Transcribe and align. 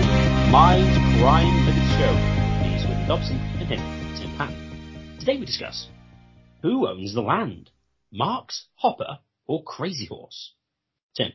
Mindcrime 0.00 1.66
Liberty 1.66 1.86
Show. 1.98 2.14
News 2.66 2.86
with 2.88 3.06
Dobson 3.06 3.36
and 3.60 3.68
him, 3.68 3.80
Tim 4.16 4.36
Pan. 4.38 5.16
Today 5.20 5.36
we 5.36 5.44
discuss 5.44 5.88
who 6.62 6.88
owns 6.88 7.12
the 7.12 7.20
land, 7.20 7.70
Marx, 8.10 8.68
Hoppe, 8.82 9.18
or 9.46 9.62
Crazy 9.64 10.06
Horse? 10.06 10.54
Tim. 11.14 11.32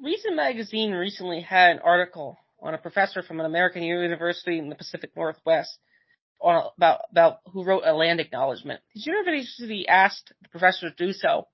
Reason 0.00 0.34
magazine 0.34 0.92
recently 0.92 1.42
had 1.42 1.72
an 1.72 1.78
article 1.80 2.38
on 2.60 2.72
a 2.72 2.78
professor 2.78 3.22
from 3.22 3.38
an 3.38 3.46
American 3.46 3.82
university 3.82 4.58
in 4.58 4.70
the 4.70 4.74
Pacific 4.74 5.10
Northwest 5.14 5.78
on, 6.40 6.70
about 6.78 7.02
about 7.10 7.40
who 7.52 7.64
wrote 7.64 7.82
a 7.84 7.92
land 7.92 8.20
acknowledgement. 8.20 8.80
His 8.94 9.06
university 9.06 9.86
asked 9.86 10.32
the 10.42 10.48
professor 10.48 10.88
to 10.88 10.96
do 10.96 11.12
so, 11.12 11.48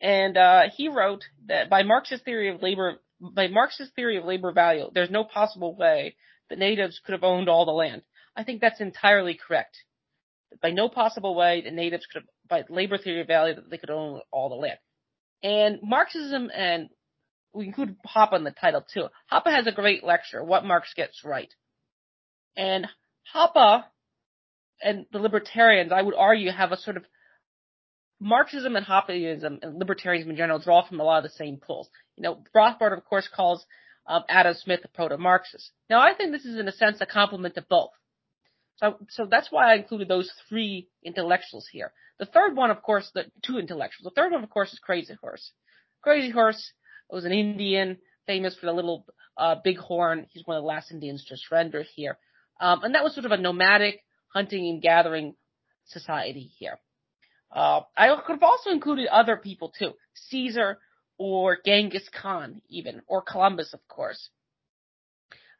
and 0.00 0.36
uh, 0.36 0.62
he 0.76 0.88
wrote 0.88 1.24
that 1.46 1.68
by 1.68 1.82
Marxist 1.82 2.24
theory 2.24 2.54
of 2.54 2.62
labor, 2.62 3.00
by 3.20 3.48
Marxist 3.48 3.94
theory 3.94 4.16
of 4.16 4.24
labor 4.24 4.52
value, 4.52 4.90
there's 4.92 5.10
no 5.10 5.24
possible 5.24 5.76
way 5.76 6.16
the 6.50 6.56
natives 6.56 7.00
could 7.04 7.12
have 7.12 7.24
owned 7.24 7.48
all 7.48 7.66
the 7.66 7.72
land. 7.72 8.02
I 8.36 8.44
think 8.44 8.60
that's 8.60 8.80
entirely 8.80 9.34
correct. 9.34 9.76
By 10.62 10.70
no 10.70 10.88
possible 10.88 11.34
way 11.34 11.62
the 11.62 11.70
natives 11.70 12.06
could 12.06 12.22
have, 12.22 12.28
by 12.48 12.72
labor 12.72 12.96
theory 12.98 13.20
of 13.20 13.26
value, 13.26 13.54
that 13.54 13.70
they 13.70 13.78
could 13.78 13.90
own 13.90 14.20
all 14.30 14.48
the 14.48 14.54
land. 14.54 14.78
And 15.42 15.78
Marxism 15.82 16.50
and 16.54 16.88
we 17.52 17.66
include 17.66 17.96
Hoppe 18.06 18.34
in 18.34 18.44
the 18.44 18.50
title 18.50 18.84
too. 18.92 19.08
Hoppe 19.32 19.46
has 19.46 19.66
a 19.66 19.72
great 19.72 20.04
lecture, 20.04 20.42
What 20.42 20.64
Marx 20.64 20.92
Gets 20.94 21.22
Right. 21.24 21.52
And 22.56 22.86
Hoppe 23.34 23.84
and 24.82 25.06
the 25.12 25.18
libertarians, 25.18 25.92
I 25.92 26.02
would 26.02 26.14
argue, 26.14 26.50
have 26.50 26.72
a 26.72 26.76
sort 26.76 26.96
of 26.96 27.04
Marxism 28.20 28.76
and 28.76 28.84
Hoppeism 28.84 29.58
and 29.62 29.80
libertarianism 29.80 30.30
in 30.30 30.36
general 30.36 30.58
draw 30.58 30.86
from 30.86 31.00
a 31.00 31.04
lot 31.04 31.24
of 31.24 31.30
the 31.30 31.36
same 31.36 31.56
pools. 31.56 31.88
You 32.16 32.22
know, 32.24 32.42
Rothbard, 32.54 32.96
of 32.96 33.04
course, 33.04 33.28
calls 33.34 33.64
um, 34.06 34.24
Adam 34.28 34.54
Smith 34.54 34.80
a 34.84 34.88
proto-Marxist. 34.88 35.70
Now, 35.88 36.00
I 36.00 36.14
think 36.14 36.32
this 36.32 36.44
is, 36.44 36.58
in 36.58 36.66
a 36.66 36.72
sense, 36.72 36.98
a 37.00 37.06
compliment 37.06 37.54
to 37.54 37.62
both. 37.68 37.90
So, 38.76 38.96
so 39.10 39.26
that's 39.30 39.50
why 39.50 39.72
I 39.72 39.76
included 39.76 40.08
those 40.08 40.30
three 40.48 40.88
intellectuals 41.04 41.68
here. 41.70 41.92
The 42.18 42.26
third 42.26 42.56
one, 42.56 42.70
of 42.70 42.82
course, 42.82 43.10
the 43.14 43.24
two 43.44 43.58
intellectuals. 43.58 44.04
The 44.04 44.20
third 44.20 44.32
one, 44.32 44.42
of 44.42 44.50
course, 44.50 44.72
is 44.72 44.78
Crazy 44.78 45.14
Horse. 45.20 45.52
Crazy 46.02 46.30
Horse 46.30 46.72
was 47.10 47.24
an 47.24 47.32
Indian, 47.32 47.98
famous 48.26 48.56
for 48.56 48.66
the 48.66 48.72
little 48.72 49.04
uh, 49.36 49.56
bighorn. 49.64 50.26
He's 50.30 50.46
one 50.46 50.56
of 50.56 50.62
the 50.62 50.68
last 50.68 50.90
Indians 50.90 51.24
to 51.26 51.36
surrender 51.36 51.84
here. 51.94 52.18
Um, 52.60 52.82
and 52.82 52.94
that 52.94 53.04
was 53.04 53.14
sort 53.14 53.26
of 53.26 53.32
a 53.32 53.36
nomadic 53.36 54.00
hunting 54.32 54.68
and 54.68 54.82
gathering 54.82 55.34
society 55.86 56.50
here. 56.58 56.78
Uh, 57.50 57.80
I 57.96 58.14
could 58.26 58.34
have 58.34 58.42
also 58.42 58.70
included 58.70 59.06
other 59.08 59.36
people 59.36 59.72
too. 59.76 59.92
Caesar 60.28 60.78
or 61.18 61.58
Genghis 61.64 62.08
Khan 62.10 62.62
even, 62.68 63.02
or 63.06 63.22
Columbus, 63.22 63.74
of 63.74 63.86
course. 63.88 64.28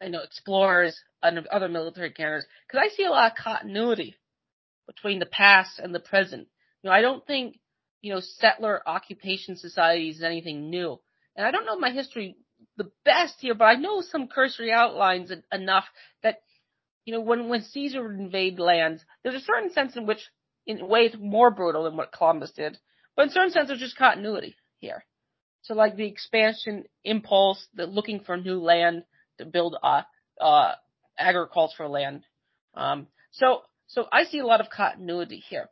I 0.01 0.09
know 0.09 0.23
explorers 0.23 1.01
and 1.23 1.47
other 1.49 1.69
military 1.69 2.13
characters, 2.13 2.49
because 2.67 2.87
I 2.87 2.95
see 2.95 3.05
a 3.05 3.11
lot 3.11 3.33
of 3.33 3.37
continuity 3.37 4.15
between 4.87 5.19
the 5.19 5.27
past 5.27 5.79
and 5.79 5.95
the 5.95 6.01
present. 6.01 6.47
You 6.83 6.91
know, 6.91 6.95
I 6.95 7.01
don't 7.01 7.27
think, 7.27 7.59
you 8.01 8.15
know, 8.15 8.21
settler 8.21 8.81
occupation 8.87 9.57
societies 9.57 10.19
is 10.19 10.23
anything 10.23 10.71
new. 10.71 11.01
And 11.35 11.45
I 11.45 11.51
don't 11.51 11.67
know 11.67 11.79
my 11.79 11.91
history 11.91 12.37
the 12.77 12.91
best 13.05 13.35
here, 13.41 13.55
but 13.55 13.65
I 13.65 13.75
know 13.75 14.01
some 14.01 14.29
cursory 14.29 14.71
outlines 14.71 15.33
enough 15.53 15.85
that, 16.23 16.43
you 17.05 17.13
know, 17.13 17.21
when, 17.21 17.49
when 17.49 17.63
Caesar 17.63 18.03
would 18.03 18.19
invade 18.19 18.61
lands, 18.61 19.05
there's 19.23 19.35
a 19.35 19.45
certain 19.45 19.73
sense 19.73 19.97
in 19.97 20.07
which 20.07 20.21
in 20.69 20.87
ways 20.87 21.17
more 21.19 21.51
brutal 21.51 21.85
than 21.85 21.97
what 21.97 22.13
Columbus 22.13 22.53
did. 22.53 22.79
But 23.17 23.25
in 23.25 23.31
certain 23.31 23.51
sense, 23.51 23.69
there's 23.69 23.81
just 23.81 23.97
continuity 23.97 24.55
here. 24.79 25.05
So 25.63 25.75
like 25.75 25.97
the 25.97 26.07
expansion 26.07 26.85
impulse, 27.03 27.67
the 27.75 27.87
looking 27.87 28.21
for 28.21 28.37
new 28.37 28.61
land 28.61 29.03
to 29.39 29.47
build 29.47 29.77
uh, 29.83 30.03
uh, 30.41 30.75
agricultural 31.19 31.91
land. 31.91 32.25
Um, 32.75 33.09
so 33.33 33.63
so 33.89 34.07
I 34.13 34.25
see 34.25 34.39
a 34.39 34.47
lot 34.47 34.61
of 34.61 34.71
continuity 34.71 35.43
here. 35.49 35.69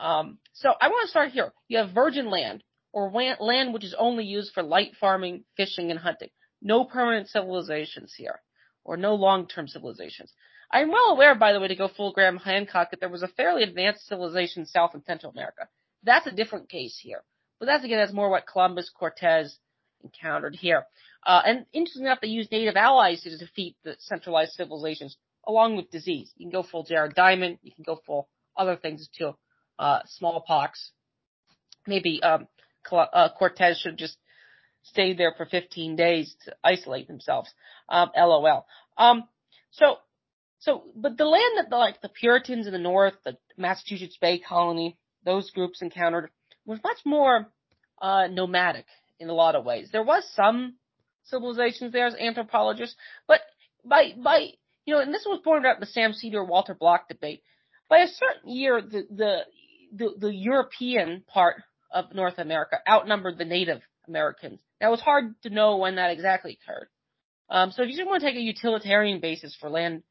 Um, 0.00 0.38
so 0.54 0.72
I 0.80 0.88
want 0.88 1.04
to 1.04 1.10
start 1.10 1.32
here. 1.32 1.52
You 1.68 1.78
have 1.78 1.90
virgin 1.90 2.30
land 2.30 2.62
or 2.92 3.10
land 3.10 3.74
which 3.74 3.84
is 3.84 3.94
only 3.98 4.24
used 4.24 4.52
for 4.54 4.62
light 4.62 4.92
farming, 4.98 5.44
fishing, 5.56 5.90
and 5.90 5.98
hunting. 5.98 6.30
No 6.62 6.84
permanent 6.84 7.28
civilizations 7.28 8.14
here, 8.16 8.40
or 8.84 8.96
no 8.96 9.14
long-term 9.14 9.66
civilizations. 9.68 10.32
I'm 10.72 10.90
well 10.90 11.10
aware, 11.10 11.34
by 11.34 11.52
the 11.52 11.60
way, 11.60 11.68
to 11.68 11.76
go 11.76 11.88
full 11.88 12.12
Graham 12.12 12.36
Hancock, 12.36 12.90
that 12.90 13.00
there 13.00 13.08
was 13.08 13.22
a 13.22 13.28
fairly 13.28 13.62
advanced 13.62 14.06
civilization 14.06 14.66
South 14.66 14.94
and 14.94 15.04
Central 15.04 15.32
America. 15.32 15.68
That's 16.04 16.26
a 16.26 16.32
different 16.32 16.68
case 16.68 16.98
here. 17.00 17.22
But 17.58 17.66
that's 17.66 17.84
again, 17.84 17.98
that's 17.98 18.12
more 18.12 18.30
what 18.30 18.46
Columbus 18.46 18.90
Cortez 18.90 19.58
encountered 20.02 20.54
here. 20.54 20.86
Uh, 21.26 21.42
and 21.44 21.66
interestingly 21.72 22.06
enough, 22.06 22.20
they 22.22 22.28
used 22.28 22.50
native 22.50 22.76
allies 22.76 23.22
to 23.22 23.36
defeat 23.36 23.76
the 23.84 23.96
centralized 23.98 24.52
civilizations, 24.52 25.16
along 25.46 25.76
with 25.76 25.90
disease. 25.90 26.32
You 26.36 26.46
can 26.46 26.52
go 26.52 26.62
full 26.62 26.84
Jared 26.84 27.14
Diamond. 27.14 27.58
You 27.62 27.72
can 27.74 27.84
go 27.84 28.00
full 28.06 28.28
other 28.56 28.76
things 28.76 29.08
too. 29.16 29.34
Uh, 29.78 30.00
smallpox. 30.06 30.92
Maybe 31.86 32.22
um, 32.22 32.46
uh, 32.90 33.28
Cortez 33.38 33.78
should 33.78 33.98
just 33.98 34.16
stay 34.82 35.12
there 35.14 35.34
for 35.36 35.44
15 35.44 35.96
days 35.96 36.34
to 36.44 36.54
isolate 36.64 37.08
themselves. 37.08 37.52
Um, 37.88 38.10
LOL. 38.16 38.66
Um, 38.96 39.24
so 39.72 39.96
so, 40.60 40.84
but 40.94 41.16
the 41.16 41.24
land 41.24 41.56
that 41.56 41.70
the, 41.70 41.76
like 41.76 42.02
the 42.02 42.10
Puritans 42.10 42.66
in 42.66 42.72
the 42.72 42.78
North, 42.78 43.14
the 43.24 43.36
Massachusetts 43.56 44.18
Bay 44.20 44.38
Colony, 44.38 44.98
those 45.24 45.50
groups 45.50 45.80
encountered 45.80 46.30
was 46.66 46.78
much 46.84 46.98
more 47.04 47.48
uh, 48.00 48.26
nomadic 48.28 48.84
in 49.18 49.30
a 49.30 49.34
lot 49.34 49.54
of 49.54 49.64
ways. 49.64 49.88
There 49.90 50.04
was 50.04 50.22
some 50.34 50.76
civilizations 51.24 51.92
there 51.92 52.06
as 52.06 52.14
anthropologists, 52.14 52.94
but 53.26 53.40
by 53.84 54.12
by 54.22 54.48
you 54.84 54.94
know, 54.94 55.00
and 55.00 55.14
this 55.14 55.24
was 55.26 55.40
pointed 55.42 55.66
out 55.66 55.76
in 55.76 55.80
the 55.80 55.86
Sam 55.86 56.12
Seder 56.12 56.44
Walter 56.44 56.74
Block 56.74 57.08
debate. 57.08 57.42
By 57.88 57.98
a 57.98 58.08
certain 58.08 58.50
year, 58.50 58.82
the 58.82 59.06
the 59.10 59.40
the, 59.92 60.10
the 60.18 60.34
European 60.34 61.24
part 61.26 61.62
of 61.90 62.14
North 62.14 62.38
America 62.38 62.76
outnumbered 62.86 63.38
the 63.38 63.44
Native 63.46 63.80
Americans. 64.06 64.60
Now 64.80 64.88
it 64.88 64.92
was 64.92 65.00
hard 65.00 65.40
to 65.42 65.50
know 65.50 65.78
when 65.78 65.96
that 65.96 66.10
exactly 66.10 66.58
occurred. 66.62 66.88
Um, 67.48 67.72
so 67.72 67.82
if 67.82 67.88
you 67.88 67.96
just 67.96 68.08
want 68.08 68.20
to 68.20 68.26
take 68.26 68.36
a 68.36 68.40
utilitarian 68.40 69.20
basis 69.20 69.56
for 69.58 69.70
land 69.70 70.02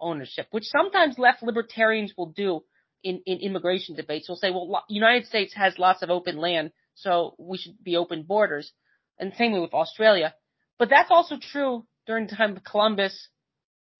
ownership, 0.00 0.46
which 0.50 0.64
sometimes 0.64 1.18
left 1.18 1.42
libertarians 1.42 2.12
will 2.16 2.32
do 2.32 2.62
in, 3.02 3.22
in 3.26 3.38
immigration 3.38 3.96
debates. 3.96 4.28
Will 4.28 4.36
say, 4.36 4.50
well, 4.50 4.84
United 4.88 5.26
States 5.26 5.54
has 5.54 5.78
lots 5.78 6.02
of 6.02 6.10
open 6.10 6.36
land, 6.38 6.72
so 6.94 7.34
we 7.38 7.58
should 7.58 7.82
be 7.82 7.96
open 7.96 8.22
borders. 8.22 8.72
And 9.18 9.32
same 9.34 9.52
way 9.52 9.60
with 9.60 9.72
Australia. 9.72 10.34
But 10.78 10.90
that's 10.90 11.10
also 11.10 11.36
true 11.40 11.86
during 12.06 12.26
the 12.26 12.36
time 12.36 12.56
of 12.56 12.64
Columbus, 12.64 13.28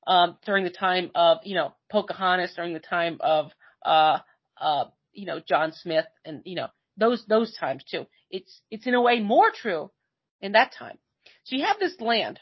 um, 0.06 0.36
during 0.44 0.64
the 0.64 0.70
time 0.70 1.10
of, 1.14 1.38
you 1.44 1.54
know, 1.54 1.74
Pocahontas, 1.90 2.52
during 2.54 2.74
the 2.74 2.80
time 2.80 3.16
of, 3.20 3.50
uh, 3.84 4.18
uh, 4.60 4.84
you 5.12 5.26
know, 5.26 5.40
John 5.40 5.72
Smith 5.72 6.04
and, 6.24 6.42
you 6.44 6.54
know, 6.54 6.68
those, 6.96 7.24
those 7.26 7.54
times 7.56 7.84
too. 7.90 8.06
It's, 8.30 8.60
it's 8.70 8.86
in 8.86 8.94
a 8.94 9.00
way 9.00 9.20
more 9.20 9.50
true 9.50 9.90
in 10.40 10.52
that 10.52 10.72
time. 10.78 10.98
So 11.44 11.56
you 11.56 11.64
have 11.64 11.78
this 11.78 12.00
land 12.00 12.38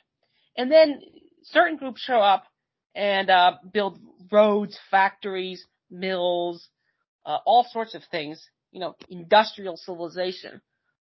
and 0.57 0.71
then 0.71 1.01
certain 1.45 1.77
groups 1.77 2.01
show 2.01 2.21
up 2.21 2.45
and 2.95 3.31
uh, 3.31 3.53
build 3.73 3.99
roads, 4.31 4.79
factories, 4.91 5.67
mills, 5.91 6.69
uh, 7.27 7.39
all 7.47 7.67
sorts 7.73 7.95
of 7.95 8.03
things. 8.11 8.45
You 8.73 8.81
know, 8.81 8.97
industrial 9.09 9.77
civilization 9.77 10.61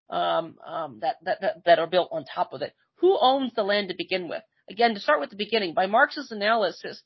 um, 0.10 0.58
um, 0.66 1.00
that, 1.02 1.16
that 1.24 1.42
that 1.42 1.66
that 1.66 1.80
are 1.80 1.88
built 1.88 2.10
on 2.12 2.24
top 2.26 2.54
of 2.54 2.62
it. 2.62 2.74
Who 2.98 3.18
owns 3.20 3.52
the 3.56 3.64
land 3.64 3.90
to 3.90 3.96
begin 3.96 4.30
with? 4.30 4.44
Again, 4.70 4.94
to 4.94 5.00
start 5.00 5.20
with 5.20 5.32
the 5.32 5.36
beginning, 5.36 5.74
by 5.74 5.88
Marx's 5.88 6.32
analysis, 6.32 7.02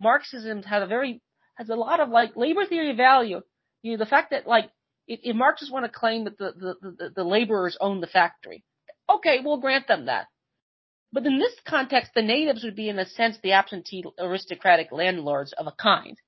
Marxism 0.00 0.62
has 0.62 0.82
a 0.82 0.86
very 0.86 1.20
has 1.56 1.68
a 1.68 1.74
lot 1.74 2.00
of 2.00 2.08
like 2.08 2.36
labor 2.36 2.64
theory 2.64 2.94
value. 2.94 3.40
You 3.82 3.92
know, 3.92 3.98
the 3.98 4.08
fact 4.08 4.30
that 4.30 4.46
like 4.46 4.70
if, 5.06 5.20
if 5.22 5.36
Marxists 5.36 5.72
want 5.72 5.84
to 5.84 5.90
claim 5.90 6.24
that 6.24 6.38
the, 6.38 6.52
the, 6.56 6.74
the, 6.80 7.10
the 7.16 7.24
laborers 7.24 7.76
own 7.80 8.00
the 8.00 8.06
factory, 8.06 8.64
okay, 9.10 9.38
we'll 9.44 9.60
grant 9.60 9.88
them 9.88 10.06
that. 10.06 10.26
But 11.12 11.26
in 11.26 11.38
this 11.38 11.54
context, 11.66 12.12
the 12.14 12.22
natives 12.22 12.64
would 12.64 12.76
be, 12.76 12.88
in 12.88 12.98
a 12.98 13.06
sense, 13.06 13.38
the 13.42 13.52
absentee 13.52 14.04
aristocratic 14.18 14.92
landlords 14.92 15.52
of 15.52 15.66
a 15.66 15.72
kind 15.72 16.18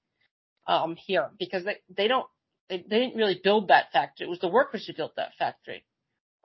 um, 0.66 0.96
here, 0.96 1.30
because 1.38 1.64
they, 1.64 1.76
they 1.94 2.08
don't 2.08 2.26
they, 2.68 2.78
they 2.78 3.00
didn't 3.00 3.16
really 3.16 3.40
build 3.42 3.68
that 3.68 3.92
factory. 3.92 4.26
It 4.26 4.30
was 4.30 4.38
the 4.38 4.48
workers 4.48 4.86
who 4.86 4.94
built 4.94 5.16
that 5.16 5.32
factory. 5.38 5.84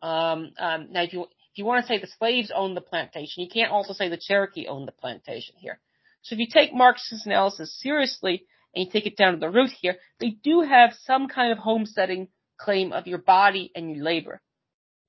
Um, 0.01 0.51
um, 0.59 0.87
now, 0.91 1.03
if 1.03 1.13
you 1.13 1.21
if 1.23 1.59
you 1.59 1.65
want 1.65 1.85
to 1.85 1.87
say 1.87 1.99
the 1.99 2.09
slaves 2.19 2.51
owned 2.53 2.75
the 2.75 2.81
plantation, 2.81 3.43
you 3.43 3.49
can't 3.49 3.71
also 3.71 3.93
say 3.93 4.09
the 4.09 4.19
Cherokee 4.19 4.67
owned 4.67 4.87
the 4.87 4.91
plantation 4.91 5.55
here. 5.57 5.79
So 6.23 6.33
if 6.33 6.39
you 6.39 6.47
take 6.51 6.73
Marxist 6.73 7.25
analysis 7.25 7.79
seriously 7.79 8.43
and 8.73 8.85
you 8.85 8.91
take 8.91 9.05
it 9.05 9.15
down 9.15 9.33
to 9.33 9.39
the 9.39 9.49
root 9.49 9.69
here, 9.79 9.95
they 10.19 10.31
do 10.31 10.61
have 10.61 10.91
some 11.05 11.29
kind 11.29 11.53
of 11.53 11.59
homesteading 11.59 12.27
claim 12.57 12.91
of 12.91 13.07
your 13.07 13.19
body 13.19 13.71
and 13.73 13.95
your 13.95 14.03
labor. 14.03 14.41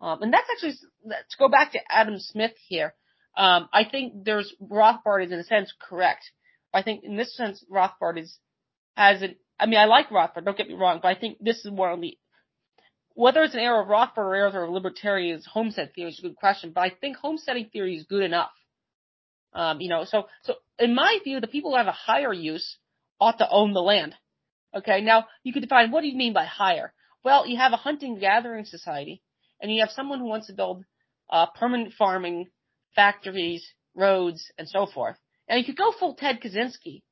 Um, 0.01 0.23
and 0.23 0.33
that's 0.33 0.47
actually, 0.53 0.77
let's 1.05 1.35
go 1.37 1.49
back 1.49 1.73
to 1.73 1.81
Adam 1.91 2.19
Smith 2.19 2.53
here. 2.69 2.95
Um, 3.37 3.69
I 3.73 3.85
think 3.85 4.25
there's 4.25 4.55
Rothbard 4.63 5.27
is 5.27 5.33
in 5.33 5.39
a 5.41 5.45
sense 5.45 5.73
correct. 5.89 6.31
I 6.75 6.83
think 6.83 7.05
in 7.05 7.17
this 7.17 7.37
sense 7.37 7.65
Rothbard 7.73 8.19
is 8.21 8.39
has 8.97 9.23
an. 9.23 9.37
I 9.61 9.67
mean, 9.67 9.81
I 9.81 9.87
like 9.87 10.11
Rothbard. 10.11 10.45
Don't 10.45 10.59
get 10.59 10.69
me 10.69 10.75
wrong, 10.75 11.01
but 11.03 11.09
I 11.09 11.17
think 11.21 11.39
this 11.41 11.65
is 11.65 11.71
one 11.73 11.93
of 11.93 12.01
the 12.01 12.19
whether 13.15 13.43
it's 13.43 13.55
an 13.55 13.61
error 13.61 13.83
of 13.83 13.89
Rothbard 13.89 14.19
or 14.19 14.35
error 14.37 14.65
of 14.65 14.71
libertarians 14.71 15.47
homestead 15.47 15.93
theory 15.95 16.11
is 16.11 16.19
a 16.21 16.23
good 16.23 16.37
question. 16.37 16.73
But 16.75 16.83
I 16.83 16.91
think 16.91 17.19
homesteading 17.19 17.71
theory 17.73 17.97
is 17.97 18.05
good 18.05 18.25
enough 18.25 18.51
Um, 19.55 19.81
you 19.83 19.91
know, 19.91 20.05
so 20.05 20.29
so 20.45 20.55
in 20.79 20.95
my 20.95 21.19
view, 21.25 21.41
the 21.41 21.49
people 21.49 21.73
who 21.73 21.79
have 21.79 21.89
a 21.89 21.93
higher 21.93 22.33
use 22.33 22.79
ought 23.21 23.39
to 23.39 23.51
own 23.51 23.75
the 23.75 23.83
land. 23.83 24.15
Okay, 24.77 25.01
now 25.03 25.27
you 25.45 25.53
could 25.53 25.63
define 25.63 25.91
what 25.91 26.03
do 26.03 26.09
you 26.09 26.17
mean 26.17 26.35
by 26.35 26.47
higher? 26.47 26.95
Well, 27.25 27.47
you 27.49 27.59
have 27.59 27.73
a 27.73 27.79
hunting 27.79 28.19
gathering 28.21 28.67
society, 28.67 29.23
and 29.61 29.73
you 29.73 29.81
have 29.83 29.91
someone 29.91 30.21
who 30.21 30.27
wants 30.27 30.49
to 30.49 30.55
build 30.55 30.85
uh, 31.31 31.47
permanent 31.59 31.95
farming, 31.95 32.49
factories, 32.97 33.65
roads, 33.95 34.51
and 34.59 34.69
so 34.69 34.87
forth. 34.87 35.17
And 35.49 35.61
you 35.61 35.65
could 35.65 35.77
go 35.77 35.93
full 35.93 36.15
Ted 36.15 36.41
Kaczynski. 36.41 37.03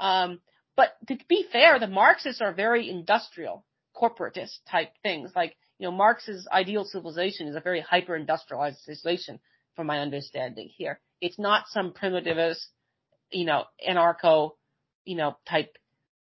Um, 0.00 0.40
but 0.76 0.94
to 1.06 1.16
be 1.28 1.44
fair, 1.52 1.78
the 1.78 1.86
Marxists 1.86 2.40
are 2.40 2.52
very 2.52 2.90
industrial, 2.90 3.64
corporatist 3.94 4.58
type 4.68 4.90
things. 5.04 5.30
Like, 5.36 5.54
you 5.78 5.86
know, 5.86 5.92
Marx's 5.92 6.48
ideal 6.52 6.84
civilization 6.84 7.46
is 7.46 7.54
a 7.54 7.60
very 7.60 7.80
hyper 7.80 8.16
industrialized 8.16 8.78
civilization, 8.78 9.38
from 9.76 9.86
my 9.86 10.00
understanding 10.00 10.68
here. 10.76 11.00
It's 11.20 11.38
not 11.38 11.64
some 11.68 11.92
primitivist, 11.92 12.66
you 13.30 13.46
know, 13.46 13.64
anarcho, 13.88 14.50
you 15.04 15.16
know, 15.16 15.36
type 15.48 15.76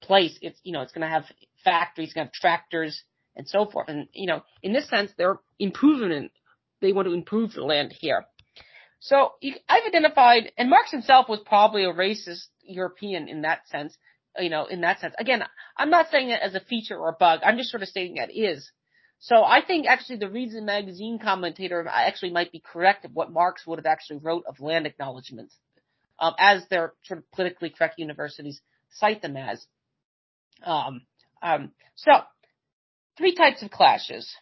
place. 0.02 0.38
It's, 0.42 0.60
you 0.64 0.74
know, 0.74 0.82
it's 0.82 0.92
going 0.92 1.08
to 1.08 1.14
have 1.14 1.24
factories, 1.64 2.14
going 2.14 2.28
to 2.28 2.30
have 2.30 2.34
tractors 2.34 3.02
and 3.36 3.48
so 3.48 3.66
forth. 3.66 3.88
And, 3.88 4.08
you 4.14 4.28
know, 4.28 4.42
in 4.62 4.74
this 4.74 4.90
sense, 4.90 5.12
they're 5.18 5.40
improving, 5.60 6.30
they 6.82 6.92
want 6.92 7.08
to 7.08 7.14
improve 7.14 7.54
the 7.54 7.64
land 7.64 7.94
here. 7.98 8.26
So 9.06 9.34
I've 9.70 9.86
identified, 9.88 10.52
and 10.58 10.68
Marx 10.68 10.90
himself 10.90 11.30
was 11.30 11.40
probably 11.46 11.84
a 11.84 11.94
racist 11.94 12.48
European 12.64 13.28
in 13.28 13.44
that 13.44 13.68
sense, 13.68 13.96
you 14.40 14.50
know, 14.50 14.66
in 14.66 14.82
that 14.82 15.00
sense. 15.00 15.14
Again, 15.20 15.44
I'm 15.78 15.92
not 15.92 16.10
saying 16.10 16.32
it 16.32 16.42
as 16.42 16.56
a 16.56 16.60
feature 16.60 16.98
or 16.98 17.10
a 17.10 17.14
bug. 17.20 17.42
I'm 17.46 17.56
just 17.56 17.70
sort 17.70 17.84
of 17.84 17.90
stating 17.90 18.16
that 18.16 18.36
is. 18.36 18.68
So 19.20 19.44
I 19.44 19.62
think 19.64 19.86
actually 19.86 20.18
the 20.18 20.30
Reason 20.32 20.66
magazine 20.66 21.20
commentator 21.22 21.88
actually 21.88 22.32
might 22.32 22.52
be 22.52 22.64
correct 22.66 23.06
of 23.06 23.12
what 23.14 23.32
Marx 23.32 23.68
would 23.68 23.78
have 23.78 23.86
actually 23.86 24.18
wrote 24.24 24.44
of 24.48 24.60
land 24.60 24.88
acknowledgments, 24.88 25.56
um, 26.20 26.34
as 26.40 26.68
their 26.70 26.94
sort 27.04 27.20
of 27.20 27.32
politically 27.32 27.70
correct 27.70 28.00
universities 28.00 28.60
cite 28.90 29.22
them 29.22 29.38
as. 29.38 29.64
Um, 30.64 31.02
um, 31.44 31.74
so 31.94 32.12
three 33.20 33.36
types 33.36 33.62
of 33.62 33.70
clashes. 33.70 34.36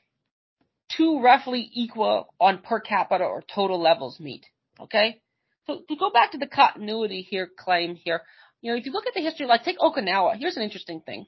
Two 0.95 1.21
roughly 1.21 1.69
equal 1.73 2.33
on 2.39 2.59
per 2.59 2.79
capita 2.79 3.25
or 3.25 3.43
total 3.53 3.81
levels 3.81 4.21
meet. 4.21 4.45
Okay? 4.79 5.21
So 5.67 5.81
to 5.87 5.95
go 5.95 6.09
back 6.11 6.31
to 6.31 6.37
the 6.37 6.47
continuity 6.47 7.21
here 7.21 7.49
claim 7.57 7.95
here, 7.95 8.21
you 8.61 8.71
know, 8.71 8.77
if 8.77 8.85
you 8.85 8.91
look 8.91 9.07
at 9.07 9.13
the 9.13 9.21
history, 9.21 9.45
like 9.45 9.63
take 9.63 9.79
Okinawa, 9.79 10.37
here's 10.37 10.57
an 10.57 10.63
interesting 10.63 11.01
thing. 11.01 11.25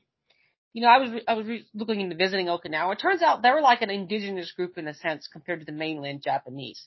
You 0.74 0.82
know, 0.82 0.90
I 0.90 0.98
was 0.98 1.22
I 1.28 1.34
was 1.36 1.46
looking 1.74 2.02
into 2.02 2.16
visiting 2.16 2.48
Okinawa. 2.48 2.94
It 2.94 3.00
turns 3.00 3.22
out 3.22 3.42
they 3.42 3.52
were 3.52 3.62
like 3.62 3.82
an 3.82 3.90
indigenous 3.90 4.52
group 4.52 4.78
in 4.78 4.88
a 4.88 4.94
sense 4.94 5.28
compared 5.32 5.60
to 5.60 5.66
the 5.66 5.72
mainland 5.72 6.22
Japanese. 6.22 6.86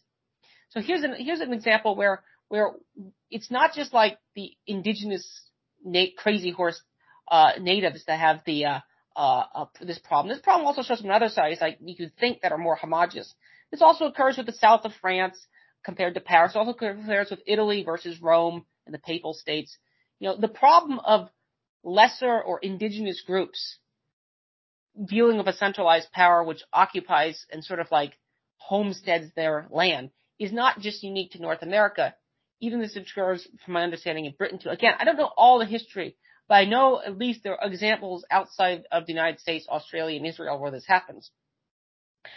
So 0.71 0.81
here's 0.81 1.03
an 1.03 1.15
here's 1.19 1.41
an 1.41 1.55
example 1.55 1.97
where 1.97 2.23
where 2.49 2.73
it's 3.31 3.51
not 3.51 3.73
just 3.75 3.95
like 3.95 4.19
the 4.35 4.53
indigenous 4.67 5.27
na- 5.85 6.13
crazy 6.17 6.51
horse 6.51 6.81
uh, 7.31 7.53
natives 7.61 8.05
that 8.07 8.19
have 8.19 8.41
the 8.45 8.67
uh, 8.67 8.81
uh, 9.17 9.45
uh, 9.55 9.67
this 9.81 9.99
problem. 9.99 10.35
This 10.35 10.43
problem 10.43 10.67
also 10.67 10.83
shows 10.83 11.01
from 11.01 11.11
other 11.11 11.29
sides, 11.29 11.61
like 11.61 11.79
you 11.81 11.97
could 11.97 12.17
think 12.17 12.43
that 12.43 12.53
are 12.53 12.59
more 12.59 12.77
homogenous. 12.77 13.35
This 13.71 13.83
also 13.83 14.07
occurs 14.07 14.37
with 14.37 14.47
the 14.47 14.53
south 14.53 14.85
of 14.85 14.93
France 15.01 15.39
compared 15.89 16.13
to 16.13 16.21
Paris. 16.21 16.53
Also 16.55 16.73
occurs 16.73 17.31
with 17.31 17.41
Italy 17.47 17.83
versus 17.83 18.21
Rome 18.21 18.67
and 18.85 18.95
the 18.95 18.99
Papal 18.99 19.33
States. 19.33 19.79
You 20.21 20.29
know, 20.29 20.37
the 20.37 20.47
problem 20.47 20.99
of 20.99 21.31
lesser 21.83 22.43
or 22.43 22.59
indigenous 22.59 23.23
groups 23.27 23.79
dealing 25.03 25.39
with 25.39 25.49
a 25.49 25.55
centralized 25.55 26.13
power 26.13 26.45
which 26.45 26.61
occupies 26.75 27.47
and 27.51 27.65
sort 27.65 27.81
of 27.81 27.91
like 27.91 28.19
homesteads 28.59 29.33
their 29.35 29.67
land 29.71 30.11
is 30.39 30.53
not 30.53 30.79
just 30.79 31.03
unique 31.03 31.31
to 31.31 31.41
North 31.41 31.63
America. 31.63 32.15
Even 32.61 32.81
this 32.81 32.95
occurs, 32.95 33.49
from 33.65 33.73
my 33.73 33.83
understanding, 33.83 34.27
in 34.27 34.35
Britain 34.37 34.59
too. 34.59 34.69
Again, 34.69 34.93
I 34.99 35.07
don't 35.07 35.17
know 35.17 35.33
all 35.39 35.59
the 35.59 35.65
history, 35.65 36.17
but 36.49 36.57
I 36.57 36.67
know 36.67 37.01
at 37.01 37.17
least 37.17 37.43
there 37.43 37.59
are 37.59 37.67
examples 37.67 38.27
outside 38.31 38.85
of 38.93 39.07
the 39.07 39.15
United 39.15 39.41
States, 39.41 39.67
Australia, 39.71 40.19
and 40.19 40.27
Israel 40.27 40.61
where 40.61 40.71
this 40.71 40.87
happens. 40.87 41.31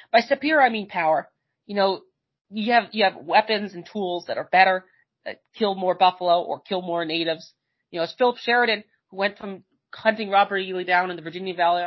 By 0.10 0.22
superior, 0.22 0.62
I 0.62 0.70
mean 0.70 0.88
power. 0.88 1.28
You 1.66 1.76
know, 1.76 2.02
you 2.52 2.74
have 2.74 2.90
you 2.92 3.04
have 3.04 3.16
weapons 3.16 3.74
and 3.74 3.88
tools 3.92 4.26
that 4.28 4.38
are 4.38 4.50
better, 4.52 4.86
that 5.26 5.42
kill 5.58 5.76
more 5.76 5.96
buffalo 5.96 6.42
or 6.42 6.60
kill 6.60 6.82
more 6.82 7.06
natives. 7.06 7.54
You 7.92 8.00
know, 8.00 8.04
as 8.04 8.14
Philip 8.18 8.38
Sheridan, 8.38 8.84
who 9.10 9.18
went 9.18 9.38
from 9.38 9.64
hunting 9.94 10.30
Robert 10.30 10.58
E. 10.58 10.74
Lee 10.74 10.84
down 10.84 11.10
in 11.10 11.16
the 11.16 11.22
Virginia 11.22 11.56
Valley, 11.56 11.84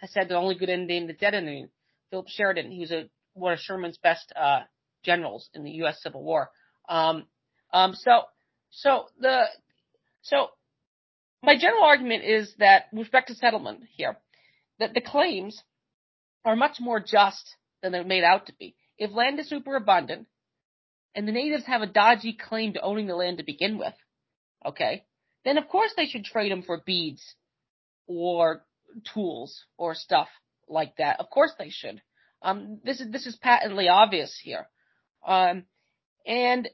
has 0.00 0.12
said 0.12 0.28
the 0.28 0.36
only 0.36 0.54
good 0.54 0.68
Indian, 0.68 1.06
the 1.06 1.12
dead 1.12 1.34
Indian. 1.34 1.68
Philip 2.10 2.28
Sheridan, 2.28 2.70
he 2.70 2.80
was 2.80 2.90
a, 2.90 3.08
one 3.34 3.52
of 3.52 3.58
Sherman's 3.58 3.98
best 3.98 4.32
uh, 4.40 4.60
generals 5.02 5.48
in 5.54 5.64
the 5.64 5.70
U.S. 5.72 6.02
Civil 6.02 6.22
War. 6.22 6.50
Um, 6.88 7.24
um, 7.72 7.94
so, 7.94 8.22
so 8.70 9.06
the, 9.20 9.44
so 10.22 10.48
my 11.42 11.56
general 11.58 11.84
argument 11.84 12.24
is 12.24 12.52
that 12.58 12.84
with 12.92 13.02
respect 13.02 13.28
to 13.28 13.34
settlement 13.34 13.80
here, 13.96 14.16
that 14.78 14.94
the 14.94 15.00
claims 15.00 15.62
are 16.44 16.56
much 16.56 16.76
more 16.80 17.00
just 17.00 17.56
than 17.82 17.92
they're 17.92 18.04
made 18.04 18.24
out 18.24 18.46
to 18.46 18.52
be. 18.58 18.74
If 18.98 19.12
land 19.12 19.38
is 19.40 19.48
super 19.48 19.76
abundant 19.76 20.26
and 21.14 21.26
the 21.26 21.32
natives 21.32 21.64
have 21.66 21.82
a 21.82 21.86
dodgy 21.86 22.32
claim 22.32 22.74
to 22.74 22.80
owning 22.80 23.06
the 23.06 23.16
land 23.16 23.38
to 23.38 23.44
begin 23.44 23.78
with, 23.78 23.94
okay, 24.64 25.04
then 25.44 25.58
of 25.58 25.68
course 25.68 25.92
they 25.96 26.06
should 26.06 26.24
trade 26.24 26.52
them 26.52 26.62
for 26.62 26.82
beads 26.84 27.22
or 28.06 28.64
tools 29.12 29.64
or 29.76 29.94
stuff 29.94 30.28
like 30.68 30.96
that. 30.96 31.20
Of 31.20 31.30
course 31.30 31.52
they 31.58 31.70
should. 31.70 32.00
Um, 32.42 32.80
this 32.84 33.00
is 33.00 33.10
this 33.10 33.26
is 33.26 33.36
patently 33.36 33.88
obvious 33.88 34.38
here. 34.42 34.66
Um, 35.26 35.64
and 36.26 36.68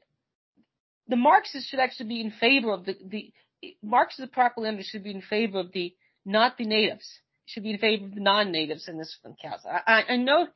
the 1.07 1.15
Marxists 1.15 1.69
should 1.69 1.79
actually 1.79 2.09
be 2.09 2.21
in 2.21 2.31
favor 2.31 2.71
of 2.71 2.85
the 2.85 2.95
the 3.05 3.33
Marxist 3.81 4.31
propaganda 4.31 4.83
should 4.83 5.03
be 5.03 5.11
in 5.11 5.21
favor 5.21 5.59
of 5.59 5.71
the 5.71 5.93
not 6.25 6.57
the 6.57 6.65
natives. 6.65 7.07
Should 7.45 7.63
be 7.63 7.71
in 7.71 7.79
favor 7.79 8.05
of 8.05 8.15
the 8.15 8.21
non-natives 8.21 8.87
in 8.87 8.97
this 8.97 9.17
case. 9.41 9.65
I, 9.65 10.03
I 10.07 10.15
know 10.15 10.47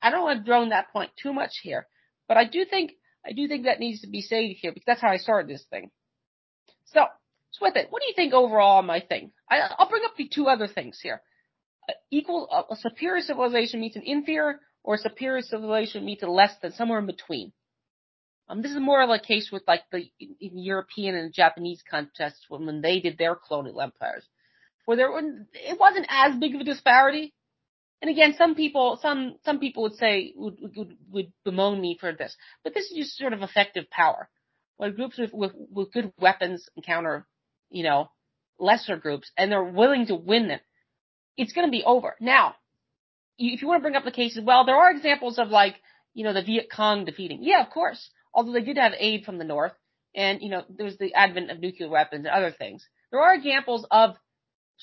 I 0.00 0.10
don't 0.10 0.22
want 0.22 0.40
to 0.40 0.44
drone 0.44 0.70
that 0.70 0.92
point 0.92 1.10
too 1.20 1.32
much 1.32 1.60
here, 1.62 1.86
but 2.28 2.36
I 2.36 2.44
do 2.44 2.64
think 2.64 2.92
I 3.24 3.32
do 3.32 3.46
think 3.48 3.64
that 3.64 3.80
needs 3.80 4.00
to 4.02 4.08
be 4.08 4.20
stated 4.20 4.56
here 4.60 4.72
because 4.72 4.86
that's 4.86 5.00
how 5.00 5.10
I 5.10 5.16
started 5.16 5.48
this 5.48 5.64
thing. 5.70 5.90
So 6.86 7.06
so 7.52 7.66
with 7.66 7.76
it, 7.76 7.88
what 7.90 8.00
do 8.00 8.08
you 8.08 8.14
think 8.14 8.32
overall 8.32 8.78
on 8.78 8.86
my 8.86 9.00
thing? 9.00 9.32
I, 9.48 9.68
will 9.78 9.88
bring 9.88 10.04
up 10.04 10.16
the 10.16 10.28
two 10.28 10.46
other 10.46 10.66
things 10.66 10.98
here. 11.02 11.22
Equal, 12.10 12.48
a 12.70 12.76
superior 12.76 13.22
civilization 13.22 13.80
meets 13.80 13.96
an 13.96 14.02
inferior, 14.02 14.60
or 14.82 14.94
a 14.94 14.98
superior 14.98 15.42
civilization 15.42 16.04
meets 16.04 16.22
a 16.22 16.26
less 16.26 16.54
than, 16.62 16.72
somewhere 16.72 16.98
in 16.98 17.06
between. 17.06 17.52
Um, 18.48 18.62
this 18.62 18.72
is 18.72 18.80
more 18.80 19.02
of 19.02 19.10
a 19.10 19.18
case 19.18 19.50
with 19.52 19.62
like 19.66 19.82
the 19.90 20.04
European 20.18 21.14
and 21.14 21.32
Japanese 21.32 21.82
contests 21.88 22.46
when, 22.48 22.66
when 22.66 22.80
they 22.80 23.00
did 23.00 23.18
their 23.18 23.34
colonial 23.34 23.80
empires, 23.80 24.24
where 24.84 24.96
there 24.96 25.10
it 25.18 25.78
wasn't 25.78 26.06
as 26.08 26.38
big 26.38 26.54
of 26.54 26.60
a 26.60 26.64
disparity. 26.64 27.34
And 28.02 28.10
again, 28.10 28.34
some 28.36 28.54
people, 28.54 28.98
some 29.00 29.36
some 29.44 29.60
people 29.60 29.84
would 29.84 29.94
say 29.94 30.34
would 30.36 30.58
would, 30.76 30.96
would 31.10 31.32
bemoan 31.44 31.80
me 31.80 31.96
for 31.98 32.12
this, 32.12 32.36
but 32.64 32.74
this 32.74 32.90
is 32.90 32.96
just 32.96 33.16
sort 33.16 33.32
of 33.32 33.42
effective 33.42 33.88
power. 33.90 34.28
When 34.76 34.94
groups 34.94 35.16
with, 35.16 35.32
with, 35.32 35.52
with 35.70 35.92
good 35.92 36.12
weapons 36.18 36.68
encounter 36.76 37.26
you 37.72 37.82
know, 37.82 38.10
lesser 38.58 38.96
groups 38.96 39.30
and 39.36 39.50
they're 39.50 39.64
willing 39.64 40.06
to 40.06 40.14
win 40.14 40.48
them, 40.48 40.60
it's 41.36 41.52
going 41.52 41.66
to 41.66 41.70
be 41.70 41.82
over. 41.84 42.14
Now, 42.20 42.54
if 43.38 43.62
you 43.62 43.68
want 43.68 43.80
to 43.80 43.82
bring 43.82 43.96
up 43.96 44.04
the 44.04 44.12
cases, 44.12 44.44
well, 44.44 44.64
there 44.64 44.76
are 44.76 44.90
examples 44.90 45.38
of 45.38 45.48
like, 45.48 45.76
you 46.14 46.24
know, 46.24 46.34
the 46.34 46.42
Viet 46.42 46.68
Cong 46.70 47.04
defeating. 47.04 47.38
Yeah, 47.42 47.62
of 47.62 47.70
course. 47.70 48.10
Although 48.34 48.52
they 48.52 48.60
did 48.60 48.76
have 48.76 48.92
aid 48.98 49.24
from 49.24 49.38
the 49.38 49.44
North 49.44 49.72
and, 50.14 50.42
you 50.42 50.50
know, 50.50 50.64
there 50.68 50.86
was 50.86 50.98
the 50.98 51.14
advent 51.14 51.50
of 51.50 51.58
nuclear 51.58 51.88
weapons 51.88 52.26
and 52.26 52.34
other 52.34 52.52
things. 52.52 52.86
There 53.10 53.20
are 53.20 53.34
examples 53.34 53.86
of 53.90 54.16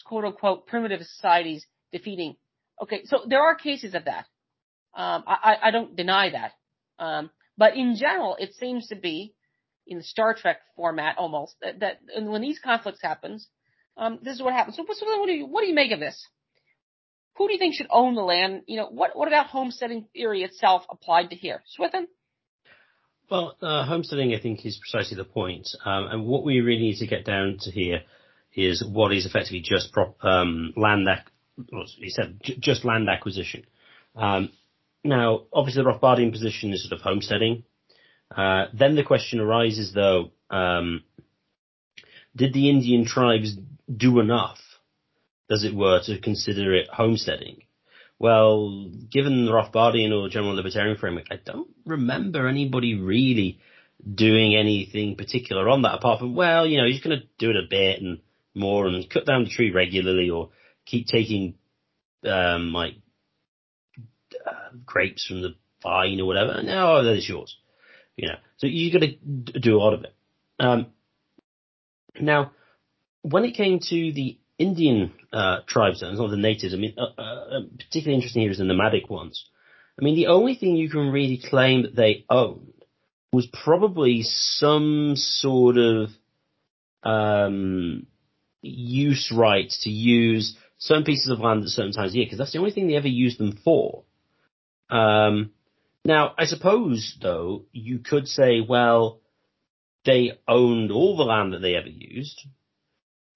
quote 0.05 0.25
unquote 0.25 0.67
primitive 0.67 1.01
societies 1.01 1.65
defeating. 1.91 2.35
Okay, 2.81 3.01
so 3.05 3.21
there 3.27 3.41
are 3.41 3.55
cases 3.55 3.93
of 3.93 4.05
that. 4.05 4.25
Um, 4.93 5.23
I, 5.27 5.57
I 5.63 5.71
don't 5.71 5.95
deny 5.95 6.31
that. 6.31 6.51
Um, 6.97 7.29
but 7.57 7.75
in 7.75 7.95
general, 7.95 8.35
it 8.39 8.53
seems 8.55 8.87
to 8.87 8.95
be 8.95 9.33
in 9.85 10.01
Star 10.01 10.33
Trek 10.33 10.57
format 10.75 11.17
almost 11.17 11.55
that, 11.61 11.79
that 11.79 11.99
when 12.15 12.41
these 12.41 12.59
conflicts 12.59 13.01
happens, 13.01 13.47
um, 13.97 14.19
this 14.21 14.35
is 14.35 14.41
what 14.41 14.53
happens. 14.53 14.77
So, 14.77 14.85
so 14.93 15.05
what 15.19 15.27
do 15.27 15.33
you 15.33 15.45
what 15.45 15.61
do 15.61 15.67
you 15.67 15.75
make 15.75 15.91
of 15.91 15.99
this? 15.99 16.25
Who 17.35 17.47
do 17.47 17.53
you 17.53 17.59
think 17.59 17.75
should 17.75 17.87
own 17.89 18.15
the 18.15 18.21
land? 18.21 18.63
You 18.67 18.77
know, 18.77 18.87
what 18.87 19.15
what 19.15 19.27
about 19.27 19.47
homesteading 19.47 20.07
theory 20.13 20.43
itself 20.43 20.83
applied 20.89 21.31
to 21.31 21.35
here? 21.35 21.61
Swithin? 21.75 22.07
Well, 23.29 23.55
uh, 23.61 23.85
homesteading, 23.85 24.33
I 24.33 24.39
think, 24.39 24.65
is 24.65 24.79
precisely 24.79 25.15
the 25.15 25.23
point. 25.23 25.67
Um, 25.85 26.07
and 26.07 26.25
what 26.25 26.43
we 26.43 26.61
really 26.61 26.81
need 26.81 26.97
to 26.97 27.07
get 27.07 27.25
down 27.25 27.57
to 27.61 27.71
here 27.71 28.01
is 28.55 28.83
what 28.83 29.13
is 29.13 29.25
effectively 29.25 29.61
just 29.61 29.91
prop, 29.93 30.15
um, 30.23 30.73
land, 30.75 31.07
ac- 31.07 31.29
he 31.97 32.09
said, 32.09 32.39
j- 32.43 32.57
just 32.59 32.85
land 32.85 33.09
acquisition. 33.09 33.65
Um, 34.15 34.51
now, 35.03 35.43
obviously, 35.53 35.83
the 35.83 35.89
Rothbardian 35.89 36.31
position 36.31 36.73
is 36.73 36.87
sort 36.87 36.99
of 36.99 37.03
homesteading. 37.03 37.63
Uh, 38.35 38.65
then 38.73 38.95
the 38.95 39.03
question 39.03 39.39
arises 39.39 39.93
though, 39.93 40.31
um, 40.49 41.03
did 42.35 42.53
the 42.53 42.69
Indian 42.69 43.05
tribes 43.05 43.55
do 43.93 44.19
enough, 44.19 44.59
as 45.49 45.63
it 45.63 45.73
were, 45.73 46.01
to 46.03 46.19
consider 46.19 46.73
it 46.75 46.87
homesteading? 46.89 47.63
Well, 48.19 48.89
given 49.09 49.45
the 49.45 49.51
Rothbardian 49.51 50.11
or 50.11 50.29
general 50.29 50.55
libertarian 50.55 50.97
framework, 50.97 51.27
I 51.31 51.39
don't 51.43 51.69
remember 51.85 52.47
anybody 52.47 52.95
really 52.95 53.59
doing 54.13 54.55
anything 54.55 55.15
particular 55.15 55.69
on 55.69 55.81
that 55.83 55.95
apart 55.95 56.19
from, 56.19 56.35
well, 56.35 56.67
you 56.67 56.77
know, 56.77 56.85
he's 56.85 57.01
going 57.01 57.19
to 57.19 57.25
do 57.37 57.49
it 57.49 57.55
a 57.55 57.67
bit 57.69 58.01
and 58.01 58.19
more 58.53 58.87
and 58.87 59.09
cut 59.09 59.25
down 59.25 59.45
the 59.45 59.49
tree 59.49 59.71
regularly 59.71 60.29
or 60.29 60.49
keep 60.89 61.07
taking, 61.07 61.55
um, 62.25 62.73
like, 62.73 62.95
uh, 64.45 64.75
grapes 64.85 65.25
from 65.25 65.41
the 65.41 65.55
vine 65.81 66.19
or 66.19 66.25
whatever. 66.25 66.61
No, 66.63 67.03
that 67.03 67.17
is 67.17 67.27
yours. 67.27 67.55
You 68.15 68.27
know, 68.27 68.37
so 68.57 68.67
you 68.67 68.91
got 68.91 69.05
to 69.05 69.59
do 69.59 69.77
a 69.77 69.79
lot 69.79 69.93
of 69.93 70.03
it. 70.03 70.13
Um, 70.59 70.87
now, 72.19 72.51
when 73.21 73.45
it 73.45 73.55
came 73.55 73.79
to 73.79 74.13
the 74.13 74.37
Indian 74.57 75.13
uh, 75.31 75.59
tribes, 75.67 76.01
and 76.01 76.17
not 76.17 76.29
the 76.29 76.37
natives, 76.37 76.73
I 76.73 76.77
mean, 76.77 76.95
uh, 76.97 77.21
uh, 77.21 77.61
particularly 77.77 78.15
interesting 78.15 78.41
here 78.41 78.51
is 78.51 78.57
the 78.57 78.65
nomadic 78.65 79.09
ones. 79.09 79.45
I 79.99 80.03
mean, 80.03 80.15
the 80.15 80.27
only 80.27 80.55
thing 80.55 80.75
you 80.75 80.89
can 80.89 81.11
really 81.11 81.41
claim 81.49 81.83
that 81.83 81.95
they 81.95 82.25
owned 82.29 82.73
was 83.31 83.47
probably 83.47 84.23
some 84.23 85.13
sort 85.15 85.77
of 85.77 86.09
um, 87.03 88.07
use 88.61 89.31
right 89.35 89.69
to 89.81 89.89
use 89.89 90.57
certain 90.79 91.03
pieces 91.03 91.29
of 91.29 91.39
land 91.39 91.61
at 91.61 91.69
certain 91.69 91.91
times 91.91 92.11
of 92.11 92.15
year, 92.15 92.25
because 92.25 92.39
that's 92.39 92.51
the 92.51 92.57
only 92.57 92.71
thing 92.71 92.87
they 92.87 92.95
ever 92.95 93.07
used 93.07 93.37
them 93.37 93.59
for. 93.63 94.03
Um, 94.89 95.51
now, 96.03 96.33
I 96.37 96.45
suppose, 96.45 97.17
though, 97.21 97.65
you 97.71 97.99
could 97.99 98.27
say, 98.27 98.61
well, 98.67 99.19
they 100.05 100.31
owned 100.47 100.91
all 100.91 101.15
the 101.15 101.23
land 101.23 101.53
that 101.53 101.59
they 101.59 101.75
ever 101.75 101.89
used. 101.89 102.41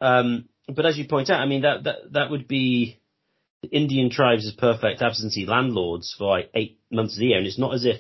Um, 0.02 0.50
but 0.68 0.86
as 0.86 0.98
you 0.98 1.06
point 1.08 1.30
out, 1.30 1.42
I 1.42 1.46
mean, 1.46 1.62
that, 1.62 1.84
that, 1.84 1.96
that 2.14 2.32
would 2.32 2.48
be 2.48 3.00
the 3.62 3.68
Indian 3.68 4.10
tribes 4.10 4.48
as 4.48 4.54
perfect 4.54 5.02
absentee 5.02 5.46
landlords 5.46 6.16
for 6.18 6.30
like 6.30 6.50
eight 6.56 6.80
months 6.90 7.16
of 7.16 7.20
the 7.20 7.28
year. 7.28 7.38
And 7.38 7.46
it's 7.46 7.60
not 7.60 7.76
as 7.76 7.86
if 7.86 8.00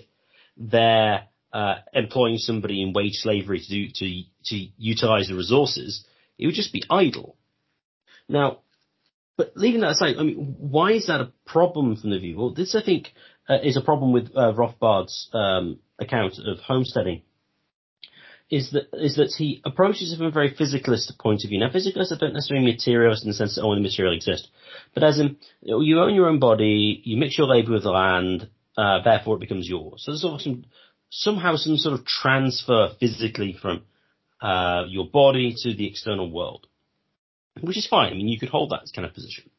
they're, 0.57 1.27
uh, 1.51 1.75
employing 1.93 2.37
somebody 2.37 2.81
in 2.81 2.93
wage 2.93 3.15
slavery 3.15 3.59
to 3.59 3.67
do, 3.67 3.87
to, 3.93 4.23
to 4.45 4.67
utilize 4.77 5.27
the 5.27 5.35
resources. 5.35 6.05
It 6.39 6.47
would 6.47 6.55
just 6.55 6.73
be 6.73 6.83
idle. 6.89 7.35
Now, 8.27 8.59
but 9.37 9.53
leaving 9.55 9.81
that 9.81 9.91
aside, 9.91 10.15
I 10.19 10.23
mean, 10.23 10.55
why 10.59 10.91
is 10.91 11.07
that 11.07 11.21
a 11.21 11.31
problem 11.45 11.95
from 11.95 12.11
the 12.11 12.19
view? 12.19 12.37
Well, 12.37 12.53
this 12.53 12.75
I 12.75 12.83
think 12.83 13.13
uh, 13.49 13.57
is 13.63 13.77
a 13.77 13.81
problem 13.81 14.13
with 14.13 14.31
uh, 14.35 14.53
Rothbard's 14.53 15.29
um, 15.33 15.79
account 15.99 16.35
of 16.45 16.59
homesteading. 16.59 17.23
Is 18.51 18.71
that 18.71 18.89
is 18.93 19.15
that 19.15 19.33
he 19.35 19.61
approaches 19.65 20.13
it 20.13 20.17
from 20.17 20.27
a 20.27 20.31
very 20.31 20.53
physicalist 20.53 21.17
point 21.17 21.43
of 21.43 21.49
view. 21.49 21.59
Now, 21.59 21.69
physicalists 21.69 22.17
don't 22.19 22.33
necessarily 22.33 22.65
mean 22.65 22.75
materialists 22.75 23.23
in 23.23 23.31
the 23.31 23.35
sense 23.35 23.55
that 23.55 23.63
only 23.63 23.81
material 23.81 24.13
exists, 24.13 24.49
but 24.93 25.03
as 25.03 25.17
in 25.17 25.37
you 25.61 25.99
own 25.99 26.13
your 26.13 26.27
own 26.27 26.39
body, 26.39 27.01
you 27.03 27.17
mix 27.17 27.37
your 27.37 27.47
labour 27.47 27.71
with 27.71 27.83
the 27.83 27.89
land, 27.89 28.49
uh, 28.77 29.01
therefore 29.01 29.37
it 29.37 29.39
becomes 29.39 29.67
yours. 29.67 30.03
So 30.03 30.11
there's 30.11 30.21
sort 30.21 30.35
of 30.35 30.41
some, 30.41 30.65
somehow 31.09 31.55
some 31.55 31.77
sort 31.77 31.99
of 31.99 32.05
transfer 32.05 32.89
physically 32.99 33.57
from 33.59 33.83
uh, 34.39 34.83
your 34.87 35.07
body 35.07 35.55
to 35.63 35.73
the 35.73 35.87
external 35.87 36.29
world 36.29 36.67
which 37.61 37.77
is 37.77 37.87
fine. 37.87 38.11
I 38.11 38.15
mean, 38.15 38.27
you 38.27 38.39
could 38.39 38.49
hold 38.49 38.71
that 38.71 38.89
kind 38.93 39.07
of 39.07 39.13
position. 39.13 39.49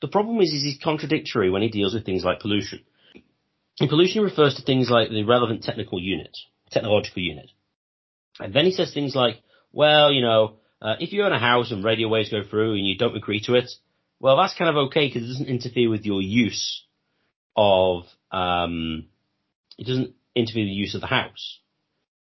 The 0.00 0.08
problem 0.08 0.40
is, 0.40 0.52
is 0.52 0.62
he's 0.62 0.78
contradictory 0.82 1.50
when 1.50 1.62
he 1.62 1.68
deals 1.68 1.94
with 1.94 2.04
things 2.04 2.24
like 2.24 2.40
pollution. 2.40 2.80
And 3.80 3.88
pollution 3.88 4.22
refers 4.22 4.56
to 4.56 4.62
things 4.62 4.90
like 4.90 5.10
the 5.10 5.24
relevant 5.24 5.62
technical 5.62 6.00
unit, 6.00 6.36
technological 6.70 7.22
unit. 7.22 7.50
And 8.38 8.52
then 8.52 8.64
he 8.64 8.72
says 8.72 8.92
things 8.92 9.14
like, 9.14 9.36
well, 9.72 10.12
you 10.12 10.22
know, 10.22 10.56
uh, 10.80 10.96
if 11.00 11.12
you 11.12 11.24
own 11.24 11.32
a 11.32 11.38
house 11.38 11.70
and 11.70 11.84
radio 11.84 12.08
waves 12.08 12.30
go 12.30 12.42
through 12.42 12.74
and 12.74 12.86
you 12.86 12.96
don't 12.98 13.16
agree 13.16 13.40
to 13.46 13.54
it, 13.54 13.70
well, 14.20 14.36
that's 14.36 14.56
kind 14.56 14.70
of 14.70 14.76
okay 14.88 15.08
because 15.08 15.22
it 15.22 15.32
doesn't 15.32 15.48
interfere 15.48 15.90
with 15.90 16.04
your 16.04 16.20
use 16.20 16.84
of, 17.56 18.04
um, 18.30 19.06
it 19.78 19.86
doesn't 19.86 20.14
interfere 20.34 20.64
with 20.64 20.70
the 20.70 20.74
use 20.74 20.94
of 20.94 21.00
the 21.00 21.06
house. 21.06 21.58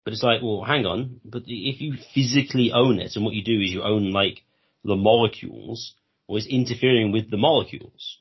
But 0.03 0.13
it's 0.13 0.23
like, 0.23 0.41
well, 0.41 0.63
hang 0.63 0.85
on, 0.85 1.21
but 1.23 1.43
if 1.47 1.81
you 1.81 1.95
physically 2.13 2.71
own 2.73 2.99
it 2.99 3.15
and 3.15 3.23
what 3.23 3.33
you 3.33 3.43
do 3.43 3.59
is 3.59 3.71
you 3.71 3.83
own 3.83 4.11
like 4.11 4.43
the 4.83 4.95
molecules 4.95 5.93
or 6.27 6.37
is 6.37 6.47
interfering 6.47 7.11
with 7.11 7.29
the 7.29 7.37
molecules 7.37 8.19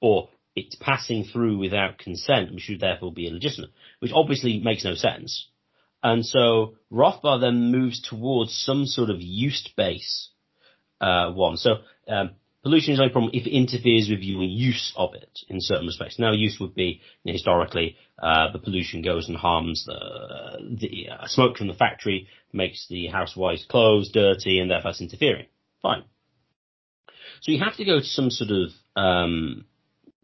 or 0.00 0.28
it's 0.54 0.76
passing 0.76 1.24
through 1.24 1.58
without 1.58 1.98
consent, 1.98 2.52
which 2.52 2.62
should 2.64 2.80
therefore 2.80 3.12
be 3.12 3.28
illegitimate, 3.28 3.70
which 4.00 4.12
obviously 4.14 4.58
makes 4.58 4.84
no 4.84 4.94
sense. 4.94 5.48
And 6.02 6.24
so 6.24 6.76
Rothbard 6.90 7.40
then 7.40 7.70
moves 7.70 8.00
towards 8.00 8.54
some 8.54 8.86
sort 8.86 9.10
of 9.10 9.20
use-based 9.20 10.30
uh, 11.00 11.32
one. 11.32 11.56
So 11.56 11.78
um, 12.08 12.30
pollution 12.62 12.94
is 12.94 13.00
only 13.00 13.10
a 13.10 13.12
problem 13.12 13.32
if 13.34 13.46
it 13.46 13.56
interferes 13.56 14.08
with 14.08 14.20
your 14.20 14.42
use 14.42 14.92
of 14.96 15.14
it 15.14 15.40
in 15.48 15.60
certain 15.60 15.86
respects. 15.86 16.18
Now, 16.18 16.32
use 16.32 16.58
would 16.60 16.74
be 16.74 17.00
you 17.22 17.30
know, 17.30 17.32
historically 17.32 17.96
uh, 18.18 18.52
the 18.52 18.58
pollution 18.58 19.02
goes 19.02 19.28
and 19.28 19.36
harms 19.36 19.84
the, 19.84 20.76
the 20.80 21.08
uh, 21.10 21.26
smoke 21.26 21.58
from 21.58 21.68
the 21.68 21.74
factory, 21.74 22.28
makes 22.52 22.86
the 22.88 23.08
housewife's 23.08 23.66
clothes 23.66 24.10
dirty, 24.10 24.58
and 24.58 24.70
therefore 24.70 24.92
it's 24.92 25.00
interfering. 25.00 25.46
Fine. 25.82 26.04
So 27.42 27.52
you 27.52 27.62
have 27.62 27.76
to 27.76 27.84
go 27.84 27.98
to 28.00 28.04
some 28.04 28.30
sort 28.30 28.50
of 28.50 28.70
um, 28.96 29.66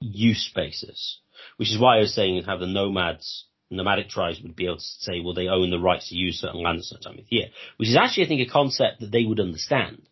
use 0.00 0.50
basis, 0.54 1.20
which 1.56 1.70
is 1.70 1.78
why 1.78 1.96
I 1.96 2.00
was 2.00 2.14
saying 2.14 2.42
how 2.44 2.56
the 2.56 2.66
nomads, 2.66 3.46
nomadic 3.70 4.08
tribes 4.08 4.40
would 4.42 4.56
be 4.56 4.66
able 4.66 4.76
to 4.76 4.82
say, 4.82 5.20
well, 5.20 5.34
they 5.34 5.48
own 5.48 5.70
the 5.70 5.78
rights 5.78 6.08
to 6.08 6.16
use 6.16 6.40
certain 6.40 6.62
land 6.62 6.78
at 6.78 6.84
certain 6.84 7.12
time 7.12 7.18
of 7.18 7.30
year, 7.30 7.46
which 7.76 7.88
is 7.88 7.96
actually, 7.96 8.24
I 8.24 8.28
think, 8.28 8.48
a 8.48 8.52
concept 8.52 9.00
that 9.00 9.12
they 9.12 9.24
would 9.24 9.40
understand. 9.40 10.02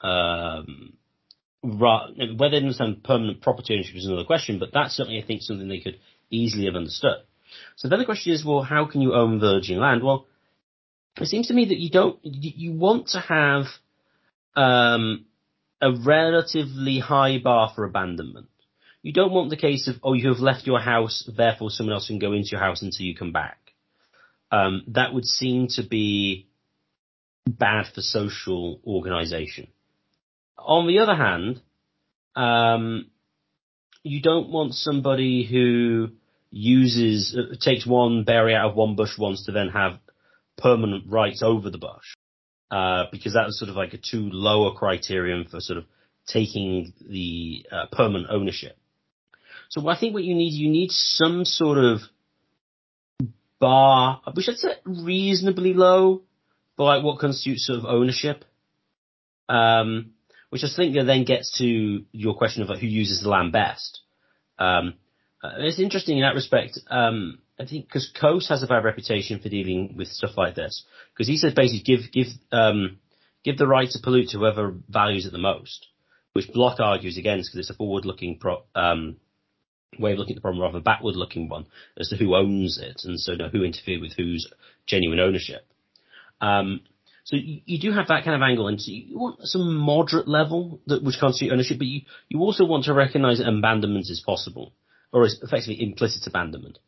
Um, 0.00 0.94
whether 1.62 2.50
they 2.50 2.56
understand 2.58 3.02
permanent 3.02 3.40
property 3.40 3.74
ownership 3.74 3.96
is 3.96 4.06
another 4.06 4.24
question, 4.24 4.58
but 4.58 4.70
that's 4.72 4.94
certainly, 4.94 5.22
I 5.22 5.26
think, 5.26 5.40
something 5.42 5.68
they 5.68 5.80
could 5.80 5.98
easily 6.30 6.66
have 6.66 6.76
understood. 6.76 7.18
So 7.76 7.88
then 7.88 7.98
the 7.98 8.04
question 8.04 8.32
is, 8.32 8.44
well, 8.44 8.62
how 8.62 8.84
can 8.84 9.00
you 9.00 9.14
own 9.14 9.40
virgin 9.40 9.78
land? 9.78 10.02
Well, 10.02 10.26
it 11.16 11.26
seems 11.26 11.48
to 11.48 11.54
me 11.54 11.66
that 11.66 11.78
you 11.78 11.90
don't, 11.90 12.18
you 12.22 12.72
want 12.72 13.08
to 13.08 13.20
have 13.20 13.66
um, 14.56 15.26
a 15.80 15.92
relatively 15.92 16.98
high 16.98 17.38
bar 17.38 17.72
for 17.74 17.84
abandonment. 17.84 18.48
You 19.02 19.12
don't 19.12 19.32
want 19.32 19.50
the 19.50 19.56
case 19.56 19.86
of, 19.86 19.96
oh, 20.02 20.14
you 20.14 20.28
have 20.28 20.40
left 20.40 20.66
your 20.66 20.80
house, 20.80 21.28
therefore 21.36 21.70
someone 21.70 21.92
else 21.92 22.06
can 22.06 22.18
go 22.18 22.32
into 22.32 22.50
your 22.52 22.60
house 22.60 22.80
until 22.80 23.04
you 23.04 23.14
come 23.14 23.32
back. 23.32 23.58
Um, 24.50 24.82
that 24.88 25.12
would 25.12 25.26
seem 25.26 25.68
to 25.76 25.82
be 25.82 26.46
bad 27.46 27.86
for 27.94 28.00
social 28.00 28.80
organization. 28.86 29.68
On 30.56 30.86
the 30.86 31.00
other 31.00 31.14
hand, 31.14 31.60
um, 32.34 33.10
you 34.02 34.22
don't 34.22 34.50
want 34.50 34.74
somebody 34.74 35.44
who 35.44 36.10
uses, 36.50 37.36
uh, 37.36 37.56
takes 37.60 37.86
one 37.86 38.24
berry 38.24 38.54
out 38.54 38.70
of 38.70 38.76
one 38.76 38.96
bush 38.96 39.18
once 39.18 39.44
to 39.44 39.52
then 39.52 39.68
have 39.68 39.98
permanent 40.56 41.10
rights 41.10 41.42
over 41.42 41.68
the 41.68 41.78
bush 41.78 42.14
uh, 42.74 43.04
because 43.12 43.34
that 43.34 43.46
was 43.46 43.56
sort 43.56 43.68
of 43.68 43.76
like 43.76 43.94
a 43.94 43.98
too 43.98 44.28
lower 44.32 44.74
criterion 44.74 45.46
for 45.48 45.60
sort 45.60 45.78
of 45.78 45.84
taking 46.26 46.92
the 47.08 47.64
uh, 47.70 47.86
permanent 47.92 48.26
ownership. 48.30 48.76
So 49.68 49.86
I 49.88 49.96
think 49.96 50.12
what 50.12 50.24
you 50.24 50.34
need, 50.34 50.54
you 50.54 50.68
need 50.68 50.90
some 50.90 51.44
sort 51.44 51.78
of 51.78 52.00
bar, 53.60 54.22
which 54.34 54.48
I'd 54.48 54.56
reasonably 54.84 55.72
low, 55.72 56.22
for 56.76 56.86
like 56.86 57.04
what 57.04 57.20
constitutes 57.20 57.64
sort 57.64 57.78
of 57.78 57.84
ownership. 57.84 58.44
Um, 59.48 60.14
which 60.50 60.64
I 60.64 60.68
think 60.74 60.96
then 60.96 61.24
gets 61.24 61.56
to 61.58 62.04
your 62.10 62.34
question 62.34 62.64
of 62.64 62.70
like 62.70 62.80
who 62.80 62.88
uses 62.88 63.22
the 63.22 63.28
land 63.28 63.52
best. 63.52 64.00
Um, 64.58 64.94
uh, 65.44 65.50
it's 65.58 65.78
interesting 65.78 66.18
in 66.18 66.24
that 66.24 66.34
respect. 66.34 66.80
Um, 66.90 67.38
I 67.58 67.66
think 67.66 67.86
because 67.86 68.10
Coase 68.20 68.48
has 68.48 68.62
a 68.62 68.66
bad 68.66 68.84
reputation 68.84 69.38
for 69.38 69.48
dealing 69.48 69.94
with 69.96 70.08
stuff 70.08 70.36
like 70.36 70.56
this 70.56 70.84
because 71.12 71.28
he 71.28 71.36
says 71.36 71.54
basically 71.54 71.82
give 71.96 72.12
give 72.12 72.26
um, 72.50 72.98
give 73.44 73.58
the 73.58 73.66
right 73.66 73.88
to 73.88 73.98
pollute 74.02 74.30
to 74.30 74.38
whoever 74.38 74.74
values 74.88 75.26
it 75.26 75.32
the 75.32 75.38
most, 75.38 75.86
which 76.32 76.52
Block 76.52 76.80
argues 76.80 77.16
against 77.16 77.50
because 77.50 77.60
it's 77.60 77.70
a 77.70 77.78
forward-looking 77.78 78.38
pro, 78.40 78.64
um, 78.74 79.16
way 79.98 80.12
of 80.12 80.18
looking 80.18 80.32
at 80.32 80.36
the 80.36 80.40
problem 80.40 80.62
rather 80.62 80.72
than 80.72 80.80
a 80.80 80.84
backward-looking 80.84 81.48
one 81.48 81.66
as 81.98 82.08
to 82.08 82.16
who 82.16 82.34
owns 82.34 82.80
it 82.82 83.02
and 83.04 83.20
so 83.20 83.34
who 83.52 83.62
interfered 83.62 84.00
with 84.00 84.14
whose 84.16 84.50
genuine 84.86 85.20
ownership. 85.20 85.64
Um, 86.40 86.80
so 87.22 87.36
you, 87.36 87.60
you, 87.64 87.78
do 87.78 87.92
have 87.92 88.08
that 88.08 88.24
kind 88.24 88.34
of 88.34 88.42
angle, 88.42 88.68
and 88.68 88.80
so 88.80 88.90
you 88.90 89.18
want 89.18 89.38
some 89.42 89.76
moderate 89.76 90.28
level 90.28 90.80
that 90.88 91.02
which 91.02 91.18
constitute 91.18 91.52
ownership, 91.52 91.78
but 91.78 91.86
you, 91.86 92.02
you 92.28 92.40
also 92.40 92.66
want 92.66 92.84
to 92.84 92.92
recognise 92.92 93.38
that 93.38 93.48
abandonment 93.48 94.06
is 94.10 94.22
possible, 94.26 94.74
or 95.12 95.24
is 95.24 95.38
effectively 95.40 95.82
implicit 95.82 96.26
abandonment. 96.26 96.78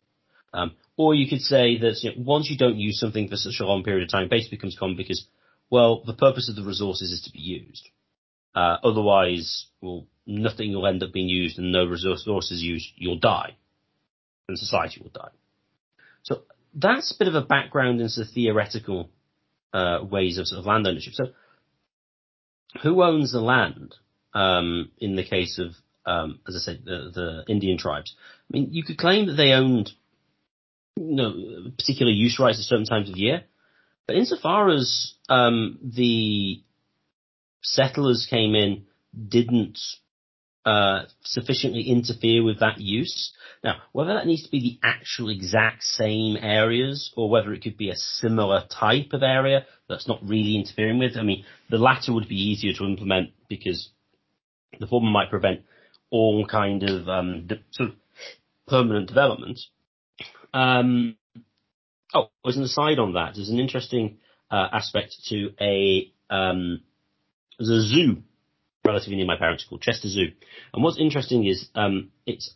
Um, 0.57 0.73
or 0.97 1.15
you 1.15 1.29
could 1.29 1.43
say 1.43 1.79
that 1.79 1.99
you 2.03 2.11
know, 2.11 2.23
once 2.25 2.49
you 2.49 2.57
don't 2.57 2.79
use 2.79 2.99
something 2.99 3.29
for 3.29 3.37
such 3.37 3.61
a 3.61 3.67
long 3.67 3.85
period 3.85 4.03
of 4.03 4.11
time, 4.11 4.29
basically 4.29 4.57
becomes 4.57 4.79
common 4.79 4.97
because, 4.97 5.27
well, 5.71 6.03
the 6.05 6.15
purpose 6.15 6.49
of 6.49 6.57
the 6.57 6.65
resources 6.65 7.13
is 7.13 7.23
to 7.23 7.31
be 7.31 7.41
used. 7.41 7.89
Uh, 8.55 8.79
otherwise, 8.83 9.67
well, 9.83 10.07
nothing 10.27 10.73
will 10.73 10.87
end 10.87 11.03
up 11.03 11.13
being 11.13 11.29
used 11.29 11.59
and 11.59 11.71
no 11.71 11.85
resources 11.85 12.63
used, 12.63 12.87
you'll 12.97 13.19
die. 13.19 13.57
And 14.49 14.59
society 14.59 15.03
will 15.03 15.11
die. 15.11 15.33
So 16.23 16.43
that's 16.75 17.13
a 17.15 17.19
bit 17.19 17.29
of 17.29 17.35
a 17.35 17.47
background 17.47 18.01
into 18.01 18.21
the 18.21 18.25
theoretical 18.25 19.11
uh, 19.75 19.99
ways 20.11 20.39
of 20.39 20.47
sort 20.47 20.61
of 20.61 20.67
land 20.67 20.87
ownership. 20.87 21.13
So 21.13 21.27
who 22.83 23.03
owns 23.03 23.33
the 23.33 23.41
land 23.41 23.95
um, 24.33 24.91
in 24.99 25.17
the 25.17 25.25
case 25.25 25.59
of, 25.59 25.73
um, 26.07 26.41
as 26.49 26.57
I 26.57 26.61
said, 26.61 26.83
the, 26.87 27.11
the 27.13 27.53
Indian 27.53 27.77
tribes? 27.77 28.15
I 28.51 28.57
mean, 28.57 28.69
you 28.71 28.85
could 28.85 28.97
claim 28.97 29.27
that 29.27 29.35
they 29.35 29.53
owned 29.53 29.91
you 30.97 31.15
know, 31.15 31.71
particular 31.77 32.13
use 32.13 32.39
rights 32.39 32.59
at 32.59 32.65
certain 32.65 32.87
times 32.87 33.11
of 33.11 33.17
year. 33.17 33.45
But 34.07 34.17
insofar 34.17 34.71
as 34.71 35.15
um, 35.29 35.79
the 35.83 36.63
settlers 37.63 38.27
came 38.31 38.55
in, 38.55 38.87
didn't 39.29 39.79
uh, 40.65 41.05
sufficiently 41.23 41.83
interfere 41.83 42.43
with 42.43 42.61
that 42.61 42.81
use. 42.81 43.33
Now, 43.63 43.77
whether 43.93 44.15
that 44.15 44.27
needs 44.27 44.45
to 44.45 44.51
be 44.51 44.61
the 44.61 44.87
actual 44.87 45.29
exact 45.29 45.83
same 45.83 46.37
areas 46.37 47.13
or 47.17 47.31
whether 47.31 47.53
it 47.53 47.63
could 47.63 47.77
be 47.77 47.91
a 47.91 47.97
similar 47.97 48.65
type 48.69 49.13
of 49.13 49.23
area 49.23 49.67
that's 49.89 50.09
not 50.09 50.21
really 50.23 50.57
interfering 50.57 50.99
with, 50.99 51.17
I 51.17 51.23
mean, 51.23 51.45
the 51.71 51.79
latter 51.79 52.13
would 52.13 52.29
be 52.29 52.51
easier 52.51 52.73
to 52.75 52.85
implement 52.85 53.31
because 53.49 53.91
the 54.79 54.87
former 54.87 55.11
might 55.11 55.31
prevent 55.31 55.63
all 56.11 56.47
kind 56.47 56.83
of 56.83 57.09
um, 57.09 57.49
sort 57.71 57.91
of 57.91 57.95
permanent 58.69 59.09
development. 59.09 59.59
Um, 60.53 61.17
oh, 62.15 62.29
as 62.47 62.57
an 62.57 62.63
aside 62.63 62.99
on 62.99 63.15
that, 63.15 63.33
there's 63.35 63.51
an 63.51 63.59
interesting 63.59 64.19
uh, 64.51 64.69
aspect 64.73 65.15
to 65.29 65.51
a 65.61 66.13
um, 66.31 66.81
there's 67.59 67.71
a 67.71 67.83
zoo 67.83 68.23
relatively 68.85 69.17
near 69.17 69.27
my 69.27 69.37
parents 69.37 69.65
called 69.69 69.83
Chester 69.83 70.09
Zoo, 70.09 70.29
and 70.73 70.83
what's 70.83 70.99
interesting 70.99 71.47
is 71.47 71.69
um, 71.75 72.11
it's 72.25 72.55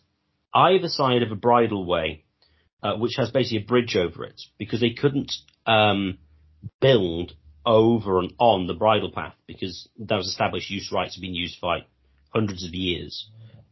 either 0.54 0.88
side 0.88 1.22
of 1.22 1.32
a 1.32 1.36
bridleway, 1.36 2.22
uh, 2.82 2.96
which 2.96 3.14
has 3.16 3.30
basically 3.30 3.58
a 3.58 3.66
bridge 3.66 3.96
over 3.96 4.24
it 4.24 4.40
because 4.58 4.80
they 4.80 4.90
couldn't 4.90 5.32
um, 5.66 6.18
build 6.80 7.34
over 7.66 8.20
and 8.20 8.32
on 8.38 8.66
the 8.66 8.74
bridle 8.74 9.12
path 9.12 9.34
because 9.46 9.88
that 9.98 10.16
was 10.16 10.28
established 10.28 10.70
use 10.70 10.90
rights 10.92 11.14
have 11.14 11.22
been 11.22 11.34
used 11.34 11.58
for 11.58 11.66
like 11.66 11.86
hundreds 12.30 12.64
of 12.64 12.74
years. 12.74 13.28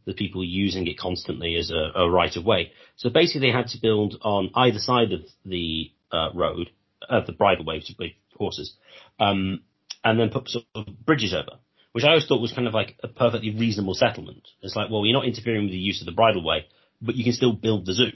The 0.09 0.15
people 0.15 0.43
using 0.43 0.87
it 0.87 0.97
constantly 0.97 1.55
as 1.55 1.69
a, 1.69 1.99
a 1.99 2.09
right 2.09 2.35
of 2.35 2.43
way. 2.43 2.71
So 2.95 3.11
basically, 3.11 3.41
they 3.41 3.55
had 3.55 3.67
to 3.67 3.79
build 3.79 4.15
on 4.23 4.49
either 4.55 4.79
side 4.79 5.11
of 5.11 5.21
the 5.45 5.91
uh, 6.11 6.29
road, 6.33 6.71
uh, 7.07 7.21
the 7.27 7.33
bridleway 7.33 7.85
to 7.85 8.09
horses, 8.35 8.73
um, 9.19 9.61
and 10.03 10.19
then 10.19 10.31
put 10.31 10.49
sort 10.49 10.65
of 10.73 10.87
bridges 11.05 11.35
over, 11.35 11.59
which 11.91 12.03
I 12.03 12.07
always 12.07 12.25
thought 12.25 12.41
was 12.41 12.53
kind 12.53 12.67
of 12.67 12.73
like 12.73 12.95
a 13.03 13.07
perfectly 13.07 13.51
reasonable 13.51 13.93
settlement. 13.93 14.47
It's 14.63 14.75
like, 14.75 14.89
well, 14.89 15.05
you're 15.05 15.13
not 15.13 15.27
interfering 15.27 15.65
with 15.65 15.73
the 15.73 15.77
use 15.77 16.01
of 16.01 16.07
the 16.07 16.19
bridleway, 16.19 16.61
but 16.99 17.13
you 17.13 17.23
can 17.23 17.33
still 17.33 17.53
build 17.53 17.85
the 17.85 17.93
zoo, 17.93 18.11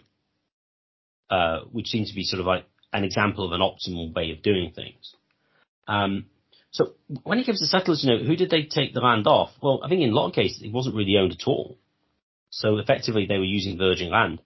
uh, 1.29 1.59
which 1.71 1.89
seems 1.89 2.09
to 2.09 2.15
be 2.15 2.23
sort 2.23 2.39
of 2.39 2.47
like 2.47 2.65
an 2.91 3.03
example 3.03 3.45
of 3.45 3.51
an 3.51 3.61
optimal 3.61 4.15
way 4.15 4.31
of 4.31 4.41
doing 4.41 4.71
things. 4.75 5.13
Um, 5.87 6.25
so 6.71 6.93
when 7.21 7.37
it 7.37 7.45
comes 7.45 7.59
to 7.59 7.67
settlers, 7.67 8.03
you 8.03 8.11
know, 8.11 8.23
who 8.23 8.35
did 8.35 8.49
they 8.49 8.63
take 8.63 8.95
the 8.95 8.99
land 8.99 9.27
off? 9.27 9.51
Well, 9.61 9.81
I 9.85 9.89
think 9.89 10.01
in 10.01 10.09
a 10.09 10.15
lot 10.15 10.29
of 10.29 10.33
cases 10.33 10.63
it 10.63 10.71
wasn't 10.71 10.95
really 10.95 11.17
owned 11.17 11.33
at 11.33 11.47
all. 11.47 11.77
So 12.55 12.77
effectively 12.77 13.25
they 13.25 13.39
were 13.39 13.43
using 13.43 13.79
virgin 13.79 14.11
land. 14.11 14.39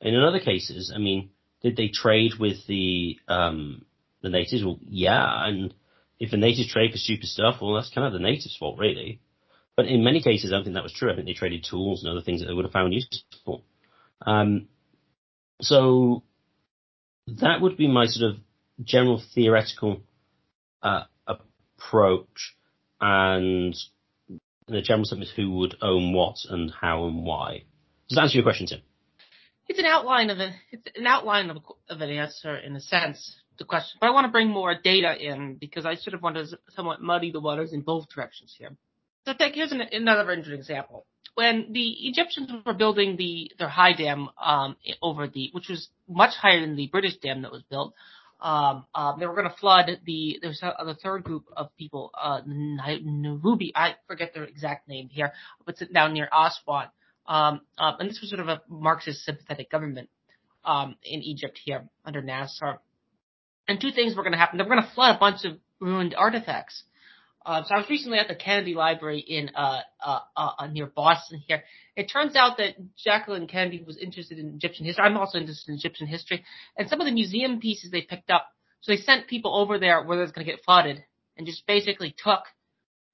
And 0.00 0.14
in 0.14 0.22
other 0.22 0.38
cases, 0.38 0.92
I 0.94 0.98
mean, 0.98 1.30
did 1.62 1.76
they 1.76 1.88
trade 1.88 2.32
with 2.38 2.66
the 2.66 3.18
um, 3.26 3.86
the 4.20 4.28
natives? 4.28 4.62
Well, 4.62 4.78
yeah, 4.82 5.46
and 5.46 5.74
if 6.20 6.30
the 6.30 6.36
natives 6.36 6.70
trade 6.70 6.92
for 6.92 6.98
stupid 6.98 7.26
stuff, 7.26 7.56
well, 7.62 7.74
that's 7.74 7.90
kind 7.90 8.06
of 8.06 8.12
the 8.12 8.18
natives' 8.18 8.56
fault, 8.58 8.78
really. 8.78 9.20
But 9.76 9.86
in 9.86 10.04
many 10.04 10.22
cases, 10.22 10.52
I 10.52 10.56
don't 10.56 10.64
think 10.64 10.74
that 10.74 10.82
was 10.82 10.92
true. 10.92 11.10
I 11.10 11.14
think 11.14 11.26
they 11.26 11.32
traded 11.32 11.64
tools 11.68 12.04
and 12.04 12.12
other 12.12 12.20
things 12.20 12.40
that 12.40 12.46
they 12.46 12.52
would 12.52 12.66
have 12.66 12.72
found 12.72 12.92
useful. 12.92 13.64
Um, 14.24 14.68
so 15.62 16.22
that 17.26 17.62
would 17.62 17.78
be 17.78 17.88
my 17.88 18.06
sort 18.06 18.30
of 18.30 18.40
general 18.84 19.22
theoretical 19.34 20.02
uh, 20.82 21.04
approach 21.26 22.54
and 23.00 23.74
the 24.66 24.82
general 24.82 25.04
sense 25.04 25.32
who 25.34 25.50
would 25.52 25.76
own 25.82 26.12
what 26.12 26.36
and 26.48 26.72
how 26.80 27.06
and 27.06 27.24
why. 27.24 27.64
Does 28.08 28.16
that 28.16 28.22
answer 28.22 28.36
your 28.36 28.44
question, 28.44 28.66
Tim? 28.66 28.80
It's 29.68 29.78
an 29.78 29.86
outline 29.86 30.30
of 30.30 30.38
an 30.38 30.52
it's 30.70 30.86
an 30.94 31.06
outline 31.06 31.50
of, 31.50 31.58
of 31.88 32.00
an 32.00 32.10
answer 32.10 32.56
in 32.56 32.76
a 32.76 32.80
sense 32.80 33.36
the 33.58 33.64
question, 33.64 33.98
but 34.00 34.08
I 34.08 34.10
want 34.10 34.26
to 34.26 34.32
bring 34.32 34.48
more 34.48 34.74
data 34.74 35.14
in 35.16 35.54
because 35.54 35.86
I 35.86 35.94
sort 35.94 36.14
of 36.14 36.22
want 36.22 36.36
to 36.36 36.46
somewhat 36.70 37.00
muddy 37.00 37.30
the 37.30 37.40
waters 37.40 37.72
in 37.72 37.82
both 37.82 38.08
directions 38.08 38.54
here. 38.58 38.76
So 39.26 39.32
take 39.32 39.54
here's 39.54 39.72
an, 39.72 39.80
another 39.92 40.32
interesting 40.32 40.58
example. 40.58 41.06
When 41.34 41.72
the 41.72 41.88
Egyptians 42.08 42.50
were 42.64 42.74
building 42.74 43.16
the 43.16 43.50
their 43.58 43.68
high 43.68 43.94
dam 43.94 44.28
um, 44.42 44.76
over 45.02 45.28
the, 45.28 45.50
which 45.52 45.68
was 45.68 45.88
much 46.08 46.34
higher 46.34 46.60
than 46.60 46.76
the 46.76 46.88
British 46.88 47.16
dam 47.16 47.42
that 47.42 47.52
was 47.52 47.62
built, 47.62 47.94
um, 48.44 48.84
um, 48.94 49.18
they 49.18 49.26
were 49.26 49.34
going 49.34 49.48
to 49.48 49.56
flood 49.56 49.90
the. 50.04 50.38
There's 50.42 50.62
a, 50.62 50.84
the 50.84 50.94
third 50.94 51.24
group 51.24 51.46
of 51.56 51.74
people, 51.78 52.10
uh, 52.14 52.42
Nubi, 52.42 53.72
I 53.74 53.94
forget 54.06 54.34
their 54.34 54.44
exact 54.44 54.86
name 54.86 55.08
here, 55.10 55.32
but 55.64 55.80
it's 55.80 55.92
down 55.92 56.12
near 56.12 56.28
Aswan. 56.30 56.88
Um, 57.26 57.62
uh, 57.78 57.92
and 57.98 58.10
this 58.10 58.20
was 58.20 58.28
sort 58.28 58.40
of 58.40 58.48
a 58.48 58.60
Marxist 58.68 59.24
sympathetic 59.24 59.70
government 59.70 60.10
um, 60.62 60.96
in 61.02 61.22
Egypt 61.22 61.58
here 61.64 61.88
under 62.04 62.20
Nasser. 62.20 62.80
And 63.66 63.80
two 63.80 63.92
things 63.92 64.14
were 64.14 64.22
going 64.22 64.32
to 64.32 64.38
happen. 64.38 64.58
They 64.58 64.64
were 64.64 64.74
going 64.74 64.82
to 64.82 64.94
flood 64.94 65.16
a 65.16 65.18
bunch 65.18 65.46
of 65.46 65.56
ruined 65.80 66.14
artifacts. 66.14 66.84
Uh, 67.44 67.62
so 67.64 67.74
I 67.74 67.78
was 67.78 67.90
recently 67.90 68.18
at 68.18 68.28
the 68.28 68.34
Kennedy 68.34 68.74
Library 68.74 69.18
in 69.18 69.50
uh, 69.54 69.80
uh, 70.02 70.20
uh, 70.34 70.66
near 70.68 70.86
Boston 70.86 71.42
here. 71.46 71.62
It 71.94 72.10
turns 72.10 72.36
out 72.36 72.56
that 72.56 72.74
Jacqueline 72.96 73.46
Kennedy 73.46 73.84
was 73.86 73.98
interested 73.98 74.38
in 74.38 74.54
Egyptian 74.54 74.86
history. 74.86 75.04
I'm 75.04 75.16
also 75.18 75.38
interested 75.38 75.70
in 75.70 75.76
Egyptian 75.76 76.06
history, 76.06 76.44
and 76.78 76.88
some 76.88 77.00
of 77.00 77.06
the 77.06 77.12
museum 77.12 77.60
pieces 77.60 77.90
they 77.90 78.00
picked 78.00 78.30
up. 78.30 78.48
So 78.80 78.92
they 78.92 78.98
sent 78.98 79.28
people 79.28 79.54
over 79.54 79.78
there 79.78 80.02
where 80.02 80.18
it 80.18 80.22
was 80.22 80.32
going 80.32 80.46
to 80.46 80.52
get 80.52 80.64
flooded, 80.64 81.04
and 81.36 81.46
just 81.46 81.66
basically 81.66 82.14
took. 82.16 82.44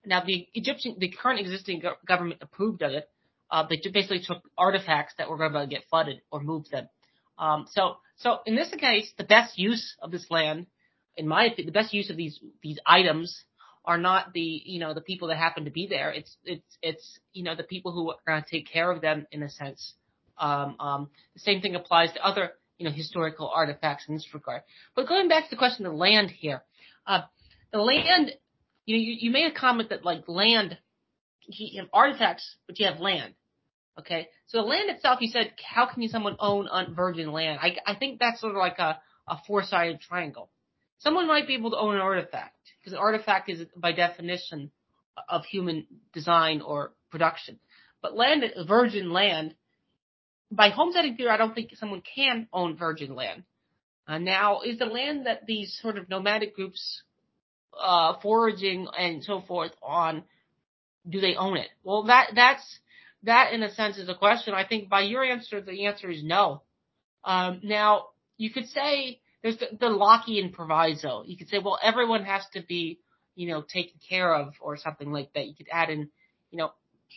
Now 0.04 0.22
the 0.24 0.46
Egyptian, 0.54 0.96
the 0.98 1.08
current 1.08 1.40
existing 1.40 1.80
go- 1.80 1.96
government 2.06 2.40
approved 2.40 2.82
of 2.82 2.92
it. 2.92 3.08
Uh, 3.50 3.66
they 3.68 3.80
basically 3.92 4.20
took 4.24 4.42
artifacts 4.56 5.14
that 5.18 5.28
were 5.28 5.36
going 5.36 5.52
to 5.52 5.66
get 5.66 5.82
flooded 5.90 6.20
or 6.30 6.40
moved 6.40 6.70
them. 6.70 6.88
Um, 7.36 7.66
so, 7.68 7.96
so 8.16 8.38
in 8.46 8.54
this 8.54 8.72
case, 8.78 9.12
the 9.18 9.24
best 9.24 9.58
use 9.58 9.96
of 10.00 10.12
this 10.12 10.30
land, 10.30 10.66
in 11.16 11.26
my 11.26 11.46
opinion, 11.46 11.66
the 11.66 11.72
best 11.72 11.92
use 11.92 12.10
of 12.10 12.16
these 12.16 12.38
these 12.62 12.78
items 12.86 13.44
are 13.84 13.98
not 13.98 14.32
the 14.32 14.62
you 14.64 14.78
know 14.78 14.94
the 14.94 15.00
people 15.00 15.28
that 15.28 15.36
happen 15.36 15.64
to 15.64 15.70
be 15.70 15.86
there. 15.86 16.10
It's 16.10 16.36
it's 16.44 16.78
it's 16.82 17.18
you 17.32 17.42
know 17.42 17.54
the 17.54 17.64
people 17.64 17.92
who 17.92 18.10
are 18.10 18.16
going 18.26 18.42
to 18.42 18.50
take 18.50 18.68
care 18.68 18.90
of 18.90 19.00
them 19.00 19.26
in 19.30 19.42
a 19.42 19.50
sense. 19.50 19.94
Um, 20.38 20.76
um, 20.80 21.10
the 21.34 21.40
same 21.40 21.60
thing 21.60 21.74
applies 21.74 22.12
to 22.12 22.24
other 22.24 22.52
you 22.78 22.86
know 22.86 22.92
historical 22.92 23.48
artifacts 23.48 24.04
in 24.08 24.14
this 24.14 24.28
regard. 24.32 24.62
But 24.94 25.08
going 25.08 25.28
back 25.28 25.44
to 25.44 25.50
the 25.50 25.56
question 25.56 25.86
of 25.86 25.94
land 25.94 26.30
here, 26.30 26.62
uh, 27.06 27.22
the 27.72 27.78
land, 27.78 28.32
you 28.86 28.96
know, 28.96 29.02
you, 29.02 29.16
you 29.20 29.30
made 29.30 29.50
a 29.50 29.54
comment 29.54 29.90
that 29.90 30.04
like 30.04 30.28
land, 30.28 30.78
you 31.46 31.80
have 31.80 31.90
artifacts, 31.92 32.56
but 32.66 32.78
you 32.78 32.86
have 32.86 33.00
land. 33.00 33.34
Okay, 33.98 34.28
so 34.46 34.58
the 34.58 34.64
land 34.64 34.88
itself, 34.88 35.20
you 35.20 35.28
said, 35.28 35.52
how 35.62 35.84
can 35.84 36.00
you 36.00 36.08
someone 36.08 36.36
own 36.38 36.68
virgin 36.94 37.32
land? 37.32 37.58
I, 37.60 37.76
I 37.84 37.94
think 37.96 38.18
that's 38.18 38.40
sort 38.40 38.52
of 38.52 38.58
like 38.58 38.78
a, 38.78 38.98
a 39.28 39.38
four-sided 39.46 40.00
triangle. 40.00 40.48
Someone 40.98 41.26
might 41.26 41.46
be 41.46 41.54
able 41.54 41.70
to 41.72 41.76
own 41.76 41.96
an 41.96 42.00
artifact 42.00 42.54
because 42.80 42.92
an 42.92 42.98
artifact 42.98 43.48
is 43.48 43.66
by 43.76 43.92
definition 43.92 44.70
of 45.28 45.44
human 45.44 45.86
design 46.12 46.60
or 46.60 46.92
production. 47.10 47.58
But 48.02 48.16
land, 48.16 48.44
virgin 48.66 49.12
land, 49.12 49.54
by 50.50 50.70
homesteading 50.70 51.16
theory, 51.16 51.30
I 51.30 51.36
don't 51.36 51.54
think 51.54 51.70
someone 51.76 52.02
can 52.14 52.48
own 52.52 52.76
virgin 52.76 53.14
land. 53.14 53.44
Uh, 54.08 54.18
now, 54.18 54.62
is 54.62 54.78
the 54.78 54.86
land 54.86 55.26
that 55.26 55.46
these 55.46 55.78
sort 55.80 55.96
of 55.96 56.08
nomadic 56.08 56.56
groups, 56.56 57.02
uh, 57.80 58.14
foraging 58.20 58.88
and 58.98 59.22
so 59.22 59.42
forth 59.46 59.72
on, 59.82 60.24
do 61.08 61.20
they 61.20 61.34
own 61.36 61.56
it? 61.56 61.68
Well, 61.84 62.04
that, 62.04 62.30
that's, 62.34 62.80
that 63.22 63.52
in 63.52 63.62
a 63.62 63.72
sense 63.74 63.98
is 63.98 64.08
a 64.08 64.14
question. 64.14 64.54
I 64.54 64.66
think 64.66 64.88
by 64.88 65.02
your 65.02 65.22
answer, 65.22 65.60
the 65.60 65.86
answer 65.86 66.10
is 66.10 66.24
no. 66.24 66.62
Um, 67.24 67.60
now 67.62 68.06
you 68.36 68.50
could 68.50 68.66
say 68.68 69.20
there's 69.42 69.58
the, 69.58 69.68
the 69.78 69.86
Lockean 69.86 70.52
proviso. 70.52 71.24
You 71.26 71.36
could 71.36 71.48
say, 71.48 71.58
well, 71.58 71.78
everyone 71.82 72.24
has 72.24 72.42
to 72.54 72.62
be, 72.62 72.98
you 73.34 73.48
know, 73.48 73.62
taken 73.62 73.98
care 74.08 74.34
of 74.34 74.54
or 74.60 74.76
something 74.76 75.12
like 75.12 75.32
that. 75.34 75.46
You 75.46 75.54
could 75.54 75.68
add 75.72 75.90
in, 75.90 76.08
you 76.50 76.58
know, 76.58 76.72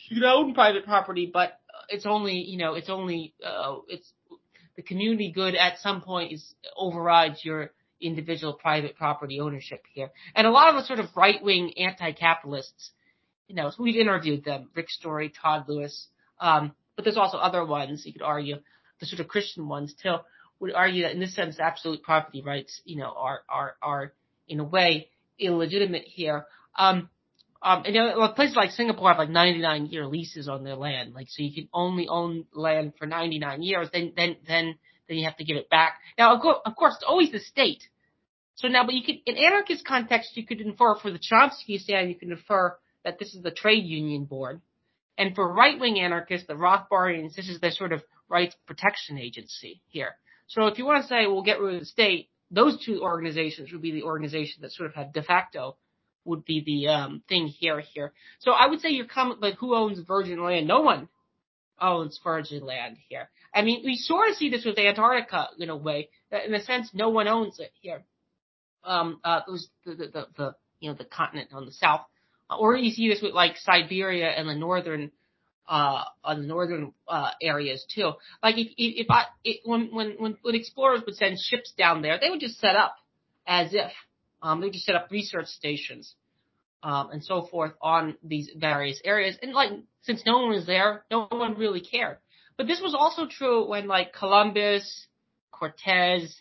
you 0.09 0.25
own 0.25 0.53
private 0.53 0.85
property, 0.85 1.29
but 1.31 1.59
it's 1.89 2.05
only, 2.05 2.35
you 2.35 2.57
know, 2.57 2.73
it's 2.73 2.89
only, 2.89 3.33
uh, 3.45 3.77
it's 3.87 4.11
the 4.75 4.81
community 4.81 5.31
good 5.31 5.55
at 5.55 5.79
some 5.79 6.01
point 6.01 6.33
is 6.33 6.55
overrides 6.75 7.43
your 7.43 7.71
individual 8.01 8.53
private 8.53 8.95
property 8.97 9.39
ownership 9.39 9.83
here. 9.93 10.11
And 10.35 10.47
a 10.47 10.51
lot 10.51 10.69
of 10.69 10.75
the 10.75 10.87
sort 10.87 10.99
of 10.99 11.07
right 11.15 11.41
wing 11.43 11.73
anti-capitalists 11.77 12.91
you 13.47 13.55
know, 13.55 13.71
we've 13.77 13.97
interviewed 13.97 14.43
them, 14.43 14.69
Rick 14.75 14.89
Story, 14.89 15.31
Todd 15.41 15.65
Lewis, 15.67 16.07
um, 16.39 16.73
but 16.95 17.05
there's 17.05 17.17
also 17.17 17.37
other 17.37 17.65
ones 17.65 18.03
you 18.05 18.13
could 18.13 18.21
argue, 18.21 18.57
the 18.99 19.05
sort 19.05 19.19
of 19.19 19.27
Christian 19.27 19.67
ones 19.67 19.93
too, 20.01 20.15
would 20.59 20.73
argue 20.73 21.03
that 21.03 21.11
in 21.11 21.19
this 21.19 21.35
sense, 21.35 21.59
absolute 21.59 22.03
property 22.03 22.41
rights, 22.41 22.81
you 22.85 22.97
know, 22.97 23.13
are, 23.15 23.41
are, 23.49 23.75
are 23.81 24.13
in 24.47 24.59
a 24.59 24.63
way 24.63 25.09
illegitimate 25.39 26.03
here. 26.05 26.45
Um, 26.77 27.09
um, 27.61 27.83
and 27.85 27.95
you 27.95 28.01
know, 28.01 28.27
places 28.35 28.55
like 28.55 28.71
Singapore 28.71 29.09
have 29.09 29.17
like 29.17 29.29
99 29.29 29.87
year 29.87 30.05
leases 30.05 30.49
on 30.49 30.63
their 30.63 30.75
land. 30.75 31.13
Like, 31.13 31.27
so 31.29 31.43
you 31.43 31.53
can 31.53 31.69
only 31.73 32.07
own 32.07 32.45
land 32.53 32.93
for 32.99 33.05
99 33.05 33.61
years, 33.61 33.89
then, 33.93 34.13
then, 34.15 34.35
then, 34.47 34.75
then 35.07 35.17
you 35.17 35.25
have 35.25 35.37
to 35.37 35.45
give 35.45 35.57
it 35.57 35.69
back. 35.69 35.95
Now, 36.17 36.35
of 36.35 36.41
course, 36.41 36.57
of 36.65 36.75
course, 36.75 36.95
it's 36.95 37.05
always 37.07 37.31
the 37.31 37.39
state. 37.39 37.83
So 38.55 38.67
now, 38.67 38.85
but 38.85 38.93
you 38.93 39.03
could, 39.03 39.15
in 39.25 39.37
anarchist 39.37 39.85
context, 39.85 40.35
you 40.35 40.45
could 40.45 40.61
infer 40.61 40.95
for 40.95 41.09
the 41.09 41.19
Chomsky 41.19 41.79
stand, 41.79 42.09
you 42.09 42.15
can 42.15 42.31
infer 42.31 42.77
that 43.03 43.17
this 43.17 43.33
is 43.33 43.41
the 43.41 43.51
trade 43.51 43.85
union 43.85 44.25
board. 44.25 44.61
And 45.17 45.35
for 45.35 45.51
right 45.51 45.79
wing 45.79 45.99
anarchists, 45.99 46.47
the 46.47 46.53
Rothbardians, 46.53 47.35
this 47.35 47.47
is 47.47 47.59
their 47.59 47.71
sort 47.71 47.93
of 47.93 48.03
rights 48.29 48.55
protection 48.65 49.17
agency 49.17 49.81
here. 49.87 50.15
So 50.47 50.67
if 50.67 50.77
you 50.77 50.85
want 50.85 51.03
to 51.03 51.07
say 51.07 51.25
we'll 51.25 51.43
get 51.43 51.59
rid 51.59 51.75
of 51.75 51.79
the 51.81 51.85
state, 51.85 52.29
those 52.51 52.83
two 52.85 53.01
organizations 53.01 53.71
would 53.71 53.81
be 53.81 53.91
the 53.91 54.03
organization 54.03 54.61
that 54.61 54.71
sort 54.71 54.89
of 54.89 54.95
had 54.95 55.13
de 55.13 55.23
facto 55.23 55.77
would 56.25 56.45
be 56.45 56.63
the 56.63 56.91
um, 56.91 57.23
thing 57.27 57.47
here 57.47 57.79
here. 57.79 58.13
So 58.39 58.51
I 58.51 58.67
would 58.67 58.79
say 58.79 58.89
you're 58.89 59.05
coming, 59.05 59.37
but 59.39 59.55
who 59.55 59.75
owns 59.75 59.99
virgin 59.99 60.41
land? 60.43 60.67
No 60.67 60.81
one 60.81 61.09
owns 61.79 62.19
virgin 62.23 62.65
land 62.65 62.97
here. 63.09 63.29
I 63.53 63.61
mean, 63.61 63.83
we 63.83 63.95
sort 63.95 64.29
of 64.29 64.35
see 64.35 64.49
this 64.49 64.65
with 64.65 64.77
Antarctica 64.77 65.49
in 65.59 65.69
a 65.69 65.75
way. 65.75 66.09
That 66.31 66.45
in 66.45 66.53
a 66.53 66.63
sense, 66.63 66.89
no 66.93 67.09
one 67.09 67.27
owns 67.27 67.59
it 67.59 67.71
here. 67.81 68.03
Um, 68.83 69.19
uh, 69.23 69.41
those 69.47 69.69
the, 69.85 69.95
the, 69.95 70.07
the, 70.07 70.27
the 70.37 70.55
you 70.79 70.89
know 70.89 70.95
the 70.95 71.05
continent 71.05 71.49
on 71.53 71.65
the 71.65 71.71
south, 71.71 72.01
or 72.57 72.75
you 72.75 72.91
see 72.91 73.09
this 73.09 73.21
with 73.21 73.33
like 73.33 73.57
Siberia 73.57 74.29
and 74.29 74.47
the 74.47 74.55
northern 74.55 75.11
uh, 75.67 76.03
on 76.23 76.41
the 76.41 76.47
northern 76.47 76.93
uh, 77.07 77.31
areas 77.41 77.85
too. 77.93 78.11
Like 78.41 78.57
if 78.57 78.73
if 78.77 79.07
I 79.09 79.25
it, 79.43 79.61
when 79.63 79.89
when 79.93 80.15
when 80.17 80.37
when 80.41 80.55
explorers 80.55 81.01
would 81.05 81.15
send 81.15 81.37
ships 81.39 81.73
down 81.77 82.01
there, 82.01 82.19
they 82.19 82.29
would 82.29 82.39
just 82.39 82.59
set 82.59 82.75
up 82.75 82.95
as 83.47 83.73
if 83.73 83.91
um, 84.41 84.59
they 84.59 84.67
would 84.67 84.73
just 84.73 84.85
set 84.85 84.95
up 84.95 85.07
research 85.11 85.47
stations 85.47 86.15
um, 86.83 87.11
and 87.11 87.23
so 87.23 87.47
forth 87.49 87.71
on 87.81 88.17
these 88.23 88.49
various 88.55 88.99
areas. 89.03 89.37
And 89.41 89.53
like 89.53 89.71
since 90.01 90.23
no 90.25 90.39
one 90.39 90.49
was 90.49 90.65
there, 90.65 91.05
no 91.09 91.27
one 91.29 91.55
really 91.55 91.81
cared. 91.81 92.17
But 92.57 92.67
this 92.67 92.81
was 92.81 92.93
also 92.93 93.25
true 93.25 93.67
when 93.67 93.87
like 93.87 94.13
Columbus, 94.13 95.07
Cortez, 95.51 96.35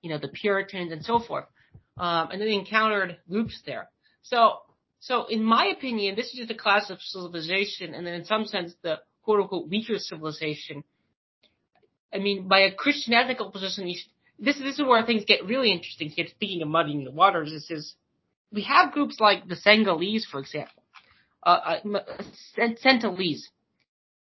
you 0.00 0.10
know, 0.10 0.18
the 0.18 0.28
Puritans 0.28 0.92
and 0.92 1.04
so 1.04 1.20
forth, 1.20 1.44
um, 1.98 2.30
and 2.30 2.40
they 2.40 2.54
encountered 2.54 3.18
groups 3.28 3.60
there. 3.64 3.88
So 4.22 4.58
so 5.02 5.26
in 5.26 5.42
my 5.42 5.66
opinion, 5.66 6.14
this 6.14 6.26
is 6.26 6.34
just 6.34 6.50
a 6.52 6.54
class 6.54 6.88
of 6.88 7.00
civilization, 7.00 7.92
and 7.92 8.06
then 8.06 8.14
in 8.14 8.24
some 8.24 8.44
sense, 8.46 8.72
the 8.82 9.00
quote 9.24 9.40
unquote 9.40 9.68
weaker 9.68 9.98
civilization. 9.98 10.84
I 12.14 12.18
mean, 12.18 12.46
by 12.46 12.60
a 12.60 12.72
Christian 12.72 13.12
ethical 13.12 13.50
position, 13.50 13.92
this 14.38 14.56
this 14.58 14.78
is 14.78 14.80
where 14.80 15.04
things 15.04 15.24
get 15.26 15.44
really 15.44 15.72
interesting. 15.72 16.08
Here, 16.10 16.28
speaking 16.28 16.62
of 16.62 16.68
muddying 16.68 17.02
the 17.02 17.10
waters, 17.10 17.50
this 17.50 17.68
is 17.68 17.96
we 18.52 18.62
have 18.62 18.92
groups 18.92 19.18
like 19.18 19.48
the 19.48 19.56
Senegalese, 19.56 20.24
for 20.24 20.38
example, 20.38 20.84
uh, 21.42 21.78
uh, 21.84 22.00
Sentinelese. 22.56 23.48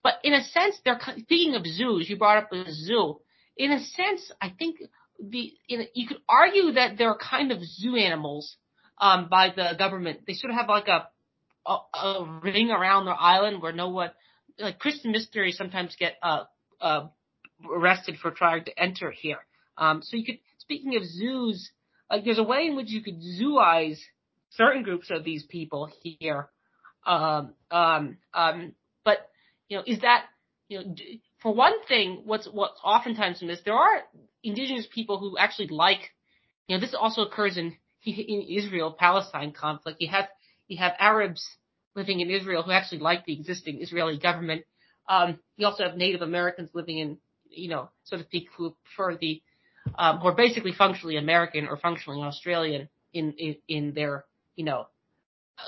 But 0.05 0.21
in 0.23 0.33
a 0.33 0.45
sense, 0.45 0.77
they're 0.85 1.01
speaking 1.19 1.57
of 1.57 1.67
zoos. 1.67 2.09
You 2.09 2.17
brought 2.17 2.45
up 2.45 2.53
a 2.53 2.71
zoo. 2.71 3.21
In 3.57 3.73
a 3.73 3.81
sense, 3.81 4.31
I 4.41 4.51
think 4.57 4.77
the 5.19 5.55
in, 5.69 5.89
you 5.95 6.07
could 6.07 6.23
argue 6.29 6.71
that 6.75 6.99
they're 6.99 7.17
kind 7.17 7.51
of 7.51 7.65
zoo 7.65 7.97
animals 7.97 8.57
um, 9.01 9.29
by 9.29 9.53
the 9.55 9.75
government. 9.79 10.21
They 10.27 10.35
sort 10.35 10.53
of 10.53 10.57
have 10.59 10.69
like 10.69 10.89
a, 10.89 11.09
a, 11.67 11.99
a 11.99 12.41
ring 12.43 12.71
around 12.71 13.07
their 13.07 13.15
island 13.19 13.63
where 13.63 13.73
no 13.73 13.89
one, 13.89 14.11
like 14.59 14.79
Christian 14.79 15.13
missionaries 15.13 15.57
sometimes 15.57 15.97
get 15.99 16.17
uh, 16.23 16.45
uh, 16.81 17.09
arrested 17.71 18.17
for 18.21 18.31
trying 18.31 18.65
to 18.65 18.79
enter 18.79 19.11
here. 19.11 19.39
Um, 19.77 20.03
so 20.03 20.17
you 20.17 20.25
could, 20.25 20.39
speaking 20.59 20.97
of 20.97 21.05
zoos, 21.05 21.71
like 22.11 22.25
there's 22.25 22.39
a 22.39 22.45
way 22.45 22.67
in 22.67 22.77
which 22.77 22.89
you 22.89 23.03
could 23.03 23.21
zooize 23.21 23.99
certain 24.51 24.83
groups 24.83 25.11
of 25.11 25.25
these 25.25 25.45
people 25.45 25.91
here. 26.03 26.49
Um, 27.07 27.55
um, 27.71 28.19
um, 28.35 28.75
but 29.05 29.31
you 29.69 29.77
know, 29.77 29.85
is 29.87 30.01
that 30.01 30.25
you 30.69 30.81
know, 30.81 30.95
for 31.41 31.55
one 31.55 31.85
thing, 31.87 32.23
what's 32.25 32.49
what's 32.51 32.81
oftentimes 32.85 33.43
missed, 33.43 33.65
there 33.65 33.75
are 33.75 34.03
indigenous 34.43 34.87
people 34.93 35.19
who 35.19 35.39
actually 35.39 35.69
like, 35.69 36.01
you 36.67 36.77
know, 36.77 36.81
this 36.81 36.95
also 36.99 37.23
occurs 37.23 37.57
in 37.57 37.77
in 38.05 38.43
Israel 38.43 38.95
Palestine 38.99 39.53
conflict. 39.53 40.01
You 40.01 40.09
have 40.09 40.29
you 40.69 40.79
have 40.79 40.93
Arabs 40.99 41.47
living 41.95 42.21
in 42.21 42.31
Israel 42.31 42.63
who 42.63 42.71
actually 42.71 42.99
like 42.99 43.25
the 43.25 43.33
existing 43.33 43.83
Israeli 43.83 44.19
government. 44.19 44.65
Um, 45.09 45.39
you 45.57 45.67
also 45.67 45.85
have 45.85 45.97
Native 45.97 46.23
Americans 46.23 46.71
living 46.75 46.99
in, 46.99 47.19
you 47.49 47.69
know, 47.69 47.91
sort 48.05 48.21
of 48.21 48.27
speak, 48.27 48.49
who 48.57 48.77
prefer 48.85 49.17
the, 49.17 49.43
um, 49.97 50.19
who 50.19 50.29
are 50.29 50.35
basically 50.35 50.73
functionally 50.73 51.17
American 51.17 51.67
or 51.67 51.77
functionally 51.77 52.21
Australian 52.23 52.89
in 53.13 53.33
in, 53.33 53.57
in 53.69 53.95
their, 53.95 54.25
you 54.55 54.65
know, 54.65 54.87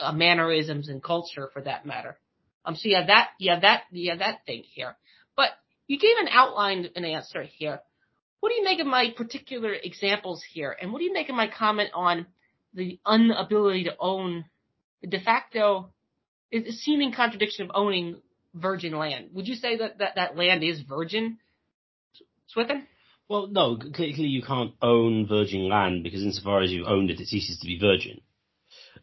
uh, 0.00 0.12
mannerisms 0.12 0.88
and 0.88 1.02
culture 1.02 1.48
for 1.52 1.62
that 1.62 1.86
matter. 1.86 2.18
Um, 2.64 2.76
so 2.76 2.88
you 2.88 2.96
have 2.96 3.06
that, 3.06 3.30
have 3.48 3.62
that, 3.62 3.84
have 4.08 4.18
that 4.18 4.44
thing 4.46 4.62
here. 4.74 4.96
But 5.36 5.50
you 5.86 5.98
gave 5.98 6.16
an 6.20 6.28
outline, 6.30 6.90
an 6.94 7.04
answer 7.04 7.42
here. 7.42 7.80
What 8.40 8.50
do 8.50 8.54
you 8.54 8.64
make 8.64 8.80
of 8.80 8.86
my 8.86 9.12
particular 9.16 9.72
examples 9.72 10.42
here? 10.50 10.74
And 10.80 10.92
what 10.92 10.98
do 10.98 11.04
you 11.04 11.12
make 11.12 11.28
of 11.28 11.34
my 11.34 11.48
comment 11.48 11.90
on 11.94 12.26
the 12.74 12.98
inability 13.06 13.84
to 13.84 13.96
own 13.98 14.46
the 15.02 15.08
de 15.08 15.20
facto 15.20 15.90
seeming 16.70 17.12
contradiction 17.12 17.66
of 17.66 17.72
owning 17.74 18.16
virgin 18.54 18.96
land? 18.96 19.30
Would 19.34 19.46
you 19.46 19.54
say 19.54 19.76
that 19.76 19.98
that, 19.98 20.14
that 20.16 20.36
land 20.36 20.64
is 20.64 20.80
virgin, 20.80 21.38
Swithin? 22.46 22.86
Well, 23.28 23.46
no, 23.46 23.76
clearly 23.76 24.24
you 24.24 24.42
can't 24.42 24.72
own 24.82 25.28
virgin 25.28 25.68
land 25.68 26.02
because 26.02 26.22
insofar 26.22 26.62
as 26.62 26.72
you've 26.72 26.88
owned 26.88 27.10
it, 27.10 27.20
it 27.20 27.28
ceases 27.28 27.60
to 27.60 27.66
be 27.66 27.78
virgin. 27.78 28.20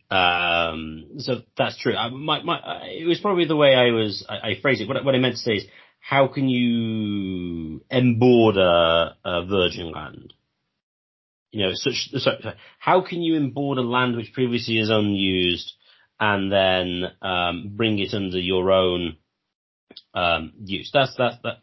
Um, 0.10 1.20
so 1.20 1.42
that's 1.58 1.78
true. 1.78 1.96
I, 1.96 2.10
my, 2.10 2.42
my, 2.44 2.60
it 2.86 3.08
was 3.08 3.20
probably 3.20 3.46
the 3.46 3.56
way 3.56 3.74
I 3.76 3.92
was, 3.92 4.26
I, 4.28 4.50
I 4.50 4.62
phrased 4.62 4.82
it. 4.82 4.88
What, 4.88 5.04
what 5.06 5.16
I 5.16 5.20
meant 5.20 5.36
to 5.36 5.42
say 5.42 5.54
is, 5.54 5.66
how 6.00 6.28
can 6.28 6.48
you 6.48 7.82
emborder 7.92 9.14
a 9.24 9.46
virgin 9.46 9.92
land? 9.92 10.34
You 11.52 11.66
know, 11.66 11.72
such, 11.74 12.10
so, 12.16 12.32
how 12.80 13.02
can 13.02 13.22
you 13.22 13.40
emborder 13.40 13.90
land 13.90 14.16
which 14.16 14.34
previously 14.34 14.80
is 14.80 14.90
unused 14.90 15.74
and 16.20 16.52
then 16.52 17.04
um, 17.22 17.72
bring 17.76 18.00
it 18.00 18.14
under 18.14 18.40
your 18.40 18.72
own 18.72 19.18
um, 20.14 20.54
use? 20.64 20.92
That's 20.94 21.16
that 21.18 21.40
that 21.44 21.58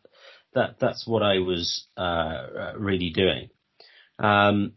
that 0.54 0.76
that's 0.80 1.06
what 1.06 1.22
I 1.22 1.38
was 1.38 1.86
uh, 1.96 2.72
really 2.78 3.10
doing. 3.10 3.50
Um, 4.18 4.72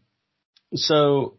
so 0.74 1.38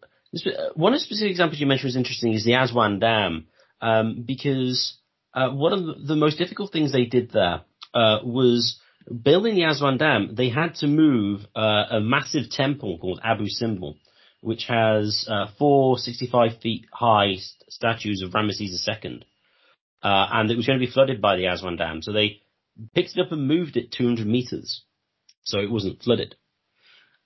one 0.75 0.93
of 0.93 0.99
the 0.99 1.05
specific 1.05 1.31
examples 1.31 1.59
you 1.59 1.67
mentioned 1.67 1.87
was 1.87 1.95
interesting 1.95 2.33
is 2.33 2.45
the 2.45 2.53
Aswan 2.53 2.99
Dam 2.99 3.47
um, 3.81 4.23
because 4.25 4.97
uh, 5.33 5.49
one 5.49 5.73
of 5.73 6.07
the 6.07 6.15
most 6.15 6.37
difficult 6.37 6.71
things 6.71 6.91
they 6.91 7.05
did 7.05 7.31
there 7.31 7.61
uh, 7.93 8.19
was 8.23 8.79
building 9.23 9.55
the 9.55 9.63
Aswan 9.63 9.97
Dam, 9.97 10.35
they 10.35 10.49
had 10.49 10.75
to 10.75 10.87
move 10.87 11.41
uh, 11.55 11.85
a 11.91 11.99
massive 11.99 12.49
temple 12.49 12.97
called 12.99 13.19
Abu 13.23 13.45
Simbel, 13.47 13.95
which 14.41 14.65
has 14.67 15.25
uh, 15.29 15.47
four 15.57 15.97
65 15.97 16.59
feet 16.61 16.85
high 16.91 17.35
st- 17.35 17.63
statues 17.69 18.21
of 18.21 18.31
Ramesses 18.31 18.87
II. 18.87 19.23
Uh, 20.01 20.27
and 20.31 20.49
it 20.49 20.55
was 20.55 20.65
going 20.65 20.79
to 20.79 20.85
be 20.85 20.91
flooded 20.91 21.21
by 21.21 21.35
the 21.35 21.45
Aswan 21.45 21.75
Dam. 21.75 22.01
So 22.01 22.13
they 22.13 22.41
picked 22.93 23.17
it 23.17 23.21
up 23.21 23.31
and 23.31 23.47
moved 23.47 23.75
it 23.75 23.91
200 23.91 24.25
meters. 24.25 24.83
So 25.43 25.59
it 25.59 25.71
wasn't 25.71 26.01
flooded. 26.01 26.35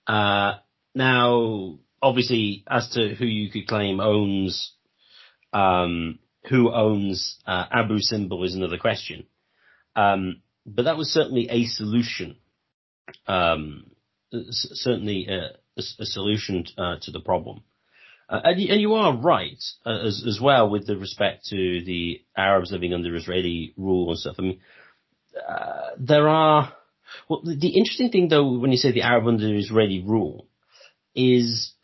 Uh, 0.06 0.54
now, 0.94 1.78
obviously, 2.02 2.64
as 2.68 2.88
to 2.90 3.14
who 3.14 3.26
you 3.26 3.50
could 3.50 3.66
claim 3.66 4.00
owns, 4.00 4.72
um, 5.52 6.18
who 6.48 6.72
owns 6.72 7.38
uh, 7.46 7.66
Abu 7.70 7.98
Simbel 7.98 8.44
is 8.44 8.54
another 8.54 8.78
question. 8.78 9.26
Um, 9.96 10.42
but 10.66 10.84
that 10.84 10.96
was 10.96 11.10
certainly 11.10 11.48
a 11.50 11.64
solution. 11.64 12.36
Um, 13.26 13.90
certainly 14.50 15.26
a, 15.28 15.56
a, 15.76 15.82
a 16.00 16.06
solution 16.06 16.64
uh, 16.78 16.96
to 17.02 17.10
the 17.10 17.20
problem. 17.20 17.62
Uh, 18.28 18.40
and, 18.44 18.70
and, 18.70 18.80
you, 18.80 18.94
are 18.94 19.16
right 19.16 19.62
uh, 19.84 19.98
as, 20.06 20.24
as, 20.26 20.40
well 20.40 20.70
with 20.70 20.86
the 20.86 20.96
respect 20.96 21.44
to 21.46 21.84
the 21.84 22.22
Arabs 22.34 22.72
living 22.72 22.94
under 22.94 23.14
Israeli 23.14 23.74
rule 23.76 24.08
and 24.08 24.18
stuff. 24.18 24.36
I 24.38 24.42
mean, 24.42 24.60
uh, 25.46 25.90
there 25.98 26.28
are. 26.28 26.72
Well, 27.28 27.42
the, 27.44 27.54
the 27.54 27.76
interesting 27.76 28.10
thing 28.10 28.28
though, 28.28 28.58
when 28.58 28.70
you 28.72 28.78
say 28.78 28.92
the 28.92 29.02
Arab 29.02 29.26
under 29.26 29.54
Israeli 29.54 30.02
rule, 30.04 30.48
is 31.14 31.74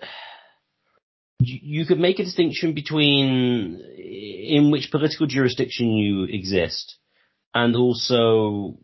you 1.38 1.84
could 1.84 1.98
make 1.98 2.18
a 2.18 2.24
distinction 2.24 2.74
between 2.74 3.80
in 3.80 4.70
which 4.70 4.90
political 4.90 5.26
jurisdiction 5.26 5.90
you 5.90 6.24
exist 6.24 6.96
and 7.54 7.76
also 7.76 8.78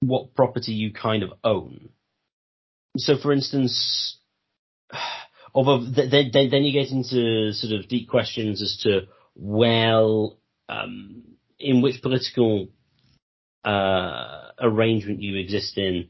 what 0.00 0.34
property 0.34 0.72
you 0.72 0.92
kind 0.92 1.22
of 1.22 1.30
own. 1.42 1.90
So, 2.96 3.16
for 3.16 3.32
instance, 3.32 4.18
although 5.54 5.84
then, 5.84 6.30
then 6.32 6.64
you 6.64 6.72
get 6.72 6.92
into 6.92 7.52
sort 7.52 7.78
of 7.78 7.88
deep 7.88 8.08
questions 8.08 8.62
as 8.62 8.78
to 8.82 9.02
well, 9.34 10.38
um, 10.68 11.22
in 11.58 11.82
which 11.82 12.02
political 12.02 12.68
uh, 13.64 14.50
arrangement 14.60 15.22
you 15.22 15.36
exist 15.36 15.76
in 15.76 16.08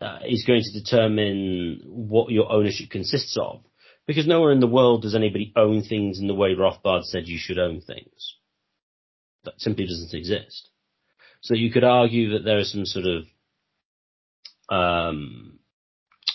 uh, 0.00 0.18
is 0.26 0.44
going 0.44 0.62
to 0.62 0.80
determine 0.80 1.82
what 1.84 2.30
your 2.30 2.50
ownership 2.50 2.90
consists 2.90 3.36
of. 3.36 3.62
Because 4.06 4.26
nowhere 4.26 4.50
in 4.50 4.60
the 4.60 4.66
world 4.66 5.02
does 5.02 5.14
anybody 5.14 5.52
own 5.54 5.82
things 5.82 6.18
in 6.18 6.26
the 6.26 6.34
way 6.34 6.54
Rothbard 6.54 7.04
said 7.04 7.28
you 7.28 7.38
should 7.38 7.58
own 7.58 7.80
things. 7.80 8.36
That 9.44 9.54
simply 9.58 9.86
doesn't 9.86 10.12
exist. 10.12 10.68
So 11.42 11.54
you 11.54 11.70
could 11.70 11.84
argue 11.84 12.30
that 12.30 12.44
there 12.44 12.58
is 12.58 12.72
some 12.72 12.86
sort 12.86 13.04
of 13.06 13.24
um, 14.68 15.58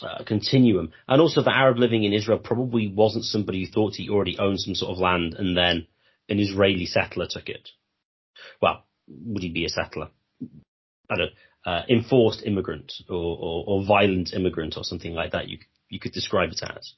uh, 0.02 0.24
continuum, 0.26 0.91
and 1.08 1.22
also 1.22 1.41
the 1.41 1.56
Arab 1.56 1.78
living 1.78 2.04
in 2.04 2.13
Israel 2.13 2.39
probably 2.39 2.88
wasn't 2.88 3.24
somebody 3.24 3.65
who 3.65 3.72
thought 3.72 3.96
he 3.96 4.10
already 4.10 4.38
owned 4.38 4.60
some 4.60 4.76
sort 4.76 4.91
of 4.91 5.00
land, 5.00 5.34
and 5.34 5.58
then 5.58 5.88
an 6.30 6.39
Israeli 6.39 6.86
settler 6.86 7.26
took 7.30 7.48
it. 7.50 7.70
Well, 8.62 8.84
would 9.08 9.43
he 9.43 9.50
be 9.50 9.65
a 9.65 9.70
settler? 9.70 10.10
I 11.10 11.15
don't 11.15 11.20
know, 11.65 11.72
uh, 11.72 11.82
enforced 11.89 12.43
immigrant 12.46 12.91
or, 13.10 13.15
or, 13.15 13.63
or, 13.67 13.86
violent 13.86 14.34
immigrant 14.34 14.76
or 14.78 14.84
something 14.84 15.13
like 15.13 15.32
that. 15.32 15.48
You 15.48 15.60
you 15.89 16.00
could 16.00 16.12
describe 16.12 16.50
it 16.52 16.62
as. 16.63 16.93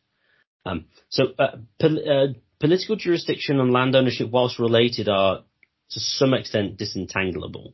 Um, 0.66 0.86
so 1.10 1.26
uh, 1.38 1.58
pol- 1.80 2.10
uh, 2.10 2.34
political 2.60 2.96
jurisdiction 2.96 3.60
and 3.60 3.72
land 3.72 3.96
ownership, 3.96 4.32
whilst 4.32 4.58
related, 4.58 5.08
are 5.08 5.44
to 5.92 6.00
some 6.00 6.34
extent 6.34 6.78
disentangleable. 6.78 7.74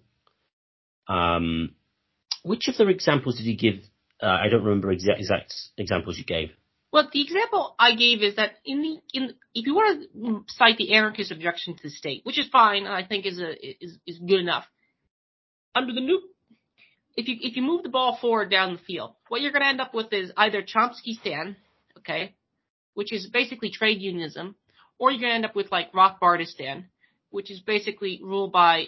Um, 1.07 1.75
which 2.43 2.67
of 2.67 2.77
the 2.77 2.87
examples 2.87 3.37
did 3.37 3.45
you 3.45 3.57
give? 3.57 3.83
Uh, 4.21 4.27
I 4.27 4.47
don't 4.49 4.63
remember 4.63 4.91
exact, 4.91 5.19
exact 5.19 5.53
examples 5.77 6.17
you 6.17 6.23
gave. 6.23 6.51
Well, 6.91 7.09
the 7.11 7.21
example 7.21 7.75
I 7.77 7.95
gave 7.95 8.21
is 8.21 8.37
that 8.37 8.53
in 8.63 8.81
the 8.81 8.97
in 9.13 9.33
if 9.53 9.65
you 9.65 9.75
want 9.75 10.01
to 10.13 10.45
cite 10.47 10.77
the 10.77 10.93
anarchist 10.93 11.31
objection 11.31 11.75
to 11.75 11.83
the 11.83 11.89
state, 11.89 12.21
which 12.23 12.39
is 12.39 12.47
fine, 12.47 12.87
I 12.87 13.05
think 13.05 13.25
is 13.25 13.39
a 13.39 13.83
is 13.83 13.97
is 14.07 14.17
good 14.19 14.39
enough. 14.39 14.65
Under 15.75 15.91
the 15.93 15.99
new, 15.99 16.21
if 17.17 17.27
you 17.27 17.35
if 17.41 17.57
you 17.57 17.63
move 17.63 17.83
the 17.83 17.89
ball 17.89 18.17
forward 18.21 18.49
down 18.49 18.73
the 18.73 18.79
field, 18.79 19.13
what 19.27 19.41
you're 19.41 19.51
going 19.51 19.63
to 19.63 19.67
end 19.67 19.81
up 19.81 19.93
with 19.93 20.13
is 20.13 20.31
either 20.37 20.61
Chomskystan, 20.61 21.57
okay, 21.97 22.33
which 22.93 23.11
is 23.11 23.27
basically 23.27 23.71
trade 23.71 24.01
unionism, 24.01 24.55
or 24.97 25.11
you're 25.11 25.19
going 25.19 25.31
to 25.31 25.35
end 25.35 25.45
up 25.45 25.55
with 25.55 25.71
like 25.71 25.91
Rothbardistan, 25.91 26.85
which 27.29 27.51
is 27.51 27.59
basically 27.59 28.21
ruled 28.23 28.53
by, 28.53 28.87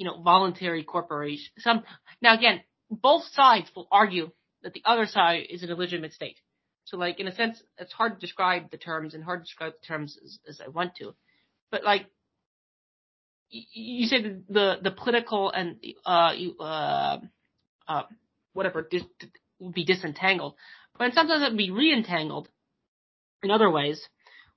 you 0.00 0.06
know, 0.06 0.22
voluntary 0.22 0.82
corporation. 0.82 1.52
Some 1.58 1.84
now 2.22 2.34
again, 2.34 2.62
both 2.90 3.22
sides 3.34 3.70
will 3.76 3.86
argue 3.92 4.30
that 4.62 4.72
the 4.72 4.82
other 4.86 5.04
side 5.04 5.42
is 5.50 5.62
an 5.62 5.68
illegitimate 5.68 6.14
state. 6.14 6.38
So 6.84 6.96
like 6.96 7.20
in 7.20 7.28
a 7.28 7.34
sense, 7.34 7.62
it's 7.76 7.92
hard 7.92 8.14
to 8.14 8.18
describe 8.18 8.70
the 8.70 8.78
terms 8.78 9.12
and 9.12 9.22
hard 9.22 9.40
to 9.40 9.44
describe 9.44 9.74
the 9.74 9.86
terms 9.86 10.16
as, 10.24 10.38
as 10.48 10.60
I 10.64 10.68
want 10.68 10.96
to. 10.96 11.14
But 11.70 11.84
like 11.84 12.06
you 13.50 14.06
said 14.06 14.44
the 14.48 14.78
the 14.82 14.90
political 14.90 15.50
and 15.50 15.76
uh 16.06 16.32
uh 16.58 17.18
uh 17.86 18.02
whatever 18.54 18.88
dis, 18.90 19.02
would 19.58 19.74
be 19.74 19.84
disentangled, 19.84 20.54
but 20.98 21.12
sometimes 21.12 21.42
it 21.42 21.50
would 21.50 21.58
be 21.58 21.70
reentangled 21.70 22.46
in 23.42 23.50
other 23.50 23.70
ways 23.70 24.00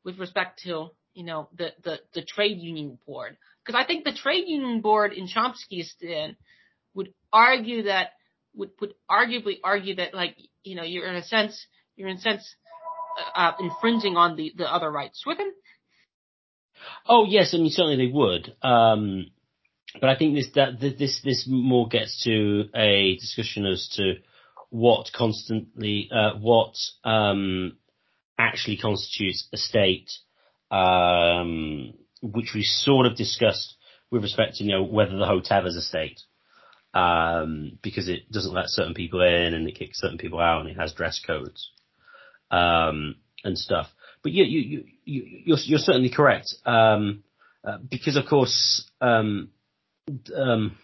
with 0.06 0.19
respect 0.19 0.62
to 0.63 0.91
you 1.13 1.25
know 1.25 1.49
the 1.53 1.73
the 1.84 1.99
the 2.13 2.21
trade 2.21 2.60
union 2.60 2.97
board 3.06 3.36
because 3.65 3.80
I 3.82 3.86
think 3.86 4.04
the 4.04 4.13
trade 4.13 4.45
union 4.47 4.82
board 4.82 5.13
in 5.13 5.28
Chomskystan 5.28 6.36
would 6.93 7.13
argue 7.32 7.84
that 7.84 8.12
would 8.56 8.71
would 8.80 8.93
arguably 9.10 9.60
argue 9.63 9.95
that 9.95 10.13
like 10.13 10.36
you 10.63 10.76
know 10.76 10.84
you're 10.84 11.08
in 11.08 11.15
a 11.15 11.23
sense 11.23 11.65
you're 11.95 12.10
in 12.10 12.17
a 12.17 12.21
sense 12.21 12.56
uh, 13.36 13.39
uh, 13.39 13.52
infringing 13.60 14.17
on 14.17 14.36
the 14.36 14.54
the 14.56 14.65
other 14.65 14.91
rights. 14.91 15.21
Swithin? 15.21 15.52
Oh 17.08 17.26
yes, 17.26 17.54
I 17.54 17.58
mean 17.58 17.69
certainly 17.69 17.97
they 17.97 18.12
would. 18.12 18.56
Um, 18.62 19.28
but 19.99 20.10
I 20.10 20.17
think 20.17 20.36
this 20.36 20.49
that 20.56 20.80
this 20.80 21.21
this 21.23 21.45
more 21.47 21.88
gets 21.88 22.23
to 22.23 22.65
a 22.76 23.15
discussion 23.17 23.65
as 23.65 23.88
to 23.95 24.15
what 24.69 25.12
constantly 25.13 26.10
uh, 26.12 26.34
what 26.39 26.76
um, 27.04 27.78
actually 28.38 28.78
constitutes 28.78 29.47
a 29.54 29.58
state, 29.58 30.12
um, 30.71 31.93
which 32.23 32.53
we 32.55 32.63
sort 32.63 33.05
of 33.05 33.15
discussed 33.15 33.75
with 34.09 34.23
respect 34.23 34.55
to 34.55 34.63
you 34.63 34.71
know 34.71 34.83
whether 34.83 35.15
the 35.17 35.27
hotel 35.27 35.67
is 35.67 35.75
a 35.75 35.81
state. 35.81 36.19
Um, 36.95 37.79
because 37.81 38.07
it 38.07 38.31
doesn't 38.31 38.53
let 38.53 38.65
certain 38.67 38.93
people 38.93 39.23
in 39.23 39.55
and 39.55 39.67
it 39.67 39.73
kicks 39.73 39.99
certain 39.99 40.19
people 40.19 40.39
out 40.39 40.62
and 40.62 40.69
it 40.69 40.77
has 40.77 40.93
dress 40.93 41.19
codes 41.25 41.71
um, 42.51 43.15
and 43.43 43.57
stuff. 43.57 43.88
But 44.21 44.31
you, 44.31 44.43
you, 44.43 44.59
you, 44.59 44.83
you, 45.03 45.41
you're, 45.45 45.57
you're 45.63 45.79
certainly 45.79 46.12
correct. 46.12 46.53
Um, 46.67 47.23
uh, 47.63 47.79
because 47.89 48.15
of 48.15 48.25
course, 48.27 48.89
um, 49.01 49.49
um, 50.36 50.77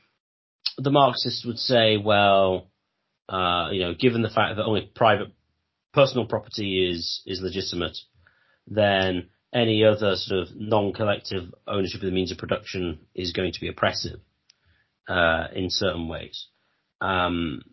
the 0.77 0.91
Marxists 0.91 1.45
would 1.45 1.59
say, 1.59 1.97
well, 1.97 2.71
uh, 3.27 3.69
you 3.71 3.81
know, 3.81 3.93
given 3.93 4.21
the 4.21 4.29
fact 4.29 4.55
that 4.55 4.63
only 4.63 4.89
private 4.95 5.27
personal 5.93 6.25
property 6.25 6.89
is 6.89 7.21
is 7.25 7.41
legitimate, 7.41 7.97
then 8.67 9.29
any 9.53 9.83
other 9.83 10.15
sort 10.15 10.41
of 10.41 10.55
non-collective 10.55 11.53
ownership 11.67 12.01
of 12.01 12.05
the 12.05 12.11
means 12.11 12.31
of 12.31 12.37
production 12.37 12.99
is 13.15 13.33
going 13.33 13.51
to 13.53 13.61
be 13.61 13.67
oppressive 13.67 14.19
uh, 15.07 15.47
in 15.53 15.69
certain 15.69 16.07
ways. 16.07 16.47
Um, 17.01 17.63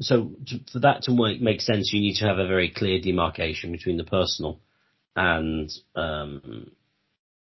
so 0.00 0.30
to, 0.46 0.60
for 0.72 0.80
that 0.80 1.02
to 1.02 1.12
make, 1.12 1.40
make 1.40 1.60
sense, 1.60 1.92
you 1.92 2.00
need 2.00 2.16
to 2.16 2.26
have 2.26 2.38
a 2.38 2.46
very 2.46 2.70
clear 2.70 3.00
demarcation 3.00 3.72
between 3.72 3.96
the 3.96 4.04
personal 4.04 4.60
and 5.14 5.70
um, 5.94 6.70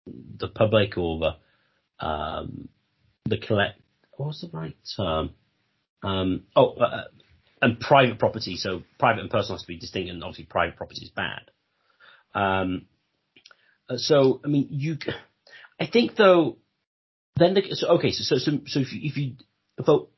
the 0.06 0.48
public 0.48 0.98
or 0.98 1.20
the 1.20 2.06
um, 2.06 2.70
the 3.26 3.38
collect. 3.38 3.80
What's 4.18 4.42
the 4.42 4.50
right 4.52 4.76
term? 4.98 5.32
Um, 6.04 6.44
oh, 6.56 6.74
uh, 6.74 6.84
uh, 6.84 7.04
and 7.62 7.80
private 7.80 8.20
property. 8.20 8.58
So 8.58 8.84
private 9.00 9.22
and 9.22 9.30
personal 9.30 9.56
has 9.56 9.62
to 9.62 9.68
be 9.68 9.78
distinct, 9.78 10.10
and 10.10 10.24
obviously 10.24 10.46
private 10.46 10.76
property 10.76 11.06
is 11.06 11.12
bad. 11.12 11.50
Um, 12.36 12.88
so 13.98 14.42
I 14.44 14.48
mean, 14.48 14.68
you. 14.70 14.98
I 15.80 15.88
think 15.88 16.16
though. 16.16 16.58
Then 17.36 17.56
the, 17.56 17.64
so 17.72 17.88
okay, 17.98 18.12
so 18.12 18.38
so 18.38 18.60
so, 18.66 18.80
if 18.80 18.94
you, 18.94 19.00
if 19.04 19.18
you 19.18 19.36
vote 19.84 20.12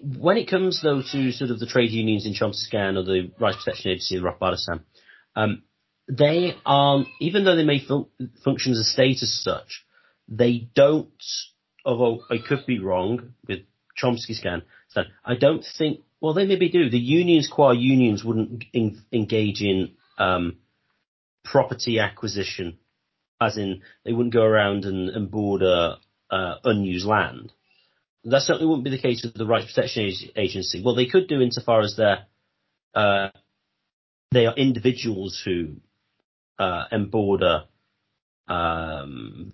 when 0.00 0.36
it 0.36 0.48
comes 0.48 0.80
though 0.82 1.02
to 1.02 1.32
sort 1.32 1.50
of 1.50 1.58
the 1.58 1.66
trade 1.66 1.90
unions 1.90 2.26
in 2.26 2.34
Chomskystan 2.34 2.96
or 2.96 3.02
the 3.02 3.30
Rights 3.40 3.58
Protection 3.64 3.90
Agency 3.90 4.16
in 4.16 4.22
Rothbardistan, 4.22 4.82
um, 5.34 5.62
they 6.08 6.54
are 6.64 7.04
even 7.20 7.44
though 7.44 7.56
they 7.56 7.64
may 7.64 7.84
fun- 7.84 8.06
function 8.44 8.72
as 8.72 8.78
a 8.78 8.84
state 8.84 9.22
as 9.22 9.42
such, 9.42 9.84
they 10.28 10.68
don't. 10.74 11.10
Although 11.84 12.22
I 12.30 12.38
could 12.38 12.66
be 12.66 12.78
wrong 12.80 13.34
with 13.46 13.60
Chomskystan, 14.00 14.62
so 14.88 15.02
I 15.24 15.34
don't 15.34 15.64
think. 15.76 16.00
Well, 16.20 16.34
they 16.34 16.46
maybe 16.46 16.68
do. 16.68 16.90
The 16.90 16.98
unions, 16.98 17.48
qua 17.48 17.70
unions, 17.70 18.24
wouldn't 18.24 18.64
in, 18.72 19.00
engage 19.12 19.62
in 19.62 19.92
um, 20.18 20.58
property 21.50 21.98
acquisition, 21.98 22.78
as 23.40 23.56
in 23.56 23.82
they 24.04 24.12
wouldn't 24.12 24.34
go 24.34 24.42
around 24.42 24.84
and, 24.84 25.08
and 25.10 25.30
border 25.30 25.96
uh, 26.30 26.54
unused 26.64 27.06
land. 27.06 27.52
That 28.24 28.42
certainly 28.42 28.66
wouldn't 28.66 28.84
be 28.84 28.90
the 28.90 28.98
case 28.98 29.22
with 29.22 29.34
the 29.34 29.46
Rights 29.46 29.72
Protection 29.72 30.10
Agency. 30.36 30.82
Well, 30.84 30.94
they 30.94 31.06
could 31.06 31.28
do 31.28 31.40
insofar 31.40 31.80
as 31.80 31.94
they're 31.96 32.26
uh, 32.94 33.28
they 34.30 34.46
are 34.46 34.54
individuals 34.56 35.40
who 35.44 35.76
uh, 36.58 36.84
emborder 36.92 37.64
um, 38.46 39.52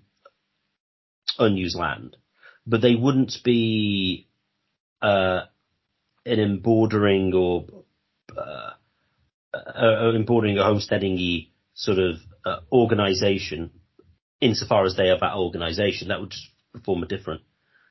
unused 1.39 1.77
land, 1.77 2.17
but 2.67 2.81
they 2.81 2.95
wouldn't 2.95 3.37
be 3.45 4.27
uh, 5.03 5.43
an 6.27 6.41
embordering 6.41 7.35
or 7.35 7.67
uh, 8.37 8.71
uh, 9.55 10.13
embordering 10.15 10.59
a 10.59 10.65
homesteading 10.65 11.19
sort 11.75 11.99
of 11.99 12.17
uh, 12.47 12.61
organisation 12.73 13.71
insofar 14.41 14.85
as 14.85 14.97
they 14.97 15.11
are 15.11 15.19
that 15.19 15.35
organisation. 15.35 16.09
That 16.09 16.21
would 16.21 16.31
just 16.31 16.49
form 16.85 17.03
a 17.03 17.07
different 17.07 17.43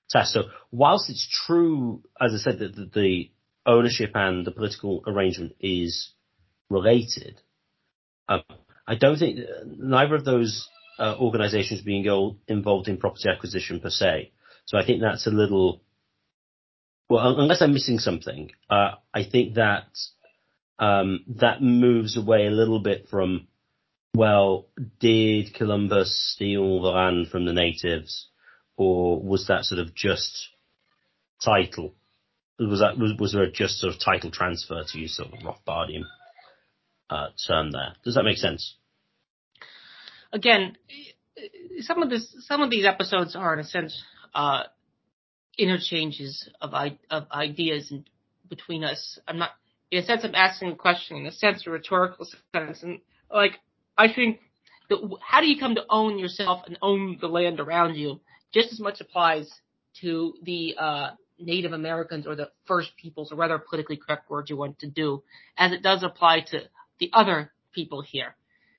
test. 0.09 0.33
So 0.33 0.43
whilst 0.71 1.09
it's 1.09 1.27
true, 1.45 2.03
as 2.19 2.33
I 2.33 2.37
said, 2.37 2.59
that 2.59 2.75
the, 2.75 2.89
the 2.93 3.31
ownership 3.65 4.11
and 4.15 4.45
the 4.45 4.51
political 4.51 5.03
arrangement 5.07 5.53
is 5.59 6.11
related, 6.69 7.41
um, 8.27 8.43
I 8.87 8.95
don't 8.95 9.17
think 9.17 9.39
neither 9.65 10.15
of 10.15 10.25
those 10.25 10.67
uh, 10.99 11.15
organisations 11.19 11.81
being 11.81 12.05
involved 12.47 12.87
in 12.87 12.97
property 12.97 13.29
acquisition 13.29 13.79
per 13.79 13.89
se. 13.89 14.31
So 14.65 14.77
I 14.77 14.85
think 14.85 15.01
that's 15.01 15.27
a 15.27 15.31
little. 15.31 15.81
Well, 17.09 17.39
unless 17.39 17.61
I'm 17.61 17.73
missing 17.73 17.99
something, 17.99 18.51
uh, 18.69 18.91
I 19.13 19.23
think 19.29 19.55
that 19.55 19.87
um, 20.79 21.25
that 21.39 21.61
moves 21.61 22.17
away 22.17 22.47
a 22.47 22.51
little 22.51 22.79
bit 22.79 23.07
from. 23.09 23.47
Well, 24.15 24.67
did 24.99 25.53
Columbus 25.53 26.33
steal 26.33 26.81
the 26.81 26.89
land 26.89 27.29
from 27.29 27.45
the 27.45 27.53
natives? 27.53 28.27
or 28.77 29.21
was 29.21 29.47
that 29.47 29.65
sort 29.65 29.79
of 29.79 29.93
just 29.93 30.49
title? 31.43 31.93
Was 32.59 32.79
that 32.79 32.97
was, 32.97 33.13
was 33.19 33.33
there 33.33 33.43
a 33.43 33.51
just 33.51 33.79
sort 33.79 33.93
of 33.93 33.99
title 33.99 34.31
transfer 34.31 34.83
to 34.85 34.99
use 34.99 35.15
sort 35.15 35.33
of 35.33 35.39
Rothbardian 35.39 36.03
uh, 37.09 37.27
term 37.47 37.71
there? 37.71 37.95
Does 38.03 38.15
that 38.15 38.23
make 38.23 38.37
sense? 38.37 38.75
Again, 40.31 40.77
some 41.81 42.01
of 42.01 42.09
this, 42.09 42.35
some 42.47 42.61
of 42.61 42.69
these 42.69 42.85
episodes 42.85 43.35
are 43.35 43.53
in 43.53 43.59
a 43.59 43.63
sense 43.63 44.01
uh, 44.33 44.63
interchanges 45.57 46.49
of 46.61 46.73
of 47.09 47.23
ideas 47.31 47.91
in, 47.91 48.05
between 48.49 48.83
us. 48.83 49.19
I'm 49.27 49.37
not 49.37 49.51
in 49.91 49.99
a 49.99 50.05
sense 50.05 50.23
I'm 50.23 50.35
asking 50.35 50.71
a 50.71 50.75
question 50.75 51.17
in 51.17 51.25
a 51.25 51.31
sense 51.31 51.65
a 51.67 51.71
rhetorical 51.71 52.27
sense, 52.55 52.83
and 52.83 52.99
like 53.31 53.59
I 53.97 54.11
think 54.13 54.39
that 54.89 54.99
how 55.21 55.41
do 55.41 55.47
you 55.47 55.59
come 55.59 55.75
to 55.75 55.85
own 55.89 56.19
yourself 56.19 56.61
and 56.65 56.77
own 56.81 57.17
the 57.19 57.27
land 57.27 57.59
around 57.59 57.95
you? 57.95 58.19
just 58.53 58.71
as 58.71 58.79
much 58.79 59.01
applies 59.01 59.51
to 60.01 60.33
the 60.43 60.75
uh, 60.79 61.09
Native 61.39 61.73
Americans 61.73 62.27
or 62.27 62.35
the 62.35 62.49
First 62.65 62.91
Peoples, 63.01 63.31
or 63.31 63.35
whatever 63.35 63.63
politically 63.67 63.97
correct 63.97 64.29
words 64.29 64.49
you 64.49 64.57
want 64.57 64.79
to 64.79 64.89
do, 64.89 65.23
as 65.57 65.71
it 65.71 65.81
does 65.81 66.03
apply 66.03 66.41
to 66.51 66.61
the 66.99 67.09
other 67.13 67.51
people 67.73 68.01
here. 68.01 68.35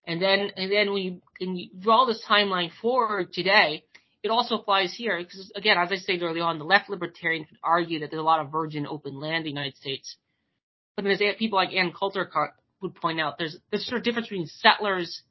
And 0.07 0.23
then, 0.23 0.51
and 0.57 0.71
then 0.71 0.93
when 0.93 1.03
you, 1.03 1.23
you 1.41 1.71
draw 1.79 2.05
this 2.05 2.23
timeline 2.29 2.71
forward 2.81 3.33
today, 3.33 3.85
it 4.23 4.31
also 4.31 4.57
applies 4.57 4.95
here 4.95 5.19
because 5.19 5.53
again, 5.55 5.77
as 5.77 5.91
I 5.93 5.97
said 5.97 6.23
early 6.23 6.41
on, 6.41 6.59
the 6.59 6.65
left 6.65 6.89
libertarians 6.89 7.49
would 7.51 7.61
argue 7.63 8.01
that 8.01 8.11
there's 8.11 8.21
a 8.21 8.25
lot 8.25 8.41
of 8.41 8.53
virgin 8.53 8.87
open 8.87 9.19
land 9.19 9.39
in 9.39 9.43
the 9.43 9.49
United 9.51 9.77
States. 9.77 10.17
But 10.97 11.05
there's 11.05 11.21
people 11.39 11.57
like 11.57 11.75
Ann 11.75 11.93
Coulter 11.93 12.31
would 12.85 12.95
point 12.95 13.21
out, 13.21 13.39
there's 13.39 13.59
there's 13.71 13.87
sort 13.87 13.99
of 13.99 14.05
difference 14.05 14.29
between 14.29 14.47
settlers 14.47 15.23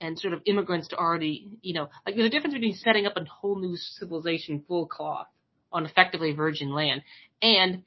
and 0.00 0.18
sort 0.18 0.34
of 0.34 0.42
immigrants 0.46 0.88
to 0.88 0.96
already, 0.96 1.58
you 1.60 1.74
know, 1.74 1.88
like 2.04 2.16
there's 2.16 2.26
a 2.26 2.30
difference 2.30 2.54
between 2.54 2.74
setting 2.74 3.06
up 3.06 3.16
a 3.16 3.24
whole 3.24 3.58
new 3.58 3.76
civilization 3.76 4.64
full 4.66 4.86
cloth 4.86 5.26
on 5.72 5.86
effectively 5.86 6.32
virgin 6.32 6.72
land 6.72 7.02
and 7.40 7.82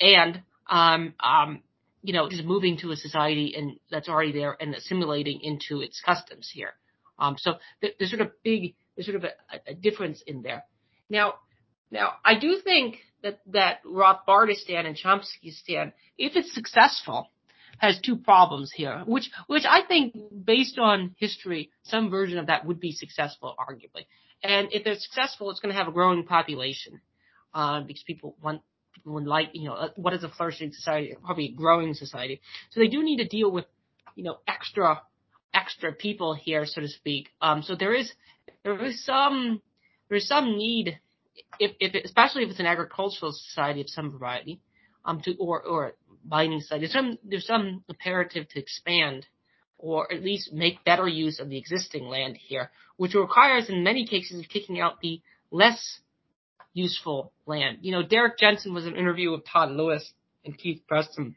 and 0.00 0.42
um 0.68 1.14
um 1.20 1.62
you 2.02 2.12
know 2.12 2.28
just 2.28 2.44
moving 2.44 2.76
to 2.76 2.90
a 2.92 2.96
society 2.96 3.54
and 3.56 3.78
that's 3.90 4.08
already 4.08 4.32
there 4.32 4.56
and 4.60 4.74
assimilating 4.74 5.40
into 5.42 5.80
its 5.80 6.00
customs 6.00 6.50
here. 6.52 6.74
Um, 7.18 7.36
so 7.38 7.54
there's 7.80 8.10
sort 8.10 8.22
of 8.22 8.32
big 8.42 8.74
there's 8.96 9.06
sort 9.06 9.16
of 9.16 9.24
a, 9.24 9.70
a 9.70 9.74
difference 9.74 10.22
in 10.26 10.42
there. 10.42 10.64
Now 11.08 11.34
now 11.90 12.14
I 12.24 12.38
do 12.38 12.58
think 12.62 12.98
that 13.22 13.40
that 13.46 13.84
Rothbardistan 13.84 14.86
and 14.86 14.96
Chomskystan, 14.96 15.92
if 16.16 16.36
it's 16.36 16.54
successful, 16.54 17.30
has 17.80 17.98
two 17.98 18.16
problems 18.16 18.70
here, 18.70 19.02
which 19.06 19.30
which 19.46 19.64
I 19.68 19.80
think, 19.82 20.14
based 20.44 20.78
on 20.78 21.14
history, 21.18 21.70
some 21.84 22.10
version 22.10 22.38
of 22.38 22.46
that 22.46 22.66
would 22.66 22.78
be 22.78 22.92
successful, 22.92 23.54
arguably. 23.58 24.04
And 24.42 24.68
if 24.72 24.84
they're 24.84 24.96
successful, 24.96 25.50
it's 25.50 25.60
going 25.60 25.72
to 25.72 25.78
have 25.78 25.88
a 25.88 25.92
growing 25.92 26.24
population 26.26 27.00
uh, 27.54 27.80
because 27.80 28.02
people 28.02 28.36
want 28.42 28.60
people 28.94 29.14
would 29.14 29.26
like 29.26 29.50
you 29.54 29.64
know 29.64 29.74
uh, 29.74 29.88
what 29.96 30.12
is 30.12 30.22
a 30.22 30.28
flourishing 30.28 30.72
society, 30.72 31.14
probably 31.24 31.46
a 31.46 31.52
growing 31.52 31.94
society. 31.94 32.42
So 32.70 32.80
they 32.80 32.88
do 32.88 33.02
need 33.02 33.16
to 33.16 33.28
deal 33.28 33.50
with 33.50 33.64
you 34.14 34.24
know 34.24 34.38
extra 34.46 35.00
extra 35.54 35.92
people 35.92 36.34
here, 36.34 36.66
so 36.66 36.82
to 36.82 36.88
speak. 36.88 37.28
Um, 37.40 37.62
so 37.62 37.76
there 37.76 37.94
is 37.94 38.12
there 38.62 38.78
is 38.84 39.02
some 39.06 39.62
there 40.10 40.18
is 40.18 40.28
some 40.28 40.58
need 40.58 41.00
if, 41.58 41.72
if 41.80 42.04
especially 42.04 42.42
if 42.42 42.50
it's 42.50 42.60
an 42.60 42.66
agricultural 42.66 43.32
society 43.32 43.80
of 43.80 43.88
some 43.88 44.10
variety, 44.10 44.60
um, 45.06 45.22
to 45.22 45.34
or 45.38 45.62
or 45.62 45.92
mining 46.26 46.60
site. 46.60 46.80
There's 46.80 46.92
some 46.92 47.18
there's 47.24 47.46
some 47.46 47.84
imperative 47.88 48.48
to 48.48 48.58
expand 48.58 49.26
or 49.78 50.12
at 50.12 50.22
least 50.22 50.52
make 50.52 50.84
better 50.84 51.08
use 51.08 51.40
of 51.40 51.48
the 51.48 51.56
existing 51.56 52.04
land 52.04 52.36
here, 52.36 52.70
which 52.96 53.14
requires 53.14 53.68
in 53.70 53.82
many 53.82 54.06
cases 54.06 54.44
kicking 54.46 54.78
out 54.78 55.00
the 55.00 55.20
less 55.50 56.00
useful 56.74 57.32
land. 57.46 57.78
You 57.80 57.92
know, 57.92 58.02
Derrick 58.02 58.38
Jensen 58.38 58.74
was 58.74 58.86
an 58.86 58.96
interview 58.96 59.30
with 59.30 59.46
Todd 59.46 59.70
Lewis 59.70 60.12
and 60.44 60.56
Keith 60.56 60.82
Preston. 60.86 61.36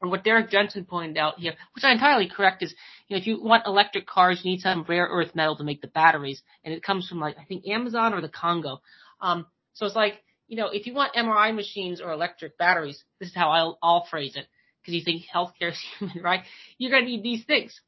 And 0.00 0.10
what 0.10 0.24
Derrick 0.24 0.50
Jensen 0.50 0.84
pointed 0.84 1.16
out 1.16 1.38
here, 1.38 1.54
which 1.74 1.84
I 1.84 1.92
entirely 1.92 2.28
correct, 2.28 2.62
is 2.62 2.74
you 3.08 3.16
know 3.16 3.20
if 3.20 3.26
you 3.26 3.42
want 3.42 3.66
electric 3.66 4.06
cars, 4.06 4.40
you 4.42 4.50
need 4.50 4.60
some 4.60 4.84
rare 4.86 5.08
earth 5.10 5.34
metal 5.34 5.56
to 5.56 5.64
make 5.64 5.80
the 5.80 5.88
batteries, 5.88 6.42
and 6.62 6.74
it 6.74 6.82
comes 6.82 7.08
from 7.08 7.20
like 7.20 7.36
I 7.38 7.44
think 7.44 7.66
Amazon 7.66 8.12
or 8.12 8.20
the 8.20 8.28
Congo. 8.28 8.82
Um, 9.22 9.46
so 9.72 9.86
it's 9.86 9.96
like 9.96 10.22
you 10.54 10.60
know, 10.60 10.68
if 10.68 10.86
you 10.86 10.94
want 10.94 11.14
MRI 11.14 11.52
machines 11.52 12.00
or 12.00 12.12
electric 12.12 12.56
batteries, 12.56 13.02
this 13.18 13.30
is 13.30 13.34
how 13.34 13.50
I'll, 13.50 13.76
I'll 13.82 14.06
phrase 14.08 14.36
it, 14.36 14.46
because 14.80 14.94
you 14.94 15.02
think 15.04 15.24
healthcare 15.26 15.72
is 15.72 15.84
human, 15.98 16.22
right? 16.22 16.42
You're 16.78 16.92
going 16.92 17.06
to 17.06 17.10
need 17.10 17.24
these 17.24 17.44
things. 17.44 17.80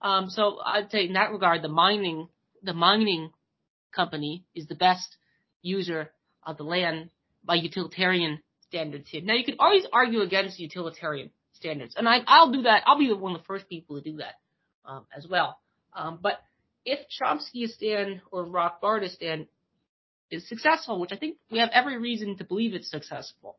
Um, 0.00 0.30
so 0.30 0.60
I'd 0.64 0.92
say 0.92 1.06
in 1.06 1.14
that 1.14 1.32
regard, 1.32 1.62
the 1.62 1.68
mining, 1.68 2.28
the 2.62 2.72
mining 2.72 3.32
company 3.92 4.44
is 4.54 4.68
the 4.68 4.76
best 4.76 5.16
user 5.60 6.12
of 6.46 6.56
the 6.56 6.62
land 6.62 7.10
by 7.44 7.56
utilitarian 7.56 8.38
standards 8.68 9.08
here. 9.08 9.22
Now 9.24 9.34
you 9.34 9.44
could 9.44 9.56
always 9.58 9.84
argue 9.92 10.20
against 10.20 10.60
utilitarian 10.60 11.30
standards, 11.54 11.96
and 11.96 12.08
I, 12.08 12.18
I'll 12.28 12.52
do 12.52 12.62
that. 12.62 12.84
I'll 12.86 12.96
be 12.96 13.12
one 13.12 13.34
of 13.34 13.40
the 13.40 13.46
first 13.46 13.68
people 13.68 14.00
to 14.00 14.08
do 14.08 14.18
that 14.18 14.34
um, 14.84 15.04
as 15.16 15.26
well. 15.26 15.58
Um, 15.92 16.20
but 16.22 16.38
if 16.84 17.00
Chomskystan 17.20 18.20
or 18.30 18.46
Rothbardistan 18.46 19.48
is 20.30 20.48
successful, 20.48 21.00
which 21.00 21.12
I 21.12 21.16
think 21.16 21.38
we 21.50 21.58
have 21.58 21.70
every 21.72 21.98
reason 21.98 22.36
to 22.38 22.44
believe 22.44 22.74
it's 22.74 22.90
successful. 22.90 23.58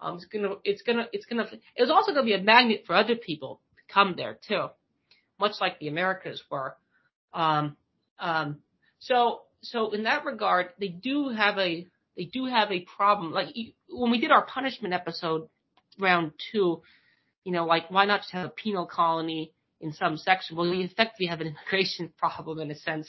Um, 0.00 0.16
it's 0.16 0.26
gonna, 0.26 0.54
it's 0.64 0.82
gonna, 0.82 1.06
it's 1.12 1.26
gonna, 1.26 1.46
it's 1.76 1.90
also 1.90 2.12
gonna 2.12 2.26
be 2.26 2.34
a 2.34 2.42
magnet 2.42 2.84
for 2.86 2.94
other 2.94 3.16
people 3.16 3.60
to 3.76 3.92
come 3.92 4.14
there 4.16 4.38
too, 4.46 4.68
much 5.38 5.52
like 5.60 5.78
the 5.78 5.88
Americas 5.88 6.42
were. 6.50 6.76
Um, 7.32 7.76
um, 8.18 8.58
so, 8.98 9.42
so 9.62 9.92
in 9.92 10.04
that 10.04 10.24
regard, 10.24 10.70
they 10.78 10.88
do 10.88 11.30
have 11.30 11.58
a, 11.58 11.86
they 12.16 12.24
do 12.24 12.46
have 12.46 12.70
a 12.70 12.80
problem. 12.96 13.32
Like 13.32 13.48
when 13.88 14.10
we 14.10 14.20
did 14.20 14.30
our 14.30 14.44
punishment 14.44 14.94
episode, 14.94 15.48
round 15.98 16.32
two, 16.52 16.82
you 17.44 17.52
know, 17.52 17.66
like 17.66 17.90
why 17.90 18.04
not 18.04 18.20
just 18.20 18.32
have 18.32 18.46
a 18.46 18.50
penal 18.50 18.86
colony 18.86 19.52
in 19.80 19.92
some 19.92 20.16
section? 20.16 20.56
Well, 20.56 20.70
we 20.70 20.82
effectively 20.82 21.26
have 21.26 21.40
an 21.40 21.48
immigration 21.48 22.12
problem 22.18 22.60
in 22.60 22.70
a 22.70 22.74
sense. 22.74 23.08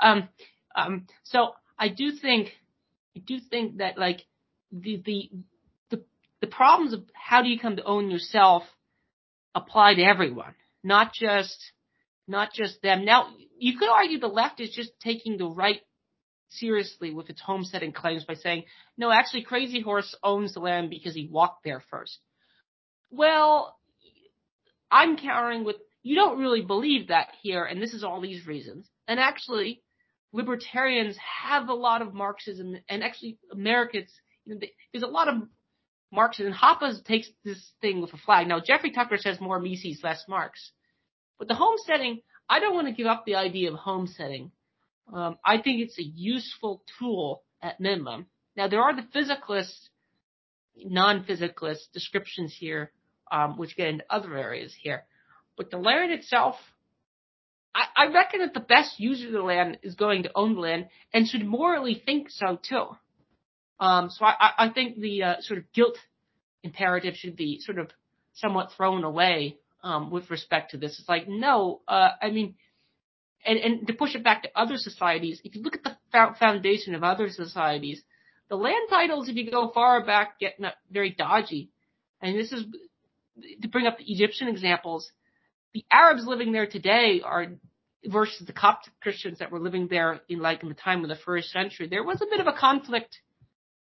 Um, 0.00 0.28
um, 0.74 1.06
so 1.24 1.52
I 1.80 1.88
do 1.88 2.12
think, 2.12 2.52
I 3.16 3.20
do 3.20 3.38
think 3.40 3.78
that 3.78 3.96
like 3.96 4.20
the, 4.70 5.02
the, 5.04 5.30
the, 5.88 6.04
the 6.42 6.46
problems 6.46 6.92
of 6.92 7.02
how 7.14 7.42
do 7.42 7.48
you 7.48 7.58
come 7.58 7.76
to 7.76 7.84
own 7.84 8.10
yourself 8.10 8.64
apply 9.54 9.94
to 9.94 10.02
everyone, 10.02 10.54
not 10.84 11.14
just, 11.14 11.58
not 12.28 12.52
just 12.52 12.82
them. 12.82 13.06
Now, 13.06 13.28
you 13.58 13.78
could 13.78 13.88
argue 13.88 14.20
the 14.20 14.28
left 14.28 14.60
is 14.60 14.70
just 14.70 14.90
taking 15.02 15.38
the 15.38 15.46
right 15.48 15.80
seriously 16.50 17.14
with 17.14 17.30
its 17.30 17.40
homesteading 17.40 17.92
claims 17.92 18.24
by 18.24 18.34
saying, 18.34 18.64
no, 18.98 19.10
actually 19.10 19.42
Crazy 19.42 19.80
Horse 19.80 20.14
owns 20.22 20.52
the 20.52 20.60
land 20.60 20.90
because 20.90 21.14
he 21.14 21.28
walked 21.32 21.64
there 21.64 21.82
first. 21.90 22.18
Well, 23.10 23.76
I'm 24.90 25.16
countering 25.16 25.64
with, 25.64 25.76
you 26.02 26.14
don't 26.14 26.38
really 26.38 26.62
believe 26.62 27.08
that 27.08 27.28
here, 27.42 27.64
and 27.64 27.80
this 27.80 27.94
is 27.94 28.04
all 28.04 28.20
these 28.20 28.46
reasons. 28.46 28.86
And 29.08 29.18
actually, 29.18 29.82
libertarians 30.32 31.16
have 31.42 31.68
a 31.68 31.74
lot 31.74 32.02
of 32.02 32.14
Marxism, 32.14 32.76
and 32.88 33.02
actually 33.02 33.38
Americans, 33.52 34.10
you 34.44 34.54
know, 34.54 34.60
there's 34.92 35.02
a 35.02 35.08
lot 35.08 35.28
of 35.28 35.42
Marxism. 36.12 36.52
Hoppe 36.52 37.04
takes 37.04 37.28
this 37.44 37.72
thing 37.80 38.00
with 38.00 38.12
a 38.12 38.16
flag. 38.18 38.46
Now 38.46 38.60
Jeffrey 38.60 38.90
Tucker 38.90 39.18
says 39.18 39.40
more 39.40 39.60
Mises, 39.60 40.00
less 40.02 40.24
Marx. 40.28 40.72
But 41.38 41.48
the 41.48 41.54
homesteading, 41.54 42.20
I 42.48 42.60
don't 42.60 42.74
want 42.74 42.88
to 42.88 42.92
give 42.92 43.06
up 43.06 43.24
the 43.24 43.36
idea 43.36 43.72
of 43.72 43.78
homesteading. 43.78 44.50
Um, 45.12 45.38
I 45.44 45.58
think 45.58 45.80
it's 45.80 45.98
a 45.98 46.04
useful 46.04 46.84
tool 46.98 47.42
at 47.62 47.80
minimum. 47.80 48.26
Now 48.56 48.68
there 48.68 48.82
are 48.82 48.94
the 48.94 49.06
physicalist, 49.14 49.88
non-physicalist 50.76 51.92
descriptions 51.92 52.54
here, 52.58 52.92
um, 53.30 53.56
which 53.56 53.76
get 53.76 53.88
into 53.88 54.04
other 54.10 54.36
areas 54.36 54.74
here. 54.80 55.04
But 55.56 55.70
the 55.70 55.78
land 55.78 56.12
itself, 56.12 56.56
I, 57.74 57.84
I 57.96 58.06
reckon 58.12 58.40
that 58.40 58.54
the 58.54 58.60
best 58.60 58.98
user 58.98 59.28
of 59.28 59.32
the 59.32 59.42
land 59.42 59.78
is 59.82 59.94
going 59.94 60.24
to 60.24 60.32
own 60.34 60.54
the 60.54 60.60
land 60.60 60.88
and 61.12 61.28
should 61.28 61.46
morally 61.46 62.02
think 62.04 62.30
so 62.30 62.58
too. 62.60 62.86
Um, 63.78 64.10
so 64.10 64.24
I, 64.24 64.50
I 64.58 64.68
think 64.70 64.98
the 64.98 65.22
uh, 65.22 65.34
sort 65.40 65.58
of 65.58 65.72
guilt 65.72 65.96
imperative 66.62 67.14
should 67.16 67.36
be 67.36 67.60
sort 67.60 67.78
of 67.78 67.90
somewhat 68.34 68.72
thrown 68.76 69.04
away 69.04 69.56
um, 69.82 70.10
with 70.10 70.30
respect 70.30 70.72
to 70.72 70.78
this. 70.78 70.98
It's 70.98 71.08
like 71.08 71.28
no, 71.28 71.80
uh, 71.88 72.10
I 72.20 72.30
mean, 72.30 72.56
and 73.44 73.58
and 73.58 73.86
to 73.86 73.92
push 73.94 74.14
it 74.14 74.24
back 74.24 74.42
to 74.42 74.50
other 74.54 74.76
societies, 74.76 75.40
if 75.44 75.54
you 75.54 75.62
look 75.62 75.76
at 75.76 75.84
the 75.84 75.96
foundation 76.38 76.94
of 76.94 77.02
other 77.02 77.30
societies, 77.30 78.02
the 78.48 78.56
land 78.56 78.88
titles, 78.90 79.28
if 79.28 79.36
you 79.36 79.50
go 79.50 79.70
far 79.72 80.04
back, 80.04 80.38
get 80.38 80.58
very 80.90 81.10
dodgy. 81.10 81.70
And 82.20 82.38
this 82.38 82.52
is 82.52 82.64
to 83.62 83.68
bring 83.68 83.86
up 83.86 83.96
the 83.96 84.12
Egyptian 84.12 84.48
examples 84.48 85.10
the 85.74 85.84
Arabs 85.90 86.24
living 86.26 86.52
there 86.52 86.66
today 86.66 87.22
are 87.24 87.46
versus 88.04 88.46
the 88.46 88.52
Coptic 88.52 88.92
Christians 89.00 89.38
that 89.38 89.52
were 89.52 89.60
living 89.60 89.88
there 89.88 90.20
in 90.28 90.40
like 90.40 90.62
in 90.62 90.68
the 90.68 90.74
time 90.74 91.02
of 91.02 91.08
the 91.08 91.16
first 91.16 91.50
century. 91.50 91.88
There 91.88 92.04
was 92.04 92.20
a 92.20 92.26
bit 92.26 92.40
of 92.40 92.46
a 92.46 92.58
conflict 92.58 93.18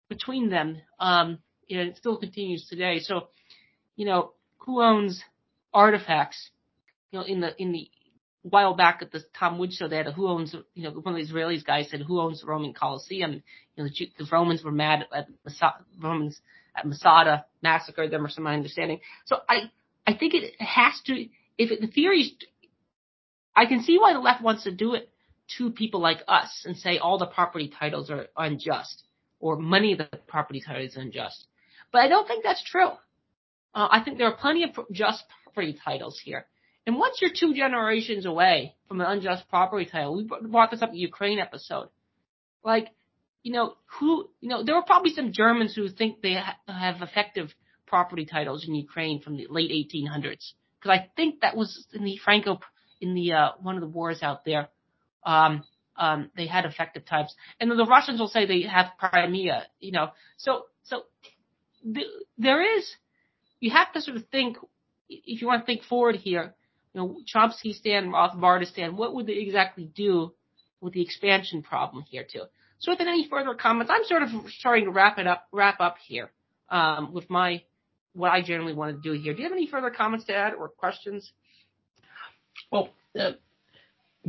between 0.09 0.51
them. 0.51 0.81
Um, 0.99 1.39
it 1.69 1.97
still 1.97 2.19
continues 2.19 2.67
today. 2.69 2.99
So, 2.99 3.29
you 3.97 4.05
know, 4.05 4.33
who 4.59 4.83
owns 4.83 5.23
artifacts? 5.73 6.51
You 7.13 7.21
know, 7.21 7.25
in 7.25 7.41
the 7.41 7.55
in 7.61 7.73
the 7.73 7.91
while 8.43 8.75
back 8.75 9.01
at 9.03 9.13
the 9.13 9.23
Tom 9.39 9.59
Wood 9.59 9.73
show, 9.73 9.89
they 9.89 9.97
had 9.97 10.07
a 10.07 10.13
who 10.13 10.29
owns. 10.29 10.55
You 10.75 10.85
know, 10.85 10.91
one 10.91 11.15
of 11.15 11.27
the 11.27 11.33
Israelis 11.33 11.65
guys 11.65 11.89
said 11.91 12.03
who 12.03 12.21
owns 12.21 12.41
the 12.41 12.47
Roman 12.47 12.75
Colosseum. 12.75 13.43
You 13.77 13.85
know, 13.85 13.89
the, 13.89 14.13
the 14.19 14.29
Romans 14.31 14.65
were 14.65 14.73
mad 14.73 15.07
at 15.15 15.29
the 15.45 15.73
Romans 16.01 16.41
at 16.77 16.87
Masada 16.87 17.47
massacred 17.63 18.11
them, 18.11 18.25
or 18.25 18.29
some 18.29 18.45
my 18.45 18.55
understanding. 18.55 19.01
So 19.27 19.37
I 19.49 19.71
I 20.07 20.15
think 20.15 20.35
it 20.35 20.61
has 20.61 21.01
to 21.07 21.27
if 21.61 21.79
the 21.79 21.87
theories, 21.87 22.33
I 23.55 23.67
can 23.67 23.83
see 23.83 23.99
why 23.99 24.15
the 24.15 24.19
left 24.19 24.43
wants 24.43 24.65
to 24.65 24.73
do 24.73 24.95
it 24.95 25.11
to 25.59 25.71
people 25.71 26.01
like 26.01 26.21
us 26.27 26.63
and 26.65 26.75
say 26.75 26.97
all 26.97 27.19
the 27.19 27.27
property 27.27 27.71
titles 27.79 28.11
are 28.11 28.29
unjust 28.35 29.05
or 29.41 29.57
money 29.57 29.93
of 29.93 29.99
the 29.99 30.09
property 30.27 30.63
title 30.67 30.83
is 30.83 30.97
unjust. 30.97 31.47
But 31.93 31.99
I 31.99 32.09
don't 32.09 32.27
think 32.27 32.45
that's 32.45 32.65
true. 32.65 32.93
Uh, 33.75 33.89
I 33.91 34.01
think 34.03 34.17
there 34.17 34.29
are 34.29 34.37
plenty 34.37 34.65
of 34.65 34.71
just 34.91 35.23
property 35.45 35.77
titles 35.85 36.19
here. 36.25 36.47
And 36.87 36.97
once 36.97 37.19
you're 37.21 37.31
two 37.39 37.53
generations 37.55 38.25
away 38.25 38.75
from 38.89 39.03
an 39.03 39.07
unjust 39.07 39.47
property 39.51 39.85
title, 39.85 40.17
we 40.17 40.29
brought 40.49 40.71
this 40.71 40.81
up 40.81 40.89
in 40.89 40.95
the 40.95 41.01
Ukraine 41.01 41.39
episode. 41.39 41.89
Like, 42.65 42.89
you 43.43 43.53
know, 43.53 43.75
who, 43.99 44.31
you 44.41 44.49
know, 44.49 44.65
there 44.65 44.77
were 44.77 44.83
probably 44.83 45.13
some 45.13 45.33
Germans 45.33 45.75
who 45.75 45.89
think 45.91 46.23
they 46.23 46.35
ha- 46.35 46.57
have 46.67 47.03
effective 47.03 47.55
property 47.87 48.25
titles 48.25 48.67
in 48.67 48.75
Ukraine 48.75 49.21
from 49.21 49.37
the 49.37 49.47
late 49.51 49.71
1800s 49.71 50.53
because 50.81 50.99
I 50.99 51.11
think 51.17 51.41
that 51.41 51.57
was 51.57 51.87
in 51.93 52.05
the 52.05 52.17
Franco 52.17 52.61
in 53.01 53.15
the 53.15 53.33
uh, 53.33 53.49
one 53.61 53.77
of 53.77 53.81
the 53.81 53.89
wars 53.89 54.23
out 54.23 54.45
there. 54.45 54.69
Um, 55.25 55.65
um, 55.97 56.31
they 56.35 56.47
had 56.47 56.65
effective 56.65 57.05
types, 57.05 57.35
and 57.61 57.71
the 57.71 57.85
Russians 57.85 58.21
will 58.21 58.29
say 58.29 58.47
they 58.47 58.63
have 58.63 58.93
Crimea. 58.99 59.67
You 59.81 59.93
know, 59.93 60.11
so 60.37 60.67
so 60.83 61.03
th- 61.83 62.07
there 62.39 62.77
is 62.77 62.91
you 63.61 63.71
have 63.71 63.93
to 63.93 64.01
sort 64.01 64.17
of 64.17 64.27
think 64.29 64.57
if 65.09 65.41
you 65.43 65.47
want 65.47 65.63
to 65.63 65.67
think 65.67 65.83
forward 65.83 66.17
here. 66.17 66.55
You 66.93 67.01
know, 67.01 67.17
Chomsky-stan, 67.33 68.11
Rothbardistan, 68.11 68.95
what 68.95 69.15
would 69.15 69.29
they 69.29 69.35
exactly 69.35 69.85
do 69.85 70.33
with 70.81 70.93
the 70.93 71.03
expansion 71.03 71.63
problem 71.63 72.03
here 72.11 72.27
too? 72.29 72.43
So, 72.81 72.91
without 72.91 73.07
any 73.07 73.29
further 73.29 73.55
comments, 73.55 73.93
I'm 73.95 74.05
sort 74.05 74.25
of 74.25 74.31
starting 74.59 74.87
to 74.87 74.91
wrap 74.91 75.19
it 75.19 75.27
up, 75.27 75.47
wrap 75.53 75.81
up 75.81 75.97
here 76.05 76.33
um, 76.69 77.13
with 77.13 77.31
my 77.31 77.63
what 78.15 78.33
I 78.33 78.43
generally 78.43 78.75
want 78.75 79.03
to 79.03 79.03
do 79.03 79.21
here. 79.21 79.33
Do 79.33 79.39
you 79.39 79.45
have 79.45 79.53
any 79.57 79.67
further 79.67 79.91
comments 79.91 80.27
to 80.27 80.35
add 80.35 80.55
or 80.55 80.69
questions? 80.69 81.33
Well, 82.71 82.91
uh, 83.19 83.33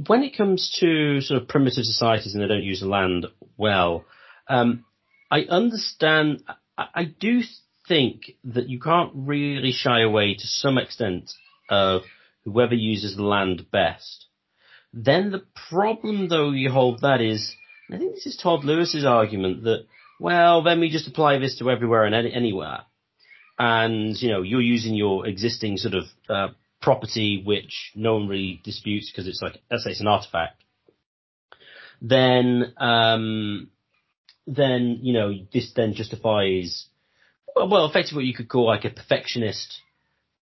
when 0.07 0.23
it 0.23 0.37
comes 0.37 0.75
to 0.79 1.21
sort 1.21 1.41
of 1.41 1.47
primitive 1.47 1.83
societies 1.83 2.33
and 2.33 2.43
they 2.43 2.47
don't 2.47 2.63
use 2.63 2.79
the 2.79 2.87
land 2.87 3.27
well, 3.57 4.05
um, 4.47 4.85
I 5.29 5.41
understand. 5.41 6.43
I, 6.77 6.87
I, 6.93 7.03
do 7.05 7.41
think 7.87 8.37
that 8.43 8.69
you 8.69 8.79
can't 8.79 9.11
really 9.13 9.71
shy 9.71 10.01
away 10.01 10.33
to 10.33 10.47
some 10.47 10.77
extent 10.77 11.31
of 11.69 12.03
whoever 12.45 12.75
uses 12.75 13.15
the 13.15 13.23
land 13.23 13.69
best. 13.71 14.25
Then 14.93 15.31
the 15.31 15.43
problem, 15.69 16.27
though, 16.27 16.51
you 16.51 16.69
hold 16.69 17.01
that 17.01 17.21
is, 17.21 17.55
I 17.91 17.97
think 17.97 18.15
this 18.15 18.25
is 18.25 18.37
Todd 18.37 18.65
Lewis's 18.65 19.05
argument 19.05 19.63
that, 19.63 19.85
well, 20.19 20.63
then 20.63 20.79
we 20.79 20.89
just 20.89 21.07
apply 21.07 21.39
this 21.39 21.57
to 21.59 21.69
everywhere 21.69 22.03
and 22.03 22.13
any, 22.13 22.33
anywhere, 22.33 22.81
and 23.61 24.19
you 24.19 24.29
know 24.29 24.41
you're 24.41 24.61
using 24.75 24.95
your 24.95 25.27
existing 25.27 25.77
sort 25.77 25.93
of 25.93 26.05
uh, 26.27 26.47
property 26.81 27.41
which 27.45 27.91
no 27.95 28.15
one 28.15 28.27
really 28.27 28.59
disputes 28.63 29.11
because 29.11 29.27
it's 29.27 29.41
like, 29.41 29.61
let's 29.69 29.83
say 29.83 29.91
it's 29.91 30.01
an 30.01 30.07
artifact, 30.07 30.63
then, 32.01 32.73
um, 32.77 33.69
then, 34.47 34.99
you 35.03 35.13
know, 35.13 35.31
this 35.53 35.71
then 35.75 35.93
justifies, 35.93 36.87
well, 37.55 37.85
effectively 37.85 38.23
what 38.23 38.25
you 38.25 38.33
could 38.33 38.49
call 38.49 38.65
like 38.65 38.85
a 38.85 38.89
perfectionist, 38.89 39.79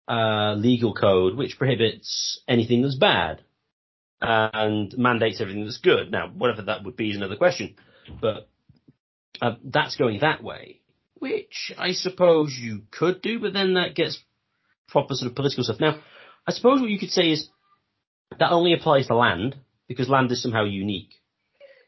uh, 0.07 0.53
legal 0.53 0.93
code 0.93 1.35
which 1.35 1.57
prohibits 1.57 2.39
anything 2.47 2.81
that's 2.81 2.95
bad 2.95 3.41
and 4.21 4.97
mandates 4.97 5.41
everything 5.41 5.63
that's 5.63 5.79
good. 5.79 6.11
Now, 6.11 6.29
whatever 6.29 6.61
that 6.63 6.83
would 6.83 6.95
be 6.95 7.09
is 7.09 7.17
another 7.17 7.35
question, 7.35 7.75
but 8.21 8.47
uh, 9.41 9.55
that's 9.63 9.95
going 9.95 10.19
that 10.21 10.43
way, 10.43 10.81
which 11.19 11.71
I 11.77 11.91
suppose 11.91 12.57
you 12.57 12.83
could 12.91 13.21
do, 13.21 13.39
but 13.39 13.53
then 13.53 13.75
that 13.75 13.95
gets 13.95 14.19
proper 14.87 15.13
sort 15.15 15.29
of 15.29 15.35
political 15.35 15.63
stuff. 15.63 15.79
Now, 15.79 15.99
I 16.47 16.51
suppose 16.51 16.79
what 16.79 16.89
you 16.89 16.99
could 16.99 17.11
say 17.11 17.31
is 17.31 17.49
that 18.39 18.51
only 18.51 18.73
applies 18.73 19.07
to 19.07 19.15
land 19.15 19.55
because 19.87 20.09
land 20.09 20.31
is 20.31 20.41
somehow 20.41 20.63
unique, 20.63 21.13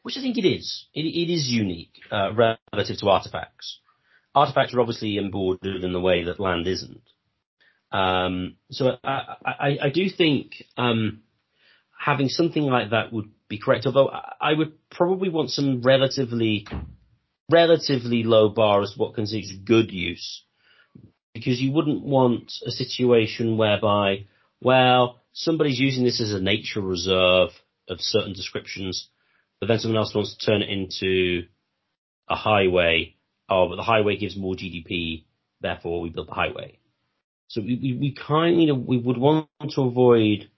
which 0.02 0.16
I 0.16 0.20
think 0.20 0.38
it 0.38 0.46
is. 0.46 0.86
it, 0.94 1.02
it 1.02 1.32
is 1.32 1.48
unique 1.48 1.92
uh, 2.10 2.30
relative 2.72 2.98
to 2.98 3.08
artifacts. 3.08 3.80
Artifacts 4.34 4.74
are 4.74 4.80
obviously 4.80 5.16
embodied 5.16 5.82
in 5.82 5.92
the 5.92 6.00
way 6.00 6.24
that 6.24 6.40
land 6.40 6.66
isn't. 6.66 7.02
Um, 7.92 8.56
so 8.70 8.96
I, 9.02 9.34
I, 9.44 9.78
I, 9.82 9.90
do 9.90 10.08
think 10.08 10.52
um, 10.76 11.22
having 11.98 12.28
something 12.28 12.62
like 12.62 12.90
that 12.90 13.12
would 13.12 13.30
be 13.48 13.58
correct. 13.58 13.84
Although 13.86 14.08
I 14.08 14.52
would 14.52 14.74
probably 14.90 15.28
want 15.28 15.50
some 15.50 15.82
relatively 15.82 16.68
relatively 17.50 18.22
low 18.22 18.48
bar 18.48 18.82
as 18.82 18.94
what 18.96 19.14
constitutes 19.14 19.52
good 19.64 19.92
use, 19.92 20.42
because 21.34 21.60
you 21.60 21.72
wouldn't 21.72 22.02
want 22.02 22.52
a 22.66 22.70
situation 22.70 23.56
whereby 23.56 24.26
well, 24.60 25.20
somebody's 25.32 25.80
using 25.80 26.04
this 26.04 26.20
as 26.20 26.32
a 26.32 26.40
nature 26.40 26.80
reserve 26.80 27.50
of 27.88 28.00
certain 28.00 28.34
descriptions, 28.34 29.08
but 29.58 29.66
then 29.66 29.78
someone 29.78 29.98
else 29.98 30.14
wants 30.14 30.36
to 30.36 30.46
turn 30.46 30.62
it 30.62 30.68
into 30.68 31.46
a 32.28 32.36
highway. 32.36 33.16
Oh, 33.48 33.68
but 33.68 33.76
the 33.76 33.82
highway 33.82 34.16
gives 34.16 34.36
more 34.36 34.54
GDP, 34.54 35.24
therefore 35.60 36.00
we 36.00 36.10
build 36.10 36.28
the 36.28 36.34
highway. 36.34 36.78
So 37.48 37.62
we, 37.62 37.78
we, 37.82 37.98
we 37.98 38.14
kind 38.14 38.70
of, 38.70 38.86
we 38.86 38.98
would 38.98 39.18
want 39.18 39.48
to 39.70 39.82
avoid 39.82 40.50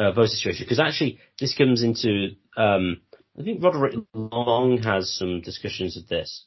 uh, 0.00 0.12
those 0.12 0.36
situations 0.36 0.64
because 0.64 0.80
actually 0.80 1.20
this 1.38 1.56
comes 1.56 1.82
into, 1.82 2.30
um, 2.56 3.02
I 3.38 3.42
think 3.44 3.62
Roderick 3.62 3.94
Long 4.14 4.78
has 4.82 5.14
some 5.14 5.40
discussions 5.40 5.96
of 5.96 6.08
this, 6.08 6.44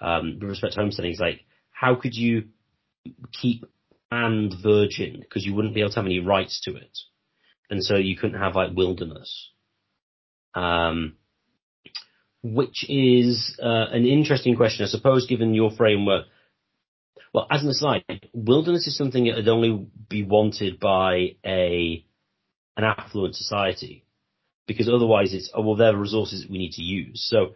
um, 0.00 0.38
with 0.40 0.50
respect 0.50 0.74
to 0.74 0.80
homesteading. 0.80 1.12
It's 1.12 1.20
like, 1.20 1.40
how 1.72 1.96
could 1.96 2.14
you 2.14 2.44
keep 3.32 3.64
and 4.10 4.54
virgin 4.62 5.20
because 5.20 5.44
you 5.44 5.54
wouldn't 5.54 5.74
be 5.74 5.80
able 5.80 5.90
to 5.90 5.96
have 5.96 6.06
any 6.06 6.20
rights 6.20 6.60
to 6.64 6.76
it, 6.76 6.98
and 7.70 7.84
so 7.84 7.96
you 7.96 8.16
couldn't 8.16 8.40
have 8.40 8.54
like 8.54 8.74
wilderness, 8.74 9.50
um, 10.54 11.16
which 12.42 12.88
is 12.88 13.58
uh, 13.62 13.86
an 13.90 14.06
interesting 14.06 14.56
question, 14.56 14.84
I 14.84 14.88
suppose, 14.88 15.26
given 15.26 15.54
your 15.54 15.72
framework. 15.72 16.26
Well, 17.34 17.46
as 17.50 17.62
an 17.62 17.68
aside, 17.68 18.28
wilderness 18.32 18.86
is 18.86 18.96
something 18.96 19.24
that 19.24 19.36
would 19.36 19.48
only 19.48 19.88
be 20.08 20.22
wanted 20.22 20.80
by 20.80 21.36
a 21.44 22.04
an 22.76 22.84
affluent 22.84 23.34
society, 23.34 24.04
because 24.68 24.88
otherwise 24.88 25.34
it's 25.34 25.50
oh 25.52 25.62
well, 25.62 25.74
they're 25.74 25.90
the 25.90 25.98
resources 25.98 26.42
that 26.42 26.50
we 26.50 26.58
need 26.58 26.72
to 26.72 26.82
use. 26.82 27.26
So. 27.28 27.54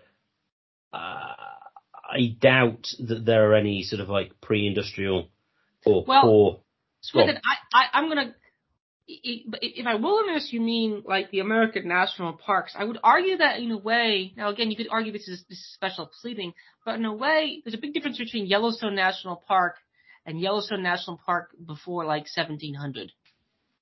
Uh, 0.92 1.34
I 2.12 2.36
doubt 2.38 2.88
that 2.98 3.24
there 3.24 3.50
are 3.50 3.54
any 3.54 3.84
sort 3.84 4.02
of 4.02 4.10
like 4.10 4.38
pre-industrial 4.42 5.30
or 5.86 6.04
well, 6.06 6.22
poor. 6.22 6.60
I, 7.44 7.56
I, 7.72 7.84
I'm 7.94 8.08
gonna. 8.08 8.34
If 9.08 9.84
by 9.84 9.96
wilderness 9.96 10.50
you 10.52 10.60
mean 10.60 11.02
like 11.04 11.30
the 11.30 11.40
American 11.40 11.88
national 11.88 12.34
parks, 12.34 12.74
I 12.78 12.84
would 12.84 12.98
argue 13.02 13.38
that 13.38 13.58
in 13.58 13.70
a 13.70 13.76
way. 13.76 14.32
Now 14.36 14.50
again, 14.50 14.70
you 14.70 14.76
could 14.76 14.88
argue 14.90 15.12
this 15.12 15.28
is, 15.28 15.44
this 15.48 15.58
is 15.58 15.72
special 15.74 16.10
pleading, 16.20 16.52
but 16.84 16.94
in 16.94 17.04
a 17.04 17.12
way, 17.12 17.62
there's 17.64 17.74
a 17.74 17.78
big 17.78 17.94
difference 17.94 18.18
between 18.18 18.46
Yellowstone 18.46 18.94
National 18.94 19.36
Park 19.36 19.76
and 20.24 20.40
Yellowstone 20.40 20.82
National 20.82 21.20
Park 21.26 21.50
before 21.66 22.04
like 22.04 22.26
1700. 22.34 23.10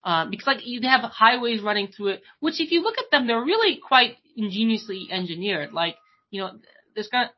Uh, 0.03 0.27
because 0.31 0.47
like 0.47 0.67
you 0.67 0.81
have 0.83 1.03
highways 1.03 1.61
running 1.63 1.89
through 1.89 2.09
it, 2.09 2.23
which 2.41 2.61
if 2.61 2.71
you 2.71 2.83
look 2.83 2.97
at 2.99 3.11
them, 3.11 3.27
they're 3.27 3.45
really 3.45 3.79
quite 3.87 4.17
ingeniously 4.37 5.09
engineered. 5.11 5.73
Like, 5.73 5.97
you 6.31 6.41
know, 6.41 6.53
there's 6.95 7.09
got 7.09 7.33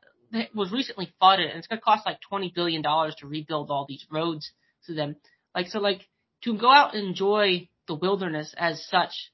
was 0.55 0.71
recently 0.71 1.13
flooded, 1.19 1.49
and 1.49 1.59
it's 1.59 1.67
to 1.67 1.77
cost 1.77 2.05
like 2.05 2.19
twenty 2.21 2.51
billion 2.55 2.81
dollars 2.81 3.15
to 3.19 3.27
rebuild 3.27 3.69
all 3.69 3.85
these 3.87 4.05
roads 4.09 4.51
to 4.87 4.93
them. 4.93 5.17
Like 5.53 5.67
so, 5.67 5.79
like 5.79 6.07
to 6.43 6.57
go 6.57 6.71
out 6.71 6.95
and 6.95 7.07
enjoy 7.07 7.67
the 7.87 7.95
wilderness 7.95 8.53
as 8.57 8.85
such. 8.87 9.31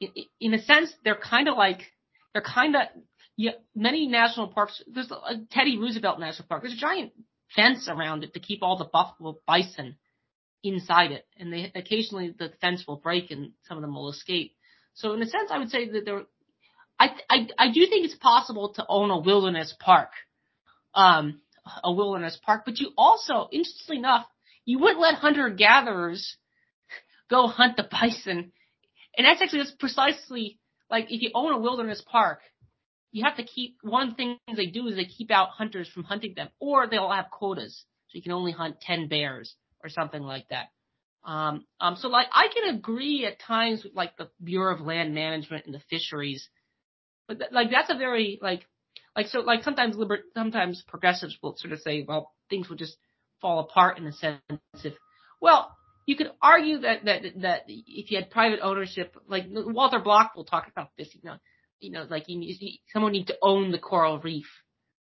In, 0.00 0.10
in 0.40 0.54
a 0.54 0.62
sense, 0.62 0.92
they're 1.04 1.16
kind 1.16 1.48
of 1.48 1.56
like 1.56 1.80
they're 2.32 2.42
kind 2.42 2.76
of 2.76 2.82
yeah, 3.38 3.52
many 3.74 4.06
national 4.06 4.48
parks. 4.48 4.82
There's 4.92 5.10
a 5.10 5.36
Teddy 5.50 5.78
Roosevelt 5.78 6.20
National 6.20 6.48
Park. 6.48 6.62
There's 6.62 6.74
a 6.74 6.76
giant 6.76 7.12
fence 7.54 7.88
around 7.88 8.24
it 8.24 8.34
to 8.34 8.40
keep 8.40 8.62
all 8.62 8.76
the 8.76 8.84
buffalo 8.84 9.38
bison 9.46 9.96
inside 10.62 11.12
it, 11.12 11.26
and 11.38 11.52
they 11.52 11.72
occasionally 11.74 12.34
the 12.36 12.52
fence 12.60 12.84
will 12.86 12.96
break 12.96 13.30
and 13.30 13.52
some 13.66 13.78
of 13.78 13.82
them 13.82 13.94
will 13.94 14.10
escape. 14.10 14.54
So 14.94 15.12
in 15.12 15.22
a 15.22 15.26
sense, 15.26 15.50
I 15.50 15.58
would 15.58 15.70
say 15.70 15.88
that 15.90 16.04
there 16.04 16.22
I, 16.98 17.10
I, 17.30 17.48
I 17.58 17.72
do 17.72 17.86
think 17.86 18.04
it's 18.04 18.16
possible 18.16 18.72
to 18.74 18.84
own 18.88 19.10
a 19.10 19.18
wilderness 19.18 19.74
park, 19.78 20.10
um, 20.94 21.40
a 21.84 21.92
wilderness 21.92 22.38
park, 22.44 22.62
but 22.64 22.78
you 22.78 22.90
also, 22.96 23.48
interestingly 23.52 23.98
enough, 23.98 24.26
you 24.64 24.78
wouldn't 24.78 25.00
let 25.00 25.14
hunter 25.14 25.48
gatherers 25.50 26.36
go 27.30 27.46
hunt 27.46 27.76
the 27.76 27.88
bison. 27.90 28.52
And 29.16 29.26
that's 29.26 29.40
actually, 29.40 29.60
that's 29.60 29.72
precisely 29.72 30.58
like 30.90 31.06
if 31.10 31.22
you 31.22 31.30
own 31.34 31.52
a 31.52 31.58
wilderness 31.58 32.02
park, 32.06 32.40
you 33.12 33.24
have 33.24 33.36
to 33.36 33.44
keep, 33.44 33.76
one 33.82 34.14
thing 34.14 34.38
they 34.54 34.66
do 34.66 34.86
is 34.88 34.96
they 34.96 35.04
keep 35.04 35.30
out 35.30 35.50
hunters 35.50 35.88
from 35.88 36.04
hunting 36.04 36.34
them, 36.34 36.48
or 36.58 36.86
they'll 36.86 37.10
have 37.10 37.30
quotas. 37.30 37.84
So 38.08 38.16
you 38.16 38.22
can 38.22 38.32
only 38.32 38.52
hunt 38.52 38.80
10 38.80 39.08
bears 39.08 39.54
or 39.82 39.90
something 39.90 40.22
like 40.22 40.46
that. 40.48 40.68
Um, 41.24 41.64
um, 41.80 41.96
so 41.96 42.08
like 42.08 42.28
I 42.32 42.48
can 42.48 42.74
agree 42.74 43.26
at 43.26 43.40
times 43.40 43.84
with 43.84 43.94
like 43.94 44.16
the 44.16 44.30
Bureau 44.42 44.74
of 44.74 44.80
Land 44.80 45.14
Management 45.14 45.66
and 45.66 45.74
the 45.74 45.82
fisheries 45.90 46.48
but 47.28 47.38
th- 47.38 47.52
like 47.52 47.70
that's 47.70 47.90
a 47.90 47.94
very 47.94 48.38
like 48.42 48.66
like 49.14 49.28
so 49.28 49.40
like 49.40 49.62
sometimes 49.62 49.96
liber- 49.96 50.24
sometimes 50.34 50.82
progressives 50.88 51.36
will 51.42 51.56
sort 51.56 51.72
of 51.72 51.80
say, 51.80 52.04
well, 52.08 52.32
things 52.50 52.68
would 52.68 52.78
just 52.78 52.96
fall 53.40 53.60
apart 53.60 53.98
in 53.98 54.06
a 54.06 54.12
sense 54.12 54.40
if 54.82 54.94
well, 55.40 55.76
you 56.06 56.16
could 56.16 56.32
argue 56.42 56.80
that 56.80 57.04
that 57.04 57.22
that 57.42 57.62
if 57.68 58.10
you 58.10 58.16
had 58.18 58.30
private 58.30 58.60
ownership, 58.62 59.14
like 59.28 59.44
Walter 59.48 60.00
Block 60.00 60.32
will 60.34 60.44
talk 60.44 60.66
about 60.68 60.88
this, 60.96 61.14
you 61.14 61.20
know, 61.22 61.36
you 61.80 61.92
know, 61.92 62.06
like 62.08 62.24
you, 62.28 62.40
you 62.40 62.78
someone 62.92 63.12
need 63.12 63.26
to 63.28 63.36
own 63.42 63.70
the 63.70 63.78
coral 63.78 64.18
reef. 64.18 64.46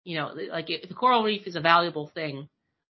You 0.03 0.17
know, 0.17 0.34
like 0.51 0.69
if 0.69 0.88
the 0.88 0.95
coral 0.95 1.23
reef 1.23 1.47
is 1.47 1.55
a 1.55 1.61
valuable 1.61 2.11
thing, 2.13 2.47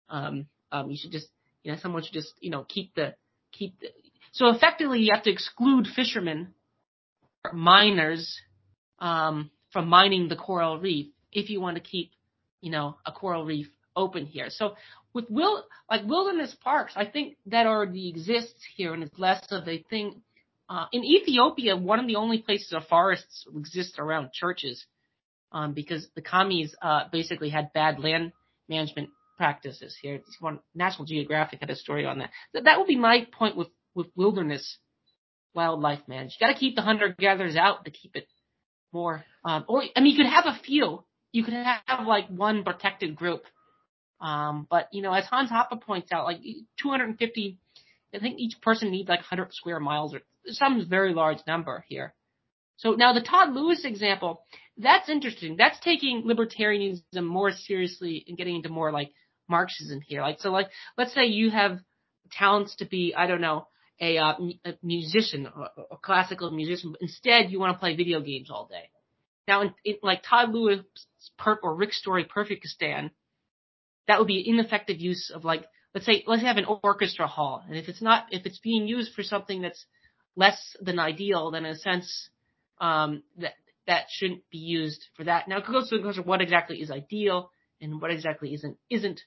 um, 0.09 0.47
um, 0.71 0.91
you 0.91 0.97
should 0.97 1.11
just, 1.11 1.27
you 1.63 1.71
know, 1.71 1.77
someone 1.77 2.03
should 2.03 2.13
just, 2.13 2.33
you 2.39 2.49
know, 2.49 2.65
keep 2.67 2.95
the 2.95 3.15
keep 3.51 3.79
the. 3.79 3.87
So 4.31 4.47
effectively, 4.49 4.99
you 4.99 5.11
have 5.13 5.23
to 5.23 5.31
exclude 5.31 5.87
fishermen, 5.87 6.53
miners, 7.53 8.39
um, 8.99 9.49
from 9.71 9.87
mining 9.87 10.27
the 10.27 10.35
coral 10.35 10.79
reef 10.79 11.07
if 11.31 11.49
you 11.49 11.61
want 11.61 11.75
to 11.77 11.81
keep, 11.81 12.11
you 12.61 12.71
know, 12.71 12.97
a 13.05 13.11
coral 13.11 13.45
reef 13.45 13.67
open 13.95 14.25
here. 14.25 14.49
So 14.49 14.75
with 15.13 15.25
will 15.29 15.65
like 15.89 16.05
wilderness 16.05 16.55
parks, 16.63 16.93
I 16.95 17.05
think 17.05 17.37
that 17.47 17.65
already 17.67 18.09
exists 18.09 18.61
here 18.75 18.93
and 18.93 19.03
it's 19.03 19.17
less 19.17 19.51
of 19.51 19.67
a 19.67 19.83
thing 19.89 20.21
Uh, 20.69 20.85
in 20.91 21.03
Ethiopia, 21.03 21.73
one 21.75 21.99
of 21.99 22.05
the 22.05 22.17
only 22.23 22.39
places 22.47 22.71
of 22.73 22.85
forests 22.87 23.47
exist 23.61 23.97
around 23.97 24.29
churches, 24.41 24.85
um, 25.51 25.73
because 25.73 26.03
the 26.13 26.21
commies 26.21 26.75
uh, 26.87 27.09
basically 27.11 27.49
had 27.49 27.73
bad 27.73 27.97
land 27.97 28.25
management 28.67 29.09
practices 29.39 29.97
here. 29.99 30.15
It's 30.15 30.37
One 30.39 30.59
National 30.75 31.05
Geographic 31.05 31.61
had 31.61 31.69
a 31.69 31.75
story 31.75 32.05
on 32.05 32.19
that. 32.19 32.29
That, 32.53 32.65
that 32.65 32.77
would 32.77 32.87
be 32.87 32.97
my 32.97 33.25
point 33.31 33.55
with 33.55 33.69
with 33.95 34.07
wilderness 34.15 34.77
wildlife 35.55 36.01
management. 36.07 36.35
You 36.39 36.47
got 36.47 36.53
to 36.53 36.59
keep 36.59 36.75
the 36.75 36.83
hunter 36.83 37.15
gatherers 37.17 37.55
out 37.55 37.85
to 37.85 37.91
keep 37.91 38.15
it 38.15 38.27
more. 38.93 39.23
Um, 39.45 39.65
or 39.67 39.83
I 39.95 40.01
mean, 40.01 40.11
you 40.15 40.23
could 40.23 40.31
have 40.31 40.45
a 40.45 40.59
few. 40.63 41.03
You 41.31 41.43
could 41.43 41.53
have 41.53 42.05
like 42.05 42.27
one 42.27 42.63
protected 42.63 43.15
group. 43.15 43.43
Um, 44.19 44.67
but 44.69 44.89
you 44.91 45.01
know, 45.01 45.13
as 45.13 45.25
Hans 45.25 45.49
Hoppe 45.49 45.81
points 45.81 46.11
out, 46.11 46.25
like 46.25 46.41
250 46.83 47.57
I 48.13 48.19
think 48.19 48.39
each 48.39 48.59
person 48.61 48.91
needs 48.91 49.07
like 49.07 49.19
100 49.19 49.53
square 49.53 49.79
miles 49.79 50.13
or 50.13 50.21
some 50.47 50.87
very 50.89 51.13
large 51.13 51.37
number 51.47 51.85
here. 51.87 52.13
So 52.77 52.91
now 52.91 53.13
the 53.13 53.21
Todd 53.21 53.53
Lewis 53.53 53.83
example, 53.83 54.43
that's 54.77 55.09
interesting. 55.09 55.57
That's 55.57 55.79
taking 55.81 56.23
libertarianism 56.23 57.23
more 57.23 57.51
seriously 57.51 58.23
and 58.27 58.37
getting 58.37 58.55
into 58.55 58.69
more 58.69 58.91
like 58.91 59.11
Marxism 59.49 60.01
here. 60.01 60.21
Like, 60.21 60.39
so 60.39 60.51
like, 60.51 60.67
let's 60.97 61.13
say 61.13 61.25
you 61.25 61.49
have 61.49 61.79
talents 62.31 62.75
to 62.77 62.85
be, 62.85 63.13
I 63.15 63.27
don't 63.27 63.41
know, 63.41 63.67
a, 64.01 64.17
uh, 64.17 64.33
musician, 64.81 65.47
a, 65.47 65.81
a 65.93 65.97
classical 65.97 66.51
musician, 66.51 66.91
but 66.91 67.01
instead 67.01 67.51
you 67.51 67.59
want 67.59 67.75
to 67.75 67.79
play 67.79 67.95
video 67.95 68.21
games 68.21 68.49
all 68.49 68.67
day. 68.67 68.89
Now, 69.47 69.61
in, 69.63 69.73
in 69.83 69.95
like 70.03 70.21
Todd 70.23 70.53
Lewis 70.53 70.81
per, 71.37 71.57
or 71.63 71.75
Rick 71.75 71.93
Story 71.93 72.25
Perfectistan, 72.25 73.09
that 74.07 74.19
would 74.19 74.27
be 74.27 74.47
ineffective 74.47 74.99
use 74.99 75.31
of 75.33 75.43
like 75.43 75.65
let's 75.93 76.05
say 76.05 76.23
let's 76.27 76.43
have 76.43 76.57
an 76.57 76.65
orchestra 76.83 77.27
hall, 77.27 77.63
and 77.67 77.77
if 77.77 77.89
it's 77.89 78.01
not 78.01 78.25
if 78.31 78.45
it's 78.45 78.59
being 78.59 78.87
used 78.87 79.13
for 79.13 79.23
something 79.23 79.61
that's 79.61 79.85
less 80.35 80.75
than 80.81 80.99
ideal, 80.99 81.51
then 81.51 81.65
in 81.65 81.71
a 81.71 81.77
sense 81.77 82.29
um, 82.79 83.23
that 83.37 83.53
that 83.87 84.05
shouldn't 84.09 84.43
be 84.51 84.59
used 84.59 85.03
for 85.15 85.23
that. 85.23 85.47
Now 85.47 85.57
it 85.57 85.65
goes 85.65 85.89
to 85.89 85.97
the 85.97 86.03
question 86.03 86.23
what 86.25 86.41
exactly 86.41 86.77
is 86.77 86.91
ideal 86.91 87.51
and 87.81 88.01
what 88.01 88.11
exactly 88.11 88.53
isn't 88.53 88.77
isn't 88.89 89.21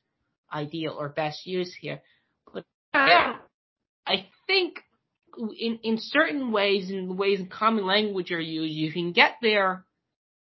ideal 0.52 0.96
or 0.98 1.08
best 1.08 1.46
use 1.46 1.74
here. 1.80 2.00
But 2.52 2.64
I 4.06 4.26
think 4.46 4.76
in 5.58 5.78
in 5.82 5.98
certain 5.98 6.52
ways, 6.52 6.90
in 6.90 7.08
the 7.08 7.14
ways 7.14 7.40
in 7.40 7.46
common 7.46 7.86
language 7.86 8.32
are 8.32 8.40
used, 8.40 8.74
you 8.74 8.92
can 8.92 9.12
get 9.12 9.36
there 9.40 9.84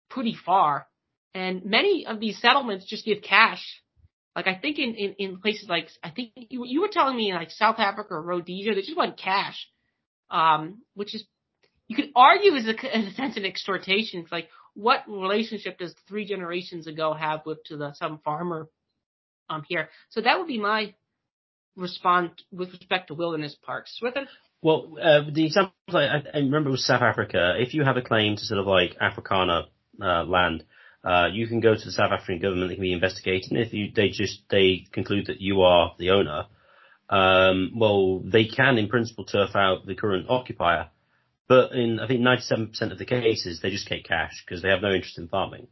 pretty 0.09 0.35
far. 0.45 0.87
And 1.33 1.65
many 1.65 2.05
of 2.05 2.19
these 2.19 2.39
settlements 2.41 2.85
just 2.85 3.05
give 3.05 3.21
cash 3.21 3.63
like 4.35 4.47
I 4.47 4.55
think 4.55 4.79
in, 4.79 4.95
in, 4.95 5.13
in 5.17 5.37
places 5.39 5.67
like 5.67 5.89
I 6.03 6.09
think 6.09 6.31
you 6.35 6.63
you 6.65 6.81
were 6.81 6.89
telling 6.89 7.17
me 7.17 7.29
in 7.29 7.35
like 7.35 7.51
South 7.51 7.79
Africa 7.79 8.13
or 8.13 8.21
Rhodesia 8.21 8.73
they 8.73 8.81
just 8.81 8.95
want 8.95 9.17
cash, 9.17 9.67
um, 10.29 10.81
which 10.93 11.13
is 11.13 11.25
you 11.87 11.95
could 11.95 12.11
argue 12.15 12.55
is 12.55 12.67
a, 12.67 12.97
in 12.97 13.07
a 13.07 13.13
sense 13.13 13.35
an 13.35 13.45
extortation. 13.45 14.21
It's 14.21 14.31
like 14.31 14.47
what 14.73 15.03
relationship 15.07 15.77
does 15.77 15.93
three 16.07 16.25
generations 16.25 16.87
ago 16.87 17.13
have 17.13 17.45
with 17.45 17.61
to 17.65 17.77
the 17.77 17.93
some 17.93 18.19
farmer 18.23 18.69
um 19.51 19.63
here? 19.67 19.89
So 20.09 20.21
that 20.21 20.37
would 20.37 20.47
be 20.47 20.59
my 20.59 20.93
response 21.75 22.31
with 22.51 22.71
respect 22.71 23.07
to 23.07 23.13
wilderness 23.13 23.55
parks. 23.63 23.95
Swithin? 23.97 24.27
Well, 24.61 24.97
uh, 25.01 25.21
the 25.31 25.45
example 25.45 25.73
I, 25.89 26.23
I 26.33 26.37
remember 26.37 26.69
was 26.69 26.85
South 26.85 27.01
Africa. 27.01 27.55
If 27.57 27.73
you 27.73 27.83
have 27.83 27.97
a 27.97 28.01
claim 28.01 28.35
to 28.35 28.45
sort 28.45 28.59
of 28.59 28.67
like 28.67 28.97
Afrikaner 28.99 29.65
uh, 30.01 30.23
land, 30.23 30.63
uh, 31.03 31.27
you 31.31 31.47
can 31.47 31.61
go 31.61 31.73
to 31.73 31.85
the 31.85 31.91
South 31.91 32.11
African 32.11 32.39
government, 32.39 32.69
they 32.69 32.75
can 32.75 32.83
be 32.83 32.93
investigated, 32.93 33.51
and 33.51 33.59
if 33.59 33.73
you, 33.73 33.91
they 33.95 34.09
just, 34.09 34.43
they 34.51 34.85
conclude 34.91 35.27
that 35.27 35.41
you 35.41 35.61
are 35.61 35.95
the 35.97 36.11
owner, 36.11 36.45
um, 37.09 37.71
well, 37.75 38.19
they 38.19 38.45
can 38.45 38.77
in 38.77 38.87
principle 38.87 39.25
turf 39.25 39.55
out 39.55 39.87
the 39.87 39.95
current 39.95 40.27
occupier. 40.29 40.89
But 41.49 41.73
in, 41.73 41.99
I 41.99 42.07
think 42.07 42.21
97% 42.21 42.91
of 42.91 42.99
the 42.99 43.05
cases, 43.05 43.59
they 43.61 43.71
just 43.71 43.87
take 43.87 44.05
cash 44.05 44.43
because 44.45 44.61
they 44.61 44.69
have 44.69 44.81
no 44.81 44.93
interest 44.93 45.17
in 45.17 45.27
farming. 45.27 45.67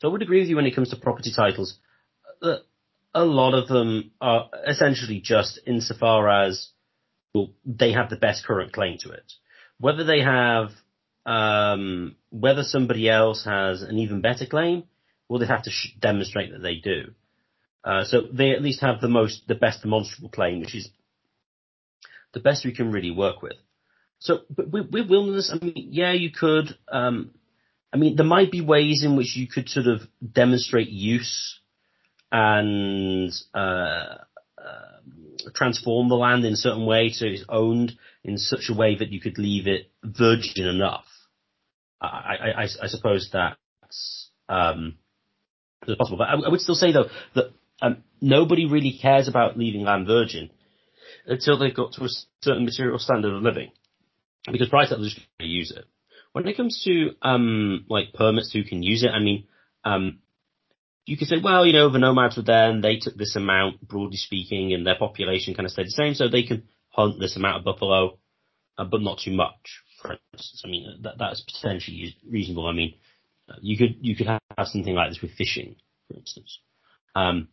So 0.00 0.08
I 0.08 0.12
would 0.12 0.22
agree 0.22 0.40
with 0.40 0.48
you 0.48 0.56
when 0.56 0.66
it 0.66 0.74
comes 0.74 0.90
to 0.90 0.96
property 0.96 1.30
titles 1.34 1.78
that 2.40 2.62
a 3.14 3.24
lot 3.24 3.54
of 3.54 3.68
them 3.68 4.12
are 4.20 4.48
essentially 4.66 5.20
just 5.20 5.60
insofar 5.66 6.28
as 6.28 6.68
well, 7.34 7.50
they 7.64 7.92
have 7.92 8.10
the 8.10 8.16
best 8.16 8.44
current 8.44 8.72
claim 8.72 8.98
to 9.00 9.10
it. 9.10 9.32
Whether 9.78 10.04
they 10.04 10.20
have 10.20 10.70
um, 11.26 12.16
whether 12.30 12.62
somebody 12.62 13.08
else 13.08 13.44
has 13.44 13.82
an 13.82 13.98
even 13.98 14.20
better 14.20 14.46
claim, 14.46 14.84
well, 15.28 15.38
they 15.38 15.46
have 15.46 15.62
to 15.62 15.70
sh- 15.70 15.94
demonstrate 16.00 16.52
that 16.52 16.62
they 16.62 16.76
do. 16.76 17.12
Uh, 17.84 18.04
so 18.04 18.22
they 18.32 18.50
at 18.50 18.62
least 18.62 18.80
have 18.80 19.00
the 19.00 19.08
most, 19.08 19.46
the 19.46 19.54
best 19.54 19.82
demonstrable 19.82 20.28
claim, 20.28 20.60
which 20.60 20.74
is 20.74 20.90
the 22.34 22.40
best 22.40 22.64
we 22.64 22.74
can 22.74 22.90
really 22.90 23.10
work 23.10 23.42
with. 23.42 23.56
So, 24.18 24.40
but 24.50 24.70
with, 24.70 24.90
with 24.90 25.08
wilderness, 25.08 25.52
I 25.52 25.64
mean, 25.64 25.88
yeah, 25.90 26.12
you 26.12 26.30
could. 26.30 26.76
Um, 26.90 27.30
I 27.92 27.96
mean, 27.96 28.16
there 28.16 28.26
might 28.26 28.50
be 28.50 28.60
ways 28.60 29.02
in 29.04 29.16
which 29.16 29.34
you 29.34 29.46
could 29.46 29.68
sort 29.68 29.86
of 29.86 30.02
demonstrate 30.32 30.88
use 30.88 31.59
and 32.32 33.32
uh, 33.54 33.58
uh, 34.58 35.50
transform 35.54 36.08
the 36.08 36.14
land 36.14 36.44
in 36.44 36.52
a 36.52 36.56
certain 36.56 36.86
way 36.86 37.10
so 37.10 37.26
it's 37.26 37.44
owned 37.48 37.92
in 38.24 38.38
such 38.38 38.68
a 38.68 38.74
way 38.74 38.96
that 38.96 39.10
you 39.10 39.20
could 39.20 39.38
leave 39.38 39.66
it 39.66 39.90
virgin 40.04 40.66
enough. 40.66 41.06
I, 42.00 42.36
I, 42.56 42.62
I 42.62 42.86
suppose 42.86 43.28
that's 43.32 44.30
um, 44.48 44.96
possible. 45.86 46.18
But 46.18 46.28
I, 46.28 46.34
I, 46.34 46.48
would 46.48 46.60
still 46.60 46.74
say 46.74 46.92
though 46.92 47.08
that 47.34 47.52
um, 47.82 48.02
nobody 48.20 48.66
really 48.66 48.98
cares 49.00 49.28
about 49.28 49.58
leaving 49.58 49.82
land 49.82 50.06
virgin 50.06 50.50
until 51.26 51.58
they've 51.58 51.74
got 51.74 51.92
to 51.92 52.04
a 52.04 52.08
certain 52.40 52.64
material 52.64 52.98
standard 52.98 53.34
of 53.34 53.42
living, 53.42 53.70
because 54.50 54.68
price 54.68 54.88
settlers 54.88 55.14
just 55.14 55.26
use 55.38 55.72
it. 55.76 55.84
When 56.32 56.46
it 56.46 56.56
comes 56.56 56.82
to 56.84 57.10
um, 57.22 57.84
like 57.88 58.12
permits 58.14 58.52
who 58.52 58.64
can 58.64 58.82
use 58.82 59.02
it, 59.02 59.10
I 59.10 59.18
mean, 59.18 59.46
um, 59.84 60.20
you 61.10 61.16
could 61.16 61.28
say, 61.28 61.36
well, 61.42 61.66
you 61.66 61.72
know, 61.72 61.90
the 61.90 61.98
nomads 61.98 62.36
were 62.36 62.42
there 62.42 62.70
and 62.70 62.82
they 62.82 62.96
took 62.98 63.16
this 63.16 63.36
amount, 63.36 63.86
broadly 63.86 64.16
speaking, 64.16 64.72
and 64.72 64.86
their 64.86 64.96
population 64.96 65.54
kind 65.54 65.66
of 65.66 65.72
stayed 65.72 65.86
the 65.86 65.90
same, 65.90 66.14
so 66.14 66.28
they 66.28 66.44
can 66.44 66.62
hunt 66.88 67.18
this 67.18 67.36
amount 67.36 67.58
of 67.58 67.64
buffalo, 67.64 68.18
uh, 68.78 68.84
but 68.84 69.02
not 69.02 69.18
too 69.18 69.32
much 69.32 69.82
for 70.00 70.16
instance. 70.32 70.62
I 70.64 70.68
mean, 70.68 71.00
that, 71.02 71.18
that's 71.18 71.40
potentially 71.42 72.16
reasonable. 72.28 72.66
I 72.66 72.72
mean, 72.72 72.94
you 73.60 73.76
could, 73.76 73.96
you 74.00 74.16
could 74.16 74.26
have 74.26 74.40
something 74.64 74.94
like 74.94 75.10
this 75.10 75.22
with 75.22 75.32
fishing, 75.32 75.76
for 76.08 76.16
instance. 76.16 76.60
Um, 77.14 77.48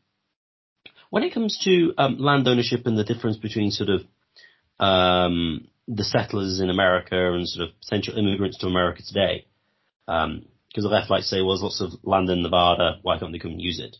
when 1.10 1.24
it 1.24 1.34
comes 1.34 1.60
to 1.64 1.94
um, 1.98 2.18
land 2.20 2.48
ownership 2.48 2.86
and 2.86 2.98
the 2.98 3.04
difference 3.04 3.38
between 3.38 3.72
sort 3.72 3.90
of 3.90 4.02
um, 4.80 5.68
the 5.88 6.04
settlers 6.04 6.60
in 6.60 6.70
America 6.70 7.34
and 7.34 7.48
sort 7.48 7.68
of 7.68 7.76
potential 7.80 8.18
immigrants 8.18 8.58
to 8.60 8.68
America 8.68 9.02
today, 9.06 9.46
because 10.78 10.86
um, 10.86 10.92
the 10.92 10.96
left 10.96 11.10
to 11.10 11.24
say, 11.24 11.42
well, 11.42 11.58
there's 11.58 11.64
lots 11.64 11.82
of 11.82 12.00
land 12.04 12.30
in 12.30 12.44
Nevada, 12.44 13.00
why 13.02 13.18
can't 13.18 13.32
they 13.32 13.40
come 13.40 13.52
and 13.52 13.62
use 13.62 13.80
it? 13.80 13.98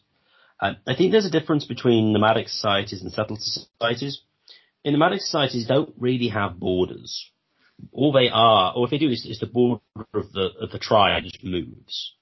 Uh, 0.60 0.74
I 0.88 0.96
think 0.96 1.12
there's 1.12 1.26
a 1.26 1.32
difference 1.32 1.66
between 1.66 2.14
nomadic 2.14 2.48
societies 2.48 3.02
and 3.02 3.12
settled 3.12 3.40
societies. 3.42 4.22
In 4.84 4.94
nomadic 4.94 5.22
societies, 5.22 5.66
don't 5.68 5.94
really 5.98 6.28
have 6.28 6.60
borders 6.60 7.32
all 7.92 8.12
they 8.12 8.30
are, 8.32 8.74
or 8.76 8.86
if 8.86 8.92
they 8.92 8.98
do, 8.98 9.10
is, 9.10 9.26
is 9.26 9.40
the 9.40 9.46
border 9.46 9.82
of 10.14 10.32
the 10.32 10.50
of 10.62 10.72
the 10.72 10.80
triad 10.80 11.24
just 11.24 11.44
moves. 11.44 12.14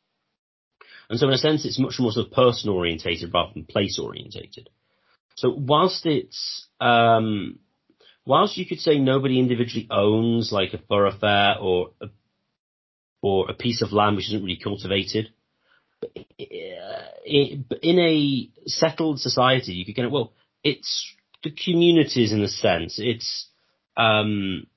And 1.09 1.19
so 1.19 1.27
in 1.27 1.33
a 1.33 1.37
sense, 1.37 1.65
it's 1.65 1.79
much 1.79 1.95
more 1.99 2.11
sort 2.11 2.27
of 2.27 2.33
person 2.33 2.69
orientated 2.69 3.33
rather 3.33 3.53
than 3.53 3.65
place 3.65 3.99
orientated. 3.99 4.69
So 5.35 5.53
whilst 5.55 6.05
it's, 6.05 6.67
um, 6.81 7.59
whilst 8.25 8.57
you 8.57 8.65
could 8.65 8.79
say 8.79 8.97
nobody 8.97 9.37
individually 9.37 9.87
owns 9.91 10.51
like 10.51 10.73
a 10.73 10.79
thoroughfare 10.79 11.57
or 11.59 11.91
a, 12.01 12.07
or 13.25 13.49
a 13.49 13.55
piece 13.55 13.81
of 13.81 13.91
land 13.91 14.15
which 14.15 14.27
isn't 14.27 14.43
really 14.43 14.59
cultivated, 14.63 15.29
in 17.25 17.65
a 17.99 18.49
settled 18.67 19.19
society, 19.19 19.73
you 19.73 19.83
could 19.83 19.95
get, 19.95 20.05
it. 20.05 20.11
well, 20.11 20.33
it's 20.63 21.11
the 21.43 21.49
communities 21.49 22.31
in 22.31 22.43
a 22.43 22.47
sense. 22.47 22.99
It's, 22.99 23.49
um, 23.97 24.67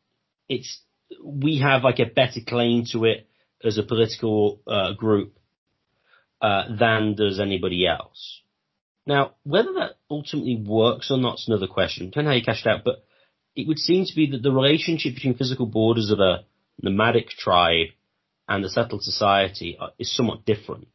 it's 0.49 0.81
we 1.23 1.59
have 1.59 1.85
like 1.85 1.99
a 1.99 2.07
better 2.07 2.41
claim 2.47 2.87
to 2.93 3.05
it 3.05 3.29
as 3.63 3.77
a 3.77 3.83
political 3.83 4.63
uh, 4.67 4.95
group 4.95 5.39
uh, 6.41 6.75
than 6.75 7.17
does 7.17 7.39
anybody 7.41 7.87
else. 7.87 8.41
Now, 9.07 9.35
whether 9.43 9.75
that 9.75 9.97
ultimately 10.11 10.57
works 10.57 11.11
or 11.11 11.19
not 11.19 11.35
is 11.35 11.49
another 11.49 11.67
question. 11.67 12.07
Depending 12.07 12.31
how 12.31 12.37
you 12.37 12.45
cash 12.45 12.65
it 12.65 12.71
out, 12.71 12.81
but 12.83 13.05
it 13.55 13.69
would 13.69 13.79
seem 13.79 14.07
to 14.07 14.17
be 14.17 14.31
that 14.31 14.43
the 14.43 14.53
relationship 14.53 15.17
between 15.17 15.37
physical 15.37 15.67
borders 15.67 16.11
of 16.11 16.19
a 16.19 16.45
nomadic 16.81 17.29
tribe 17.29 17.89
and 18.49 18.65
the 18.65 18.71
settled 18.71 19.03
society 19.03 19.79
is 19.99 20.15
somewhat 20.15 20.45
different. 20.45 20.89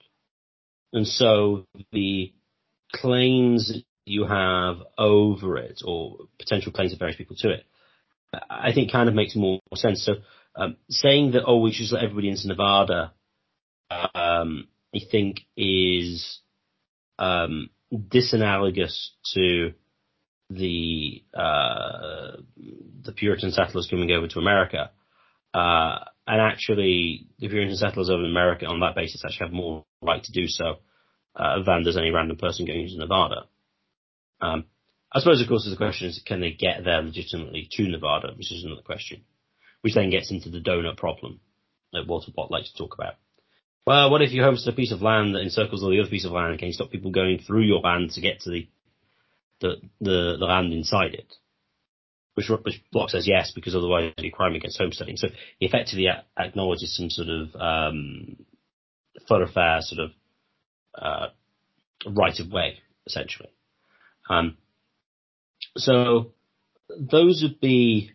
And 0.92 1.08
so 1.08 1.66
the 1.92 2.34
claims 2.92 3.84
you 4.06 4.26
have 4.26 4.78
over 4.98 5.58
it, 5.58 5.82
or 5.86 6.18
potential 6.40 6.72
claims 6.72 6.94
of 6.94 7.00
various 7.00 7.18
people 7.18 7.36
to 7.40 7.52
it, 7.52 7.66
I 8.50 8.74
think 8.74 8.92
kind 8.92 9.08
of 9.08 9.16
makes 9.16 9.36
more 9.36 9.60
sense. 9.76 10.04
So 10.04 10.16
um, 10.56 10.78
saying 10.90 11.32
that 11.32 11.44
oh 11.46 11.60
we 11.60 11.72
should 11.72 11.92
let 11.92 12.04
everybody 12.04 12.30
into 12.30 12.48
Nevada, 12.48 13.14
um, 13.90 14.68
I 14.96 15.00
think 15.12 15.42
is 15.56 16.40
um, 17.20 17.70
disanalogous 17.94 19.10
to 19.34 19.74
the 20.50 21.24
uh, 21.34 22.38
the 23.02 23.12
Puritan 23.14 23.52
settlers 23.52 23.88
coming 23.90 24.12
over 24.12 24.28
to 24.28 24.40
America, 24.40 24.92
uh, 25.54 26.00
and 26.26 26.42
actually 26.42 27.28
the 27.40 27.50
Puritan 27.50 27.76
settlers 27.76 28.10
over 28.10 28.24
in 28.24 28.32
America 28.32 28.66
on 28.66 28.80
that 28.80 28.96
basis 28.96 29.24
actually 29.26 29.48
have 29.48 29.54
more 29.54 29.86
right 30.02 30.24
to 30.24 30.32
do 30.32 30.48
so 30.48 30.78
uh, 31.36 31.64
than 31.64 31.84
does 31.84 31.98
any 31.98 32.12
random 32.12 32.38
person 32.38 32.66
going 32.66 32.82
into 32.82 32.98
Nevada. 32.98 33.46
Um, 34.42 34.66
I 35.12 35.20
suppose, 35.20 35.42
of 35.42 35.48
course, 35.48 35.68
the 35.70 35.78
question 35.78 36.08
is, 36.08 36.22
can 36.26 36.42
they 36.42 36.52
get 36.52 36.84
there 36.84 37.02
legitimately 37.02 37.68
to 37.72 37.88
Nevada, 37.88 38.34
which 38.36 38.52
is 38.52 38.64
another 38.64 38.82
question, 38.82 39.24
which 39.82 39.94
then 39.94 40.10
gets 40.10 40.32
into 40.32 40.50
the 40.50 40.60
donut 40.60 40.98
problem 40.98 41.40
that 41.94 42.08
Walter 42.08 42.32
Pott 42.36 42.52
likes 42.52 42.72
to 42.72 42.78
talk 42.78 42.96
about. 42.96 43.16
Well, 43.86 44.10
what 44.12 44.22
if 44.22 44.32
you 44.32 44.44
homestead 44.44 44.74
a 44.74 44.78
piece 44.78 44.92
of 44.92 45.02
land 45.02 45.36
that 45.36 45.42
encircles 45.42 45.84
all 45.84 45.90
the 45.90 46.00
other 46.00 46.10
piece 46.10 46.26
of 46.26 46.32
land? 46.32 46.58
Can 46.58 46.70
you 46.70 46.74
stop 46.74 46.90
people 46.90 47.12
going 47.12 47.40
through 47.40 47.64
your 47.64 47.80
land 47.80 48.12
to 48.12 48.22
get 48.22 48.42
to 48.42 48.50
the 48.50 48.68
the 49.62 49.76
the, 50.02 50.38
the 50.40 50.46
land 50.46 50.74
inside 50.74 51.14
it? 51.14 51.34
Which, 52.36 52.50
which 52.50 52.82
Locke 52.94 53.12
says 53.12 53.28
yes, 53.28 53.52
because 53.54 53.76
otherwise 53.76 54.06
it'd 54.06 54.24
be 54.24 54.32
crime 54.32 54.56
against 54.56 54.80
homesteading. 54.80 55.18
So 55.18 55.28
he 55.60 55.68
effectively 55.68 56.08
acknowledges 56.38 56.98
some 56.98 57.10
sort 57.10 57.28
of 57.30 57.56
um, 57.56 58.38
thoroughfare 59.28 59.82
sort 59.82 60.06
of 60.06 60.12
uh, 60.96 61.28
right 62.08 62.40
of 62.40 62.52
way, 62.52 62.80
essentially. 63.06 63.50
Um, 64.30 64.58
so 65.78 66.34
those 66.90 67.44
would 67.44 67.60
be 67.60 68.12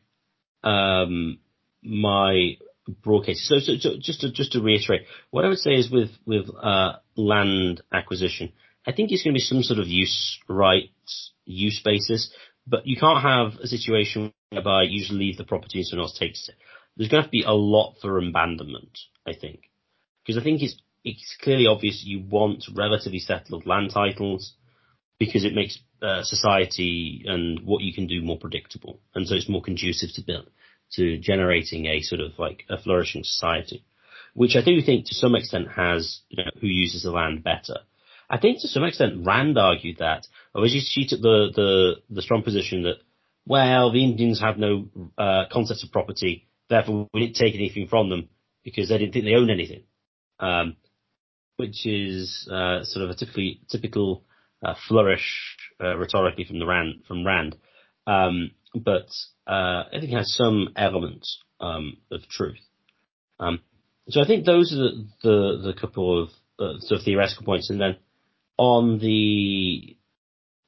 um, 0.63 1.39
my 1.83 2.57
broad 3.03 3.27
cases. 3.27 3.49
So, 3.49 3.59
so, 3.59 3.79
so, 3.79 3.97
just 4.01 4.21
to 4.23 4.33
just 4.33 4.53
to 4.53 4.61
reiterate, 4.61 5.03
what 5.31 5.45
I 5.45 5.49
would 5.49 5.59
say 5.59 5.73
is 5.73 5.91
with 5.91 6.11
with 6.27 6.49
uh, 6.61 6.95
land 7.17 7.83
acquisition, 7.93 8.53
I 8.87 8.93
think 8.93 9.11
it's 9.11 9.23
going 9.23 9.35
to 9.35 9.39
be 9.39 9.41
some 9.41 9.63
sort 9.63 9.81
of 9.81 9.87
use 9.89 10.39
rights, 10.49 11.33
use 11.45 11.81
basis, 11.85 12.31
but 12.69 12.87
you 12.87 12.97
can't 12.97 13.23
have 13.23 13.61
a 13.61 13.67
situation 13.67 14.33
whereby 14.51 14.83
you 14.83 15.01
just 15.01 15.13
leave 15.13 15.37
the 15.37 15.45
property 15.45 15.79
and 15.79 15.87
someone 15.87 16.05
else 16.05 16.19
takes 16.19 16.49
it. 16.49 16.57
There's 16.97 17.09
going 17.09 17.23
to 17.23 17.27
have 17.27 17.31
to 17.31 17.39
be 17.39 17.45
a 17.45 17.53
lot 17.53 17.97
for 18.01 18.19
abandonment, 18.19 18.99
I 19.27 19.33
think, 19.35 19.71
because 20.25 20.41
I 20.41 20.45
think 20.45 20.63
it's 20.63 20.77
it's 21.05 21.37
clearly 21.41 21.67
obvious 21.67 22.03
you 22.05 22.21
want 22.29 22.65
relatively 22.75 23.21
settled 23.21 23.67
land 23.67 23.93
titles 23.95 24.55
because 25.19 25.45
it 25.45 25.55
makes 25.55 25.79
uh, 26.03 26.23
society 26.23 27.25
and 27.25 27.65
what 27.65 27.83
you 27.83 27.95
can 27.95 28.07
do 28.07 28.21
more 28.21 28.39
predictable, 28.39 29.01
and 29.15 29.27
so 29.27 29.35
it's 29.35 29.49
more 29.49 29.63
conducive 29.63 30.11
to 30.15 30.23
build 30.23 30.51
to 30.93 31.19
generating 31.19 31.87
a 31.87 32.01
sort 32.01 32.21
of 32.21 32.33
like 32.39 32.65
a 32.69 32.79
flourishing 32.79 33.23
society, 33.25 33.85
which 34.35 34.57
I 34.57 34.63
do 34.63 34.81
think 34.81 35.07
to 35.07 35.15
some 35.15 35.35
extent 35.35 35.69
has 35.77 36.21
you 36.29 36.43
know, 36.43 36.51
who 36.61 36.67
uses 36.67 37.03
the 37.03 37.11
land 37.11 37.45
better. 37.45 37.81
I 38.31 38.39
think 38.39 38.61
to 38.61 38.69
some 38.69 38.85
extent 38.85 39.27
Rand 39.27 39.59
argued 39.59 39.99
that, 39.99 40.27
or 40.55 40.67
she, 40.69 40.81
she 40.81 41.07
took 41.07 41.21
the, 41.21 41.51
the, 41.55 41.95
the 42.11 42.23
strong 42.23 42.43
position 42.43 42.83
that, 42.83 42.97
well, 43.47 43.91
the 43.91 44.05
Indians 44.05 44.41
have 44.41 44.59
no 44.59 44.89
uh, 45.17 45.45
concept 45.51 45.83
of 45.83 45.93
property, 45.93 46.47
therefore 46.69 47.09
we 47.15 47.21
didn't 47.21 47.37
take 47.37 47.55
anything 47.55 47.87
from 47.89 48.11
them 48.11 48.29
because 48.65 48.89
they 48.89 48.99
didn't 48.99 49.15
think 49.15 49.25
they 49.25 49.35
owned 49.35 49.51
anything. 49.51 49.85
Um, 50.41 50.77
which 51.59 51.85
is 51.87 52.49
uh, 52.51 52.85
sort 52.85 53.05
of 53.05 53.11
a 53.11 53.15
typically 53.15 53.61
typical 53.69 54.25
uh, 54.65 54.75
flourish 54.87 55.57
uh, 55.83 55.97
rhetorically 55.97 56.45
from 56.45 56.61
the 56.61 56.67
Rand 56.67 57.03
from 57.07 57.27
Rand. 57.27 57.57
Um, 58.07 58.53
but 58.75 59.09
uh, 59.47 59.85
I 59.89 59.99
think 59.99 60.13
it 60.13 60.17
has 60.17 60.35
some 60.35 60.69
elements 60.77 61.43
um, 61.61 61.99
of 62.11 62.21
truth. 62.29 62.61
Um, 63.41 63.61
so 64.09 64.21
I 64.23 64.27
think 64.27 64.45
those 64.47 64.73
are 64.73 64.77
the 64.77 65.09
the, 65.23 65.73
the 65.73 65.81
couple 65.81 66.23
of 66.23 66.29
uh, 66.61 66.79
sort 66.81 67.01
of 67.01 67.05
theoretical 67.05 67.45
points, 67.45 67.71
and 67.71 67.81
then 67.81 67.97
on 68.59 68.99
the 68.99 69.97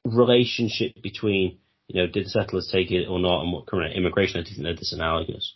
relationship 0.05 1.01
between 1.03 1.59
you 1.87 2.01
know 2.01 2.07
did 2.07 2.25
the 2.25 2.29
settlers 2.29 2.69
take 2.71 2.91
it 2.91 3.07
or 3.07 3.19
not, 3.19 3.41
and 3.41 3.51
what 3.51 3.67
current 3.67 3.95
immigration, 3.95 4.39
I 4.39 4.43
think 4.43 4.57
they're 4.57 4.73
disanalogous. 4.73 5.51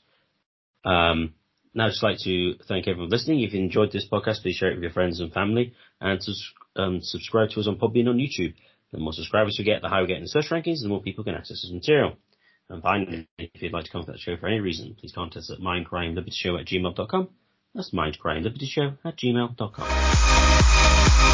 Um, 0.84 1.34
now, 1.74 1.86
I'd 1.86 1.90
just 1.90 2.04
like 2.04 2.20
to 2.20 2.56
thank 2.68 2.88
everyone 2.88 3.10
listening. 3.10 3.42
If 3.42 3.54
you 3.54 3.60
enjoyed 3.60 3.92
this 3.92 4.08
podcast, 4.10 4.44
please 4.44 4.56
share 4.56 4.72
it 4.72 4.76
with 4.76 4.84
your 4.84 4.94
friends 4.94 5.20
and 5.20 5.34
family, 5.34 5.74
and 6.00 6.22
um, 6.76 7.00
subscribe 7.02 7.50
to 7.52 7.60
us 7.60 7.68
on 7.68 7.78
Podbean 7.78 8.08
on 8.08 8.18
YouTube. 8.18 8.54
The 8.92 9.00
more 9.00 9.14
subscribers 9.14 9.56
we 9.58 9.66
get, 9.66 9.82
the 9.82 9.90
higher 9.90 10.02
we 10.02 10.08
get 10.08 10.18
in 10.18 10.24
the 10.24 10.30
search 10.30 10.50
rankings, 10.52 10.82
and 10.82 10.86
the 10.86 10.90
more 10.90 11.02
people 11.02 11.24
can 11.24 11.36
access 11.36 11.64
this 11.64 11.72
material. 11.72 12.18
And 12.70 12.82
finally, 12.82 13.28
if 13.38 13.62
you'd 13.62 13.74
like 13.74 13.86
to 13.86 13.92
contact 13.92 14.14
the 14.14 14.20
show 14.20 14.38
for 14.38 14.48
any 14.48 14.60
reason, 14.60 14.96
please 15.00 15.12
contact 15.12 15.38
us 15.38 15.52
at 15.52 15.60
mindcrimelibertyshow 15.60 16.60
at 16.60 16.68
gmail.com. 16.68 17.30
That's 17.74 17.92
mindcrimelibertyshow 17.92 18.98
at 19.04 19.18
gmail.com. 19.18 21.25